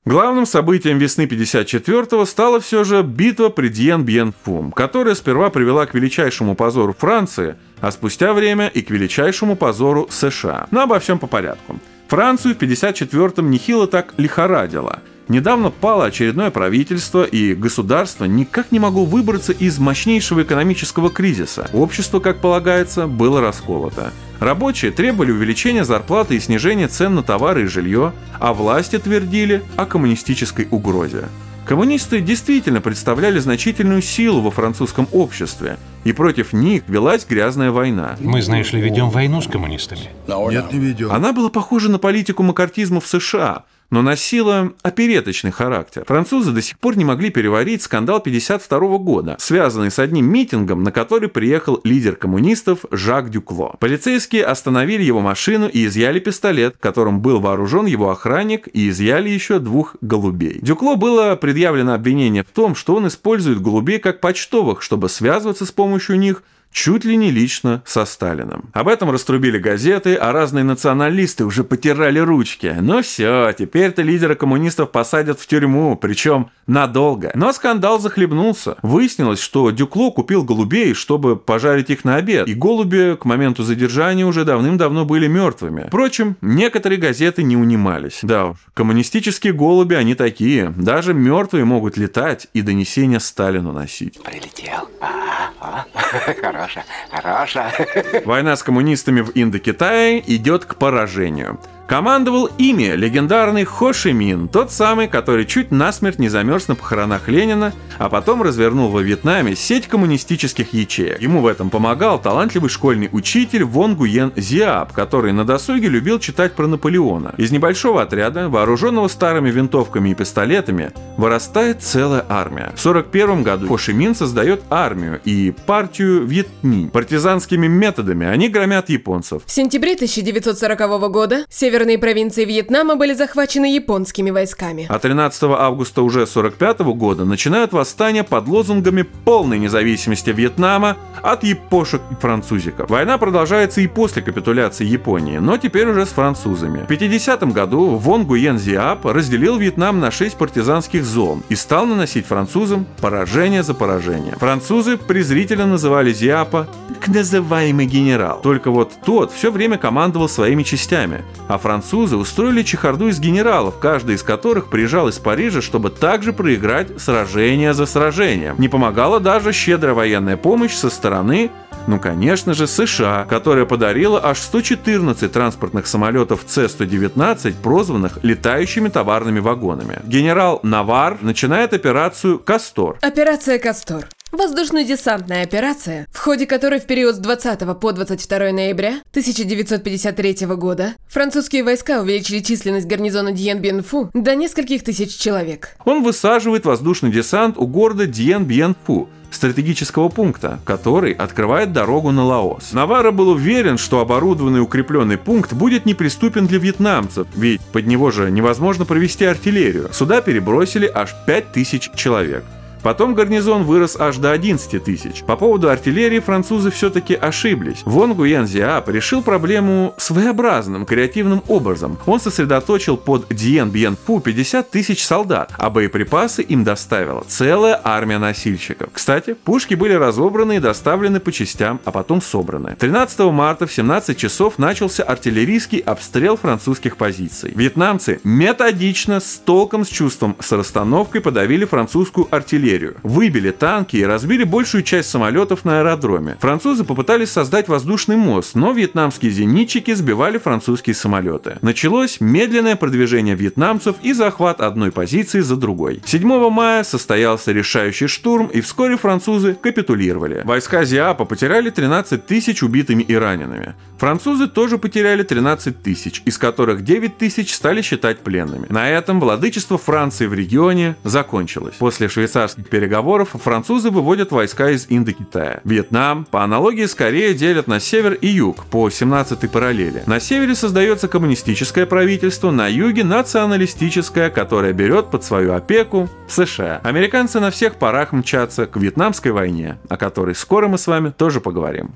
Главным 0.07 0.47
событием 0.47 0.97
весны 0.97 1.27
54-го 1.27 2.25
стала 2.25 2.59
все 2.59 2.85
же 2.85 3.03
битва 3.03 3.51
при 3.51 3.69
Дьен-Бьен-Фум, 3.69 4.73
которая 4.73 5.15
сперва 5.15 5.51
привела 5.51 5.85
к 5.85 5.93
величайшему 5.93 6.55
позору 6.55 6.97
Франции, 6.99 7.57
а 7.83 7.91
спустя 7.91 8.33
время 8.33 8.69
и 8.69 8.81
к 8.81 8.89
величайшему 8.89 9.57
позору 9.57 10.09
США. 10.11 10.69
Но 10.71 10.85
обо 10.85 10.99
всем 11.01 11.19
по 11.19 11.27
порядку. 11.27 11.79
Францию 12.09 12.55
в 12.55 12.59
54-м 12.59 13.51
нехило 13.51 13.87
так 13.87 14.15
лихорадило. 14.17 15.01
Недавно 15.31 15.71
пало 15.71 16.07
очередное 16.07 16.51
правительство, 16.51 17.23
и 17.23 17.55
государство 17.55 18.25
никак 18.25 18.73
не 18.73 18.81
могло 18.81 19.05
выбраться 19.05 19.53
из 19.53 19.79
мощнейшего 19.79 20.43
экономического 20.43 21.09
кризиса. 21.09 21.71
Общество, 21.73 22.19
как 22.19 22.41
полагается, 22.41 23.07
было 23.07 23.41
расколото. 23.41 24.13
Рабочие 24.41 24.91
требовали 24.91 25.31
увеличения 25.31 25.85
зарплаты 25.85 26.35
и 26.35 26.41
снижения 26.41 26.89
цен 26.89 27.15
на 27.15 27.23
товары 27.23 27.63
и 27.63 27.67
жилье, 27.67 28.13
а 28.41 28.53
власти 28.53 28.99
твердили 28.99 29.63
о 29.77 29.87
коммунистической 29.87 30.67
угрозе. 30.69 31.29
Коммунисты 31.65 32.21
действительно 32.21 32.81
представляли 32.81 33.39
значительную 33.39 34.03
силу 34.03 34.41
во 34.41 34.51
французском 34.51 35.07
обществе, 35.13 35.77
и 36.03 36.13
против 36.13 36.53
них 36.53 36.83
велась 36.89 37.25
грязная 37.25 37.71
война. 37.71 38.17
Мы, 38.19 38.43
знаешь 38.43 38.73
ли, 38.73 38.81
ведем 38.81 39.11
войну 39.11 39.41
с 39.41 39.47
коммунистами? 39.47 40.11
Нет, 40.27 40.73
не 40.73 40.81
ведем. 40.81 41.13
Она 41.13 41.33
была 41.33 41.51
похожа 41.51 41.89
на 41.89 42.01
политику 42.01 42.43
макартизма 42.43 43.01
в 43.01 43.07
США– 43.07 43.63
но 43.91 44.03
носила 44.03 44.73
опереточный 44.83 45.51
характер. 45.51 46.05
Французы 46.07 46.53
до 46.53 46.63
сих 46.63 46.79
пор 46.79 46.97
не 46.97 47.05
могли 47.05 47.31
переварить 47.31 47.83
скандал 47.83 48.21
52 48.21 48.99
года, 48.99 49.37
связанный 49.39 49.91
с 49.91 49.99
одним 49.99 50.27
митингом, 50.27 50.83
на 50.83 50.93
который 50.93 51.29
приехал 51.29 51.81
лидер 51.85 52.17
коммунистов 52.17 52.85
Жак 52.91 53.31
Дюкло. 53.31 53.77
Полицейские 53.81 54.45
остановили 54.45 55.03
его 55.03 55.21
машину 55.21 55.69
и 55.69 55.87
изъяли 55.87 56.21
пистолет, 56.21 56.77
которым 56.81 57.21
был 57.21 57.41
вооружен 57.41 57.87
его 57.87 58.11
охранник, 58.11 58.69
и 58.73 58.89
изъяли 58.89 59.29
еще 59.29 59.59
двух 59.59 59.97
голубей. 60.01 60.59
Дюкло 60.63 60.95
было 60.95 61.37
предъявлено 61.37 61.95
обвинение 61.95 62.45
в 62.45 62.51
том, 62.55 62.75
что 62.75 62.95
он 62.95 63.09
использует 63.09 63.61
голубей 63.61 63.99
как 63.99 64.21
почтовых, 64.21 64.83
чтобы 64.83 65.09
связываться 65.09 65.67
с 65.67 65.73
помощью 65.73 66.19
них 66.19 66.43
чуть 66.73 67.05
ли 67.05 67.17
не 67.17 67.31
лично 67.31 67.83
со 67.85 68.05
Сталиным. 68.05 68.71
Об 68.73 68.89
этом 68.89 69.11
раструбили 69.11 69.59
газеты, 69.59 70.15
а 70.15 70.33
разные 70.33 70.65
националисты 70.65 71.45
уже 71.45 71.65
потирали 71.65 72.19
ручки. 72.19 72.77
Ну 72.81 73.03
все, 73.03 73.53
теперь-то 73.57 74.03
лидера 74.03 74.35
коммунистов 74.35 74.91
посадят 74.91 75.41
в 75.41 75.47
тюрьму, 75.47 75.97
причем 75.97 76.51
надолго. 76.67 77.33
Но 77.35 77.53
скандал 77.53 77.99
захлебнулся. 77.99 78.77
Выяснилось, 78.83 79.41
что 79.41 79.71
Дюкло 79.71 80.11
купил 80.11 80.45
голубей, 80.45 80.95
чтобы 80.95 81.37
пожарить 81.37 81.91
их 81.91 82.05
на 82.05 82.17
обед, 82.17 82.49
и 82.49 82.55
голуби 82.55 83.17
к 83.17 83.25
моменту 83.25 83.63
задержания 83.63 84.25
уже 84.25 84.45
давным-давно 84.45 85.05
были 85.05 85.27
мертвыми. 85.27 85.87
Впрочем, 85.89 86.37
некоторые 86.41 86.99
газеты 86.99 87.43
не 87.43 87.57
унимались. 87.57 88.21
Да 88.23 88.47
уж, 88.47 88.59
коммунистические 88.75 89.53
голуби 89.53 89.95
они 89.95 90.15
такие. 90.15 90.73
Даже 90.77 91.15
мертвые 91.15 91.65
могут 91.65 91.97
летать 91.97 92.49
и 92.55 92.63
донесения 92.63 93.19
Сталину 93.19 93.73
носить. 93.73 94.23
Прилетел. 94.23 94.89
А, 95.01 95.51
а, 95.61 95.87
Хороша, 96.61 96.85
хороша. 97.11 97.73
Война 98.27 98.55
с 98.55 98.63
коммунистами 98.63 99.23
в 99.23 99.31
Индокитае 99.35 100.23
идет 100.27 100.67
к 100.67 100.75
поражению. 100.75 101.59
Командовал 101.91 102.49
ими 102.57 102.95
легендарный 102.95 103.65
Хо 103.65 103.93
Ши 103.93 104.13
Мин, 104.13 104.47
тот 104.47 104.71
самый, 104.71 105.09
который 105.09 105.45
чуть 105.45 105.73
насмерть 105.73 106.21
не 106.21 106.29
замерз 106.29 106.69
на 106.69 106.77
похоронах 106.77 107.27
Ленина, 107.27 107.73
а 107.99 108.09
потом 108.09 108.43
развернул 108.43 108.91
во 108.91 109.03
Вьетнаме 109.03 109.57
сеть 109.57 109.89
коммунистических 109.89 110.73
ячеек. 110.73 111.21
Ему 111.21 111.41
в 111.41 111.49
этом 111.49 111.69
помогал 111.69 112.23
талантливый 112.23 112.71
школьный 112.71 113.09
учитель 113.11 113.65
Вон 113.65 113.97
Гуен 113.97 114.33
Зиаб, 114.37 114.93
который 114.93 115.33
на 115.33 115.45
досуге 115.45 115.89
любил 115.89 116.21
читать 116.21 116.53
про 116.53 116.69
Наполеона. 116.69 117.35
Из 117.39 117.51
небольшого 117.51 118.03
отряда, 118.03 118.49
вооруженного 118.49 119.09
старыми 119.09 119.51
винтовками 119.51 120.11
и 120.11 120.15
пистолетами, 120.15 120.93
вырастает 121.17 121.83
целая 121.83 122.25
армия. 122.29 122.73
В 122.77 122.87
1941 122.87 123.43
году 123.43 123.67
Хо 123.67 123.79
Ши 123.79 123.95
Мин 123.95 124.15
создает 124.15 124.63
армию 124.71 125.21
и 125.25 125.53
партию 125.67 126.25
Вьетни. 126.25 126.87
Партизанскими 126.87 127.67
методами 127.67 128.29
они 128.29 128.49
громят 128.49 128.91
японцев. 128.91 129.43
В 129.45 129.51
сентябре 129.51 129.95
1940 129.95 131.11
года 131.11 131.45
север 131.49 131.80
Северные 131.81 131.97
провинции 131.97 132.45
Вьетнама 132.45 132.97
были 132.97 133.15
захвачены 133.15 133.75
японскими 133.75 134.31
войсками. 134.31 134.85
А 134.91 134.99
13 134.99 135.45
августа 135.45 136.03
уже 136.03 136.27
45 136.27 136.81
года 136.81 137.25
начинают 137.25 137.73
восстание 137.73 138.23
под 138.23 138.49
лозунгами 138.49 139.01
полной 139.01 139.59
независимости 139.59 140.29
Вьетнама 140.29 140.99
от 141.23 141.43
япошек 141.43 142.03
и 142.11 142.15
французиков. 142.17 142.91
Война 142.91 143.17
продолжается 143.17 143.81
и 143.81 143.87
после 143.87 144.21
капитуляции 144.21 144.85
Японии, 144.85 145.39
но 145.39 145.57
теперь 145.57 145.89
уже 145.89 146.05
с 146.05 146.11
французами. 146.11 146.85
В 146.85 146.87
50 146.87 147.51
году 147.51 147.97
Вон 147.97 148.27
Гуен 148.27 148.59
Зиап 148.59 149.07
разделил 149.07 149.57
Вьетнам 149.57 150.01
на 150.01 150.11
6 150.11 150.37
партизанских 150.37 151.03
зон 151.03 151.43
и 151.49 151.55
стал 151.55 151.87
наносить 151.87 152.27
французам 152.27 152.87
поражение 153.01 153.63
за 153.63 153.73
поражение. 153.73 154.35
Французы 154.37 154.99
презрительно 154.99 155.67
называли 155.67 156.13
Зиапа 156.13 156.69
так 156.89 157.09
называемый 157.09 157.87
генерал. 157.87 158.41
Только 158.43 158.71
вот 158.71 158.93
тот 159.03 159.33
все 159.33 159.51
время 159.51 159.79
командовал 159.79 160.29
своими 160.29 160.63
частями, 160.63 161.25
а 161.49 161.57
французы 161.61 162.17
устроили 162.17 162.63
чехарду 162.63 163.09
из 163.09 163.21
генералов, 163.21 163.79
каждый 163.79 164.17
из 164.17 164.23
которых 164.23 164.69
приезжал 164.69 165.09
из 165.09 165.19
Парижа, 165.19 165.61
чтобы 165.61 165.91
также 165.91 166.33
проиграть 166.33 167.01
сражение 167.01 167.75
за 167.75 167.87
сражением. 167.87 168.57
Не 168.59 168.69
помогала 168.69 169.21
даже 169.21 169.53
щедрая 169.53 169.95
военная 169.95 170.37
помощь 170.37 170.75
со 170.75 170.91
стороны 170.91 171.51
ну, 171.87 171.99
конечно 171.99 172.55
же, 172.55 172.67
США, 172.67 173.27
которая 173.29 173.65
подарила 173.65 174.21
аж 174.23 174.39
114 174.39 175.33
транспортных 175.33 175.87
самолетов 175.87 176.45
С-119, 176.47 177.55
прозванных 177.63 178.19
летающими 178.23 178.89
товарными 178.89 179.41
вагонами. 179.41 179.99
Генерал 180.05 180.61
Навар 180.63 181.19
начинает 181.21 181.73
операцию 181.73 182.39
«Кастор». 182.39 182.99
Операция 183.01 183.59
«Кастор». 183.59 184.09
Воздушно-десантная 184.33 185.43
операция, 185.43 186.07
в 186.13 186.19
ходе 186.19 186.47
которой 186.47 186.79
в 186.79 186.87
период 186.87 187.17
с 187.17 187.19
20 187.19 187.81
по 187.81 187.93
22 187.93 188.39
ноября 188.53 189.01
1953 189.11 190.47
года 190.57 190.95
французские 191.09 191.65
войска 191.65 192.01
увеличили 192.01 192.39
численность 192.39 192.87
гарнизона 192.87 193.33
Дьен-Бьен-Фу 193.33 194.11
до 194.15 194.37
нескольких 194.37 194.85
тысяч 194.85 195.17
человек. 195.17 195.77
Он 195.85 196.05
высаживает 196.05 196.65
воздушный 196.65 197.11
десант 197.11 197.59
у 197.59 197.67
города 197.67 198.07
Дьен-Бьен-Фу, 198.07 199.09
стратегического 199.31 200.09
пункта, 200.09 200.61
который 200.65 201.13
открывает 201.13 201.73
дорогу 201.73 202.11
на 202.11 202.25
Лаос. 202.25 202.73
Навара 202.73 203.11
был 203.11 203.31
уверен, 203.31 203.79
что 203.79 204.01
оборудованный 204.01 204.61
укрепленный 204.61 205.19
пункт 205.19 205.53
будет 205.53 205.87
неприступен 205.87 206.47
для 206.47 206.59
вьетнамцев, 206.59 207.27
ведь 207.35 207.61
под 207.73 207.87
него 207.87 208.11
же 208.11 208.31
невозможно 208.31 208.85
провести 208.85 209.25
артиллерию. 209.25 209.91
Сюда 209.93 210.21
перебросили 210.21 210.91
аж 210.93 211.15
5000 211.27 211.93
человек. 211.95 212.45
Потом 212.83 213.15
гарнизон 213.15 213.65
вырос 213.65 213.97
аж 213.99 214.17
до 214.17 214.31
11 214.33 214.83
тысяч. 214.83 215.23
По 215.25 215.37
поводу 215.37 215.69
артиллерии 215.69 216.19
французы 216.19 216.71
все-таки 216.71 217.15
ошиблись. 217.15 217.83
Вон 217.85 218.15
Гуян 218.15 218.47
Зиап 218.47 218.89
решил 218.89 219.23
проблему 219.23 219.95
своеобразным, 219.99 220.87
креативным 220.87 221.43
образом. 221.49 221.99
Он 222.07 222.21
сосредоточил 222.21 222.97
под 222.97 223.27
Диен 223.29 223.71
Бьен 223.71 223.97
Пу 223.97 224.21
50 224.21 224.71
тысяч 224.71 225.05
солдат, 225.05 225.53
а 225.59 225.69
боеприпасы 225.69 226.43
им 226.43 226.65
доставила 226.65 227.25
целая 227.29 227.79
армия 227.85 228.19
носильщиков. 228.19 228.89
Кстати, 228.93 229.35
пушки 229.35 229.75
были 229.75 229.93
разобраны 229.93 230.57
и 230.57 230.61
доставлены 230.61 231.21
по 231.21 231.33
частям, 231.33 231.81
а 231.85 231.91
потом 231.91 232.23
собраны. 232.23 232.77
13 232.79 233.21
марта 233.31 233.67
в 233.67 233.73
17 233.73 234.17
часов 234.17 234.59
начался 234.59 235.03
артиллерийский 235.03 235.81
обстрел 235.81 236.37
французских 236.37 236.97
позиций. 236.97 237.53
Вьетнамцы 237.55 238.21
методично, 238.25 239.21
с 239.21 239.37
толком, 239.37 239.85
с 239.85 239.89
чувством, 239.89 240.37
с 240.41 240.53
расстановкой 240.53 241.21
подавили 241.21 241.65
французскую 241.65 242.27
артиллерию 242.31 242.70
артиллерию, 242.71 242.97
выбили 243.03 243.51
танки 243.51 243.97
и 243.97 244.05
разбили 244.05 244.45
большую 244.45 244.83
часть 244.83 245.11
самолетов 245.11 245.65
на 245.65 245.81
аэродроме. 245.81 246.37
Французы 246.41 246.85
попытались 246.85 247.31
создать 247.31 247.69
воздушный 247.69 248.17
мост, 248.17 248.55
но 248.55 248.73
вьетнамские 248.73 249.31
зенитчики 249.31 249.95
сбивали 249.95 250.39
французские 250.39 250.95
самолеты. 250.95 251.59
Началось 251.63 252.21
медленное 252.21 252.77
продвижение 252.77 253.35
вьетнамцев 253.35 253.97
и 254.03 254.13
захват 254.13 254.61
одной 254.61 254.91
позиции 254.91 255.41
за 255.41 255.57
другой. 255.57 256.01
7 256.05 256.51
мая 256.51 256.85
состоялся 256.85 257.53
решающий 257.53 258.07
штурм, 258.07 258.47
и 258.47 258.61
вскоре 258.61 258.97
французы 258.97 259.55
капитулировали. 259.55 260.43
Войска 260.45 260.85
Зиапа 260.85 261.25
потеряли 261.25 261.71
13 261.71 262.25
тысяч 262.27 262.63
убитыми 262.63 263.03
и 263.03 263.15
ранеными. 263.15 263.75
Французы 263.99 264.49
тоже 264.49 264.79
потеряли 264.79 265.23
13 265.23 265.83
тысяч, 265.83 266.23
из 266.25 266.39
которых 266.39 266.85
9 266.85 267.19
тысяч 267.19 267.55
стали 267.55 267.83
считать 267.83 268.21
пленными. 268.21 268.67
На 268.71 268.89
этом 268.89 269.21
владычество 269.21 269.77
Франции 269.77 270.27
в 270.27 270.33
регионе 270.33 270.97
закончилось. 271.05 271.75
После 271.79 272.09
швейцарских 272.09 272.60
переговоров 272.69 273.31
французы 273.35 273.91
выводят 273.91 274.33
войска 274.33 274.71
из 274.71 274.87
Индокитая. 274.89 275.61
Вьетнам, 275.65 276.25
по 276.25 276.45
аналогии 276.45 276.87
с 276.87 276.95
Кореей, 276.95 277.35
делят 277.35 277.67
на 277.67 277.81
север 277.81 278.15
и 278.15 278.29
юг 278.29 278.65
по 278.67 278.89
17-й 278.89 279.49
параллели. 279.49 280.03
На 280.07 280.21
севере 280.21 280.55
создается 280.55 281.09
коммунистическое 281.09 281.87
правительство, 281.87 282.51
на 282.51 282.69
юге 282.69 283.05
националистическое, 283.05 284.31
которое 284.31 284.73
берет 284.73 285.11
под 285.11 285.25
свою 285.25 285.55
опеку 285.55 286.09
США. 286.29 286.81
Американцы 286.83 287.41
на 287.41 287.51
всех 287.51 287.77
парах 287.77 288.13
мчатся 288.13 288.67
к 288.67 288.77
Вьетнамской 288.77 289.33
войне, 289.33 289.79
о 289.89 289.97
которой 289.97 290.35
скоро 290.35 290.69
мы 290.69 290.79
с 290.79 290.87
вами 290.87 291.11
тоже 291.11 291.41
поговорим. 291.41 291.95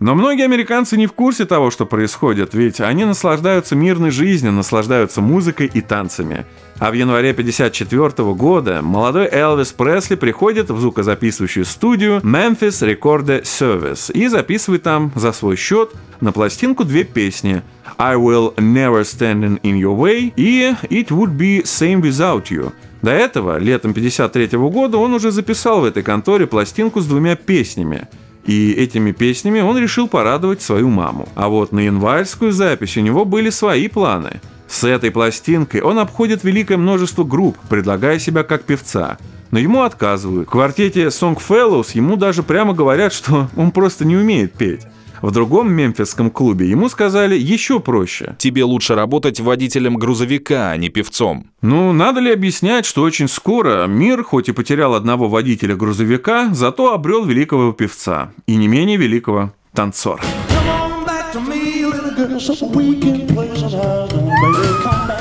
Но 0.00 0.14
многие 0.14 0.44
американцы 0.44 0.96
не 0.96 1.08
в 1.08 1.12
курсе 1.12 1.44
того, 1.44 1.72
что 1.72 1.84
происходит, 1.84 2.54
ведь 2.54 2.80
они 2.80 3.04
наслаждаются 3.04 3.74
мирной 3.74 4.12
жизнью, 4.12 4.52
наслаждаются 4.52 5.20
музыкой 5.20 5.68
и 5.74 5.80
танцами. 5.80 6.46
А 6.78 6.92
в 6.92 6.94
январе 6.94 7.32
1954 7.32 8.32
года 8.34 8.80
молодой 8.80 9.28
Элвис 9.28 9.72
Пресли 9.72 10.14
приходит 10.14 10.70
в 10.70 10.78
звукозаписывающую 10.78 11.64
студию 11.64 12.20
Memphis 12.20 12.80
Record 12.86 13.42
Service 13.42 14.12
и 14.12 14.28
записывает 14.28 14.84
там 14.84 15.10
за 15.16 15.32
свой 15.32 15.56
счет 15.56 15.90
на 16.20 16.30
пластинку 16.30 16.84
две 16.84 17.02
песни 17.02 17.62
I 17.98 18.14
Will 18.14 18.54
Never 18.54 19.02
Stand 19.02 19.60
in 19.62 19.80
Your 19.80 19.98
Way 19.98 20.32
и 20.36 20.76
It 20.90 21.08
Would 21.08 21.36
Be 21.36 21.64
Same 21.64 22.02
Without 22.02 22.44
You. 22.50 22.72
До 23.02 23.10
этого, 23.10 23.58
летом 23.58 23.90
1953 23.90 24.58
года, 24.70 24.98
он 24.98 25.14
уже 25.14 25.32
записал 25.32 25.80
в 25.80 25.84
этой 25.86 26.04
конторе 26.04 26.46
пластинку 26.46 27.00
с 27.00 27.06
двумя 27.06 27.34
песнями– 27.34 28.06
и 28.48 28.72
этими 28.72 29.12
песнями 29.12 29.60
он 29.60 29.76
решил 29.76 30.08
порадовать 30.08 30.62
свою 30.62 30.88
маму. 30.88 31.28
А 31.34 31.48
вот 31.48 31.70
на 31.70 31.80
январскую 31.80 32.50
запись 32.50 32.96
у 32.96 33.00
него 33.00 33.26
были 33.26 33.50
свои 33.50 33.88
планы. 33.88 34.40
С 34.66 34.84
этой 34.84 35.10
пластинкой 35.10 35.82
он 35.82 35.98
обходит 35.98 36.44
великое 36.44 36.78
множество 36.78 37.24
групп, 37.24 37.58
предлагая 37.68 38.18
себя 38.18 38.44
как 38.44 38.64
певца. 38.64 39.18
Но 39.50 39.58
ему 39.58 39.82
отказывают. 39.82 40.48
В 40.48 40.50
квартете 40.50 41.08
Songfellows 41.08 41.90
ему 41.92 42.16
даже 42.16 42.42
прямо 42.42 42.72
говорят, 42.72 43.12
что 43.12 43.50
он 43.54 43.70
просто 43.70 44.06
не 44.06 44.16
умеет 44.16 44.54
петь. 44.54 44.86
В 45.22 45.30
другом 45.30 45.72
мемфисском 45.72 46.30
клубе 46.30 46.68
ему 46.68 46.88
сказали 46.88 47.36
еще 47.36 47.80
проще. 47.80 48.36
Тебе 48.38 48.64
лучше 48.64 48.94
работать 48.94 49.40
водителем 49.40 49.96
грузовика, 49.96 50.70
а 50.70 50.76
не 50.76 50.88
певцом. 50.88 51.46
Ну, 51.62 51.92
надо 51.92 52.20
ли 52.20 52.32
объяснять, 52.32 52.86
что 52.86 53.02
очень 53.02 53.28
скоро 53.28 53.86
мир, 53.86 54.22
хоть 54.22 54.48
и 54.48 54.52
потерял 54.52 54.94
одного 54.94 55.28
водителя 55.28 55.76
грузовика, 55.76 56.50
зато 56.52 56.92
обрел 56.92 57.24
великого 57.24 57.72
певца 57.72 58.32
и 58.46 58.56
не 58.56 58.68
менее 58.68 58.96
великого 58.96 59.52
танцора. 59.74 60.22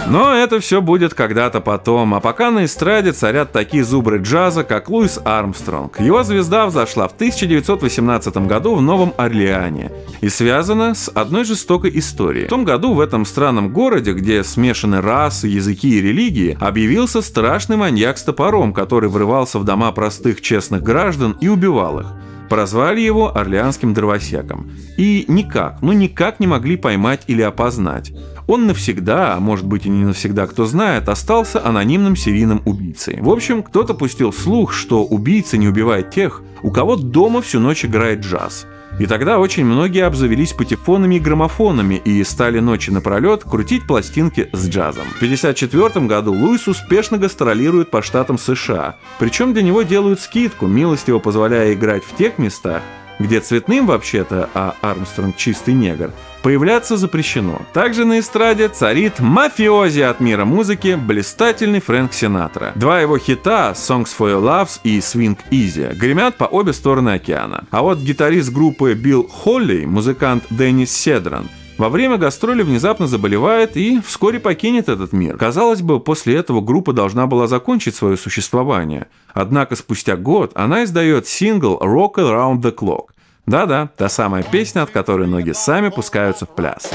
Но 0.09 0.33
это 0.33 0.61
все 0.61 0.81
будет 0.81 1.13
когда-то 1.13 1.59
потом, 1.59 2.13
а 2.13 2.21
пока 2.21 2.49
на 2.49 2.63
эстраде 2.63 3.11
царят 3.11 3.51
такие 3.51 3.83
зубры 3.83 4.19
джаза, 4.19 4.63
как 4.63 4.89
Луис 4.89 5.19
Армстронг. 5.25 5.99
Его 5.99 6.23
звезда 6.23 6.65
взошла 6.65 7.09
в 7.09 7.11
1918 7.11 8.37
году 8.47 8.75
в 8.75 8.81
Новом 8.81 9.13
Орлеане 9.17 9.91
и 10.21 10.29
связана 10.29 10.95
с 10.95 11.09
одной 11.09 11.43
жестокой 11.43 11.91
историей. 11.99 12.45
В 12.45 12.49
том 12.49 12.63
году 12.63 12.93
в 12.93 13.01
этом 13.01 13.25
странном 13.25 13.73
городе, 13.73 14.13
где 14.13 14.45
смешаны 14.45 15.01
расы, 15.01 15.47
языки 15.47 15.97
и 15.97 16.01
религии, 16.01 16.57
объявился 16.61 17.21
страшный 17.21 17.75
маньяк 17.75 18.17
с 18.17 18.23
топором, 18.23 18.73
который 18.73 19.09
врывался 19.09 19.59
в 19.59 19.65
дома 19.65 19.91
простых 19.91 20.39
честных 20.39 20.83
граждан 20.83 21.35
и 21.41 21.49
убивал 21.49 21.99
их. 21.99 22.07
Прозвали 22.49 23.01
его 23.01 23.35
Орлеанским 23.35 23.93
дровосеком. 23.93 24.71
И 24.97 25.25
никак, 25.27 25.81
ну 25.81 25.91
никак 25.91 26.39
не 26.39 26.47
могли 26.47 26.77
поймать 26.77 27.23
или 27.27 27.41
опознать. 27.41 28.13
Он 28.47 28.65
навсегда, 28.65 29.35
а 29.35 29.39
может 29.39 29.65
быть 29.65 29.85
и 29.85 29.89
не 29.89 30.05
навсегда, 30.05 30.47
кто 30.47 30.65
знает, 30.65 31.09
остался 31.09 31.65
анонимным 31.65 32.15
серийным 32.15 32.61
убийцей. 32.65 33.19
В 33.19 33.29
общем, 33.29 33.61
кто-то 33.61 33.93
пустил 33.93 34.31
слух, 34.31 34.71
что 34.71 35.03
убийца 35.03 35.57
не 35.57 35.67
убивает 35.67 36.11
тех, 36.11 36.41
у 36.63 36.71
кого 36.71 36.95
дома 36.95 37.41
всю 37.41 37.59
ночь 37.59 37.83
играет 37.83 38.21
джаз. 38.21 38.65
И 38.99 39.05
тогда 39.05 39.37
очень 39.37 39.65
многие 39.65 40.05
обзавелись 40.05 40.53
патефонами 40.53 41.15
и 41.15 41.19
граммофонами 41.19 41.95
и 41.95 42.23
стали 42.23 42.59
ночи 42.59 42.89
напролет 42.89 43.43
крутить 43.43 43.85
пластинки 43.85 44.49
с 44.53 44.67
джазом. 44.67 45.05
В 45.13 45.17
1954 45.17 46.07
году 46.07 46.33
Луис 46.33 46.67
успешно 46.67 47.17
гастролирует 47.17 47.91
по 47.91 48.01
штатам 48.01 48.39
США, 48.39 48.95
причем 49.19 49.53
для 49.53 49.61
него 49.61 49.83
делают 49.83 50.19
скидку, 50.19 50.65
милостиво 50.65 51.19
позволяя 51.19 51.73
играть 51.73 52.03
в 52.03 52.15
тех 52.15 52.39
местах, 52.39 52.81
где 53.19 53.39
цветным 53.39 53.87
вообще-то, 53.87 54.49
а 54.53 54.75
Армстронг 54.81 55.35
чистый 55.35 55.73
негр, 55.73 56.11
появляться 56.43 56.97
запрещено. 56.97 57.61
Также 57.73 58.05
на 58.05 58.19
эстраде 58.19 58.69
царит 58.69 59.19
мафиози 59.19 60.01
от 60.01 60.19
мира 60.19 60.45
музыки, 60.45 60.95
блистательный 60.95 61.81
Фрэнк 61.81 62.13
Синатра. 62.13 62.71
Два 62.75 63.01
его 63.01 63.17
хита 63.17 63.73
«Songs 63.75 64.09
for 64.17 64.31
Your 64.31 64.41
Loves» 64.41 64.79
и 64.83 64.99
«Swing 64.99 65.37
Easy» 65.51 65.93
гремят 65.95 66.35
по 66.35 66.45
обе 66.45 66.73
стороны 66.73 67.11
океана. 67.11 67.65
А 67.71 67.81
вот 67.81 67.99
гитарист 67.99 68.51
группы 68.51 68.93
Билл 68.93 69.27
Холли, 69.27 69.85
музыкант 69.85 70.45
Деннис 70.49 70.91
Седран, 70.91 71.49
во 71.77 71.89
время 71.89 72.17
гастроли 72.17 72.63
внезапно 72.63 73.07
заболевает 73.07 73.77
и 73.77 74.01
вскоре 74.01 74.39
покинет 74.39 74.89
этот 74.89 75.13
мир. 75.13 75.37
Казалось 75.37 75.81
бы, 75.81 75.99
после 75.99 76.35
этого 76.35 76.61
группа 76.61 76.93
должна 76.93 77.27
была 77.27 77.47
закончить 77.47 77.95
свое 77.95 78.17
существование. 78.17 79.07
Однако 79.33 79.75
спустя 79.75 80.15
год 80.15 80.51
она 80.55 80.83
издает 80.83 81.27
сингл 81.27 81.77
«Rock 81.81 82.15
Around 82.15 82.61
the 82.61 82.73
Clock». 82.73 83.07
Да-да, 83.45 83.89
та 83.95 84.09
самая 84.09 84.43
песня, 84.43 84.81
от 84.81 84.89
которой 84.89 85.27
ноги 85.27 85.51
сами 85.51 85.89
пускаются 85.89 86.45
в 86.45 86.49
пляс. 86.49 86.91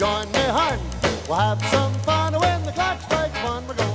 Join 0.00 0.32
me, 0.32 0.38
hun. 0.48 0.78
We'll 1.28 1.36
have 1.36 1.62
some 1.66 1.92
fun 2.06 2.32
when 2.32 2.64
the 2.64 2.72
clock 2.72 3.02
strikes 3.02 3.38
one. 3.44 3.66
We're 3.68 3.74
gonna 3.74 3.89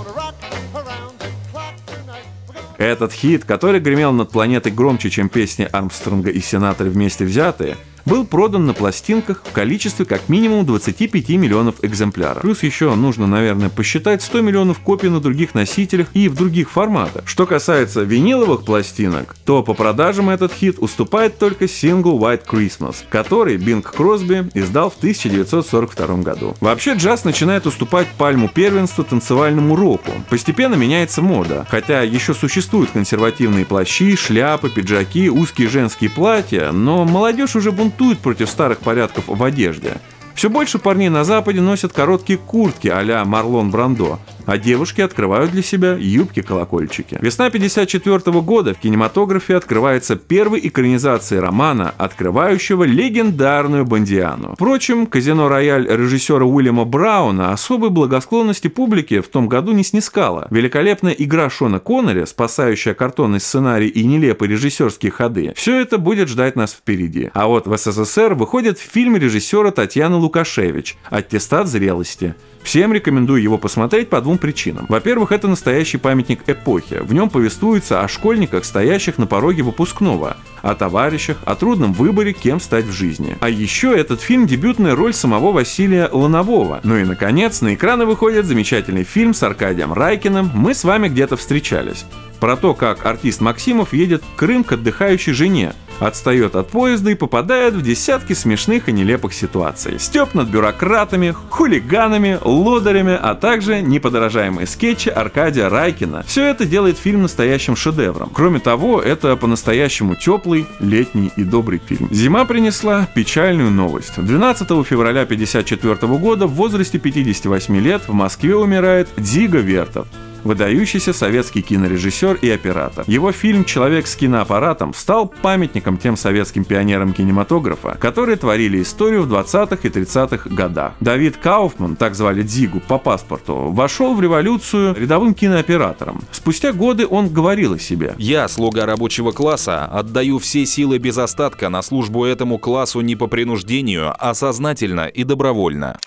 Этот 2.77 3.13
хит, 3.13 3.45
который 3.45 3.79
гремел 3.79 4.11
над 4.11 4.31
планетой 4.31 4.71
громче, 4.71 5.09
чем 5.09 5.29
песни 5.29 5.67
Армстронга 5.71 6.29
и 6.29 6.41
Сенатора 6.41 6.89
вместе 6.89 7.25
взятые, 7.25 7.77
был 8.05 8.25
продан 8.25 8.65
на 8.65 8.73
пластинках 8.73 9.41
в 9.43 9.51
количестве 9.51 10.05
как 10.05 10.29
минимум 10.29 10.65
25 10.65 11.29
миллионов 11.29 11.75
экземпляров. 11.81 12.41
Плюс 12.41 12.63
еще 12.63 12.93
нужно, 12.95 13.27
наверное, 13.27 13.69
посчитать 13.69 14.21
100 14.21 14.41
миллионов 14.41 14.79
копий 14.79 15.09
на 15.09 15.19
других 15.19 15.55
носителях 15.55 16.07
и 16.13 16.29
в 16.29 16.35
других 16.35 16.69
форматах. 16.71 17.27
Что 17.27 17.45
касается 17.45 18.01
виниловых 18.03 18.63
пластинок, 18.63 19.35
то 19.45 19.63
по 19.63 19.73
продажам 19.73 20.29
этот 20.29 20.53
хит 20.53 20.77
уступает 20.79 21.37
только 21.39 21.67
сингл 21.67 22.19
White 22.19 22.45
Christmas, 22.47 22.97
который 23.09 23.57
Бинг 23.57 23.91
Кросби 23.91 24.49
издал 24.53 24.89
в 24.91 24.97
1942 24.97 26.17
году. 26.17 26.55
Вообще 26.61 26.93
джаз 26.93 27.23
начинает 27.23 27.65
уступать 27.65 28.07
пальму 28.17 28.49
первенства 28.49 29.03
танцевальному 29.03 29.75
року. 29.75 30.11
Постепенно 30.29 30.75
меняется 30.75 31.21
мода, 31.21 31.65
хотя 31.69 32.01
еще 32.03 32.33
существуют 32.33 32.91
консервативные 32.91 33.65
плащи, 33.65 34.15
шляпы, 34.15 34.69
пиджаки, 34.69 35.29
узкие 35.29 35.69
женские 35.69 36.09
платья, 36.09 36.71
но 36.71 37.05
молодежь 37.05 37.55
уже 37.55 37.71
бунтует 37.71 37.94
бунтует 37.95 38.19
против 38.19 38.49
старых 38.49 38.79
порядков 38.79 39.25
в 39.27 39.43
одежде. 39.43 39.93
Все 40.33 40.49
больше 40.49 40.79
парней 40.79 41.07
на 41.07 41.23
Западе 41.23 41.61
носят 41.61 41.93
короткие 41.93 42.37
куртки 42.37 42.89
а-ля 42.89 43.23
Марлон 43.23 43.71
Брандо, 43.71 44.19
а 44.45 44.57
девушки 44.57 45.01
открывают 45.01 45.51
для 45.51 45.61
себя 45.61 45.95
юбки-колокольчики. 45.95 47.17
Весна 47.21 47.49
54 47.49 48.19
года 48.41 48.73
в 48.73 48.79
кинематографе 48.79 49.55
открывается 49.55 50.15
первой 50.15 50.59
экранизацией 50.67 51.41
романа, 51.41 51.93
открывающего 51.97 52.83
легендарную 52.83 53.85
Бондиану. 53.85 54.53
Впрочем, 54.55 55.05
«Казино 55.05 55.49
Рояль» 55.49 55.87
режиссера 55.87 56.45
Уильяма 56.45 56.85
Брауна 56.85 57.51
особой 57.51 57.89
благосклонности 57.89 58.67
публики 58.67 59.21
в 59.21 59.27
том 59.27 59.47
году 59.47 59.71
не 59.71 59.83
снискала. 59.83 60.47
Великолепная 60.51 61.13
игра 61.13 61.49
Шона 61.49 61.79
Коннери, 61.79 62.25
спасающая 62.25 62.93
картонный 62.93 63.39
сценарий 63.39 63.87
и 63.87 64.05
нелепые 64.05 64.49
режиссерские 64.49 65.11
ходы, 65.11 65.53
все 65.55 65.79
это 65.79 65.97
будет 65.97 66.29
ждать 66.29 66.55
нас 66.55 66.73
впереди. 66.73 67.29
А 67.33 67.47
вот 67.47 67.67
в 67.67 67.77
СССР 67.77 68.33
выходит 68.33 68.79
фильм 68.79 69.15
режиссера 69.15 69.71
Татьяны 69.71 70.15
Лукашевич 70.17 70.97
«Аттестат 71.09 71.67
зрелости». 71.67 72.35
Всем 72.65 72.91
рекомендую 72.91 73.43
его 73.43 73.59
посмотреть 73.59 74.09
по 74.09 74.19
двум 74.21 74.39
причинам. 74.39 74.87
Во-первых, 74.89 75.31
это 75.31 75.47
настоящий 75.47 75.97
памятник 75.97 76.41
эпохи. 76.47 76.99
В 76.99 77.13
нем 77.13 77.29
повествуется 77.29 78.01
о 78.01 78.07
школьниках, 78.07 78.65
стоящих 78.65 79.19
на 79.19 79.27
пороге 79.27 79.61
выпускного, 79.61 80.35
о 80.63 80.73
товарищах, 80.73 81.37
о 81.45 81.53
трудном 81.55 81.93
выборе, 81.93 82.33
кем 82.33 82.59
стать 82.59 82.85
в 82.85 82.91
жизни. 82.91 83.37
А 83.39 83.49
еще 83.49 83.95
этот 83.95 84.19
фильм– 84.19 84.47
дебютная 84.47 84.95
роль 84.95 85.13
самого 85.13 85.51
Василия 85.51 86.09
Ланового. 86.11 86.81
Ну 86.83 86.97
и, 86.97 87.03
наконец, 87.03 87.61
на 87.61 87.75
экраны 87.75 88.05
выходит 88.05 88.47
замечательный 88.47 89.03
фильм 89.03 89.35
с 89.35 89.43
Аркадием 89.43 89.93
Райкиным 89.93 90.49
«Мы 90.55 90.73
с 90.73 90.83
вами 90.83 91.07
где-то 91.07 91.37
встречались». 91.37 92.05
Про 92.39 92.57
то, 92.57 92.73
как 92.73 93.05
артист 93.05 93.41
Максимов 93.41 93.93
едет 93.93 94.23
в 94.23 94.35
Крым 94.35 94.63
к 94.63 94.71
отдыхающей 94.71 95.33
жене, 95.33 95.73
отстает 95.99 96.55
от 96.55 96.69
поезда 96.69 97.11
и 97.11 97.15
попадает 97.15 97.73
в 97.73 97.81
десятки 97.81 98.33
смешных 98.33 98.89
и 98.89 98.91
нелепых 98.91 99.33
ситуаций. 99.33 99.99
Степ 99.99 100.33
над 100.33 100.49
бюрократами, 100.49 101.35
хулиганами, 101.49 102.39
лодырями, 102.43 103.17
а 103.19 103.35
также 103.35 103.81
неподражаемые 103.81 104.67
скетчи 104.67 105.09
Аркадия 105.09 105.69
Райкина. 105.69 106.23
Все 106.27 106.45
это 106.45 106.65
делает 106.65 106.97
фильм 106.97 107.23
настоящим 107.23 107.75
шедевром. 107.75 108.29
Кроме 108.33 108.59
того, 108.59 109.01
это 109.01 109.35
по-настоящему 109.35 110.15
теплый, 110.15 110.65
летний 110.79 111.31
и 111.35 111.43
добрый 111.43 111.81
фильм. 111.85 112.09
Зима 112.11 112.45
принесла 112.45 113.07
печальную 113.13 113.71
новость. 113.71 114.13
12 114.17 114.67
февраля 114.85 115.21
1954 115.21 116.13
года 116.17 116.47
в 116.47 116.53
возрасте 116.53 116.99
58 116.99 117.77
лет 117.77 118.03
в 118.07 118.13
Москве 118.13 118.55
умирает 118.55 119.09
Дзига 119.17 119.59
Вертов 119.59 120.07
выдающийся 120.45 121.11
советский 121.11 121.61
кинорежиссер 121.61 122.35
и 122.41 122.49
оператор. 122.49 123.03
Его 123.07 123.31
фильм 123.31 123.65
«Человек 123.65 124.07
с 124.07 124.15
киноаппаратом» 124.15 124.93
стал 124.93 125.27
памятником 125.27 125.97
тем 125.97 126.15
советским 126.15 126.63
пионерам 126.63 127.11
кинематографа, 127.11 127.97
которые 127.99 128.37
творили 128.37 128.81
историю 128.81 129.23
в 129.23 129.33
20-х 129.33 129.79
и 129.81 129.89
30-х 129.91 130.49
годах. 130.49 130.93
Давид 130.99 131.37
Кауфман, 131.37 131.95
так 131.95 132.15
звали 132.15 132.43
Дзигу 132.43 132.79
по 132.79 132.97
паспорту, 132.97 133.71
вошел 133.71 134.15
в 134.15 134.21
революцию 134.21 134.95
рядовым 134.95 135.33
кинооператором. 135.33 136.21
Спустя 136.31 136.71
годы 136.71 137.07
он 137.07 137.29
говорил 137.29 137.73
о 137.73 137.79
себе. 137.79 138.13
«Я, 138.17 138.47
слуга 138.47 138.85
рабочего 138.85 139.31
класса, 139.31 139.85
отдаю 139.85 140.39
все 140.39 140.65
силы 140.65 140.99
без 140.99 141.17
остатка 141.17 141.69
на 141.69 141.81
службу 141.81 142.23
этому 142.23 142.59
классу 142.59 143.01
не 143.01 143.15
по 143.15 143.27
принуждению, 143.27 144.13
а 144.17 144.33
сознательно 144.33 145.07
и 145.07 145.23
добровольно». 145.23 145.97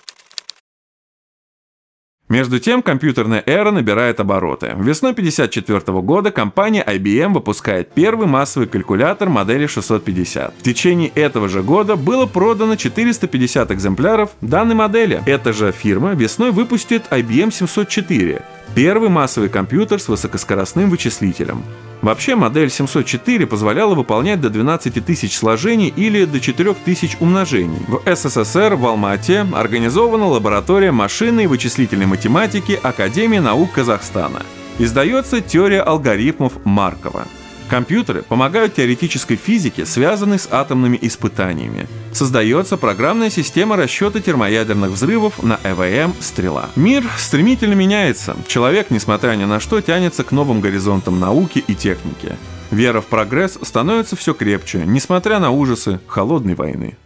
Между 2.29 2.59
тем, 2.59 2.83
компьютерная 2.83 3.41
эра 3.43 3.71
набирает 3.71 4.19
обороты. 4.19 4.75
Весной 4.77 5.13
1954 5.13 5.99
года 6.01 6.29
компания 6.29 6.83
IBM 6.85 7.33
выпускает 7.33 7.91
первый 7.91 8.27
массовый 8.27 8.67
калькулятор 8.67 9.29
модели 9.29 9.65
650. 9.65 10.53
В 10.59 10.61
течение 10.61 11.09
этого 11.09 11.49
же 11.49 11.63
года 11.63 11.95
было 11.95 12.27
продано 12.27 12.75
450 12.75 13.71
экземпляров 13.71 14.29
данной 14.41 14.75
модели. 14.75 15.23
Эта 15.25 15.53
же 15.53 15.71
фирма 15.71 16.11
весной 16.13 16.51
выпустит 16.51 17.07
IBM 17.09 17.51
704, 17.51 18.43
первый 18.75 19.09
массовый 19.09 19.49
компьютер 19.49 19.99
с 19.99 20.07
высокоскоростным 20.07 20.91
вычислителем. 20.91 21.63
Вообще 22.01 22.35
модель 22.35 22.69
704 22.69 23.45
позволяла 23.45 23.93
выполнять 23.93 24.39
до 24.39 24.49
12 24.49 25.05
тысяч 25.05 25.37
сложений 25.37 25.93
или 25.95 26.25
до 26.25 26.39
4 26.39 26.73
тысяч 26.85 27.17
умножений. 27.19 27.79
В 27.87 28.01
СССР 28.15 28.75
в 28.75 28.85
Алма-Ате 28.85 29.45
организована 29.53 30.27
лаборатория 30.27 30.91
машинной 30.91 31.43
и 31.43 31.47
вычислительной 31.47 32.05
математики 32.05 32.79
Академии 32.81 33.39
наук 33.39 33.73
Казахстана. 33.73 34.43
Издается 34.77 35.41
теория 35.41 35.81
алгоритмов 35.81 36.53
Маркова. 36.63 37.25
Компьютеры 37.69 38.23
помогают 38.23 38.73
теоретической 38.73 39.37
физике, 39.37 39.85
связанной 39.85 40.39
с 40.39 40.47
атомными 40.51 40.97
испытаниями. 40.99 41.87
Создается 42.11 42.77
программная 42.77 43.29
система 43.29 43.75
расчета 43.77 44.21
термоядерных 44.21 44.89
взрывов 44.89 45.43
на 45.43 45.59
ЭВМ 45.63 46.15
«Стрела». 46.19 46.69
Мир 46.75 47.05
стремительно 47.17 47.75
меняется. 47.75 48.35
Человек, 48.47 48.89
несмотря 48.89 49.35
ни 49.35 49.45
на 49.45 49.59
что, 49.59 49.79
тянется 49.81 50.23
к 50.23 50.31
новым 50.31 50.61
горизонтам 50.61 51.19
науки 51.19 51.63
и 51.65 51.75
техники. 51.75 52.35
Вера 52.71 53.01
в 53.01 53.05
прогресс 53.05 53.59
становится 53.61 54.15
все 54.15 54.33
крепче, 54.33 54.83
несмотря 54.85 55.39
на 55.39 55.51
ужасы 55.51 55.99
холодной 56.07 56.55
войны. 56.55 56.97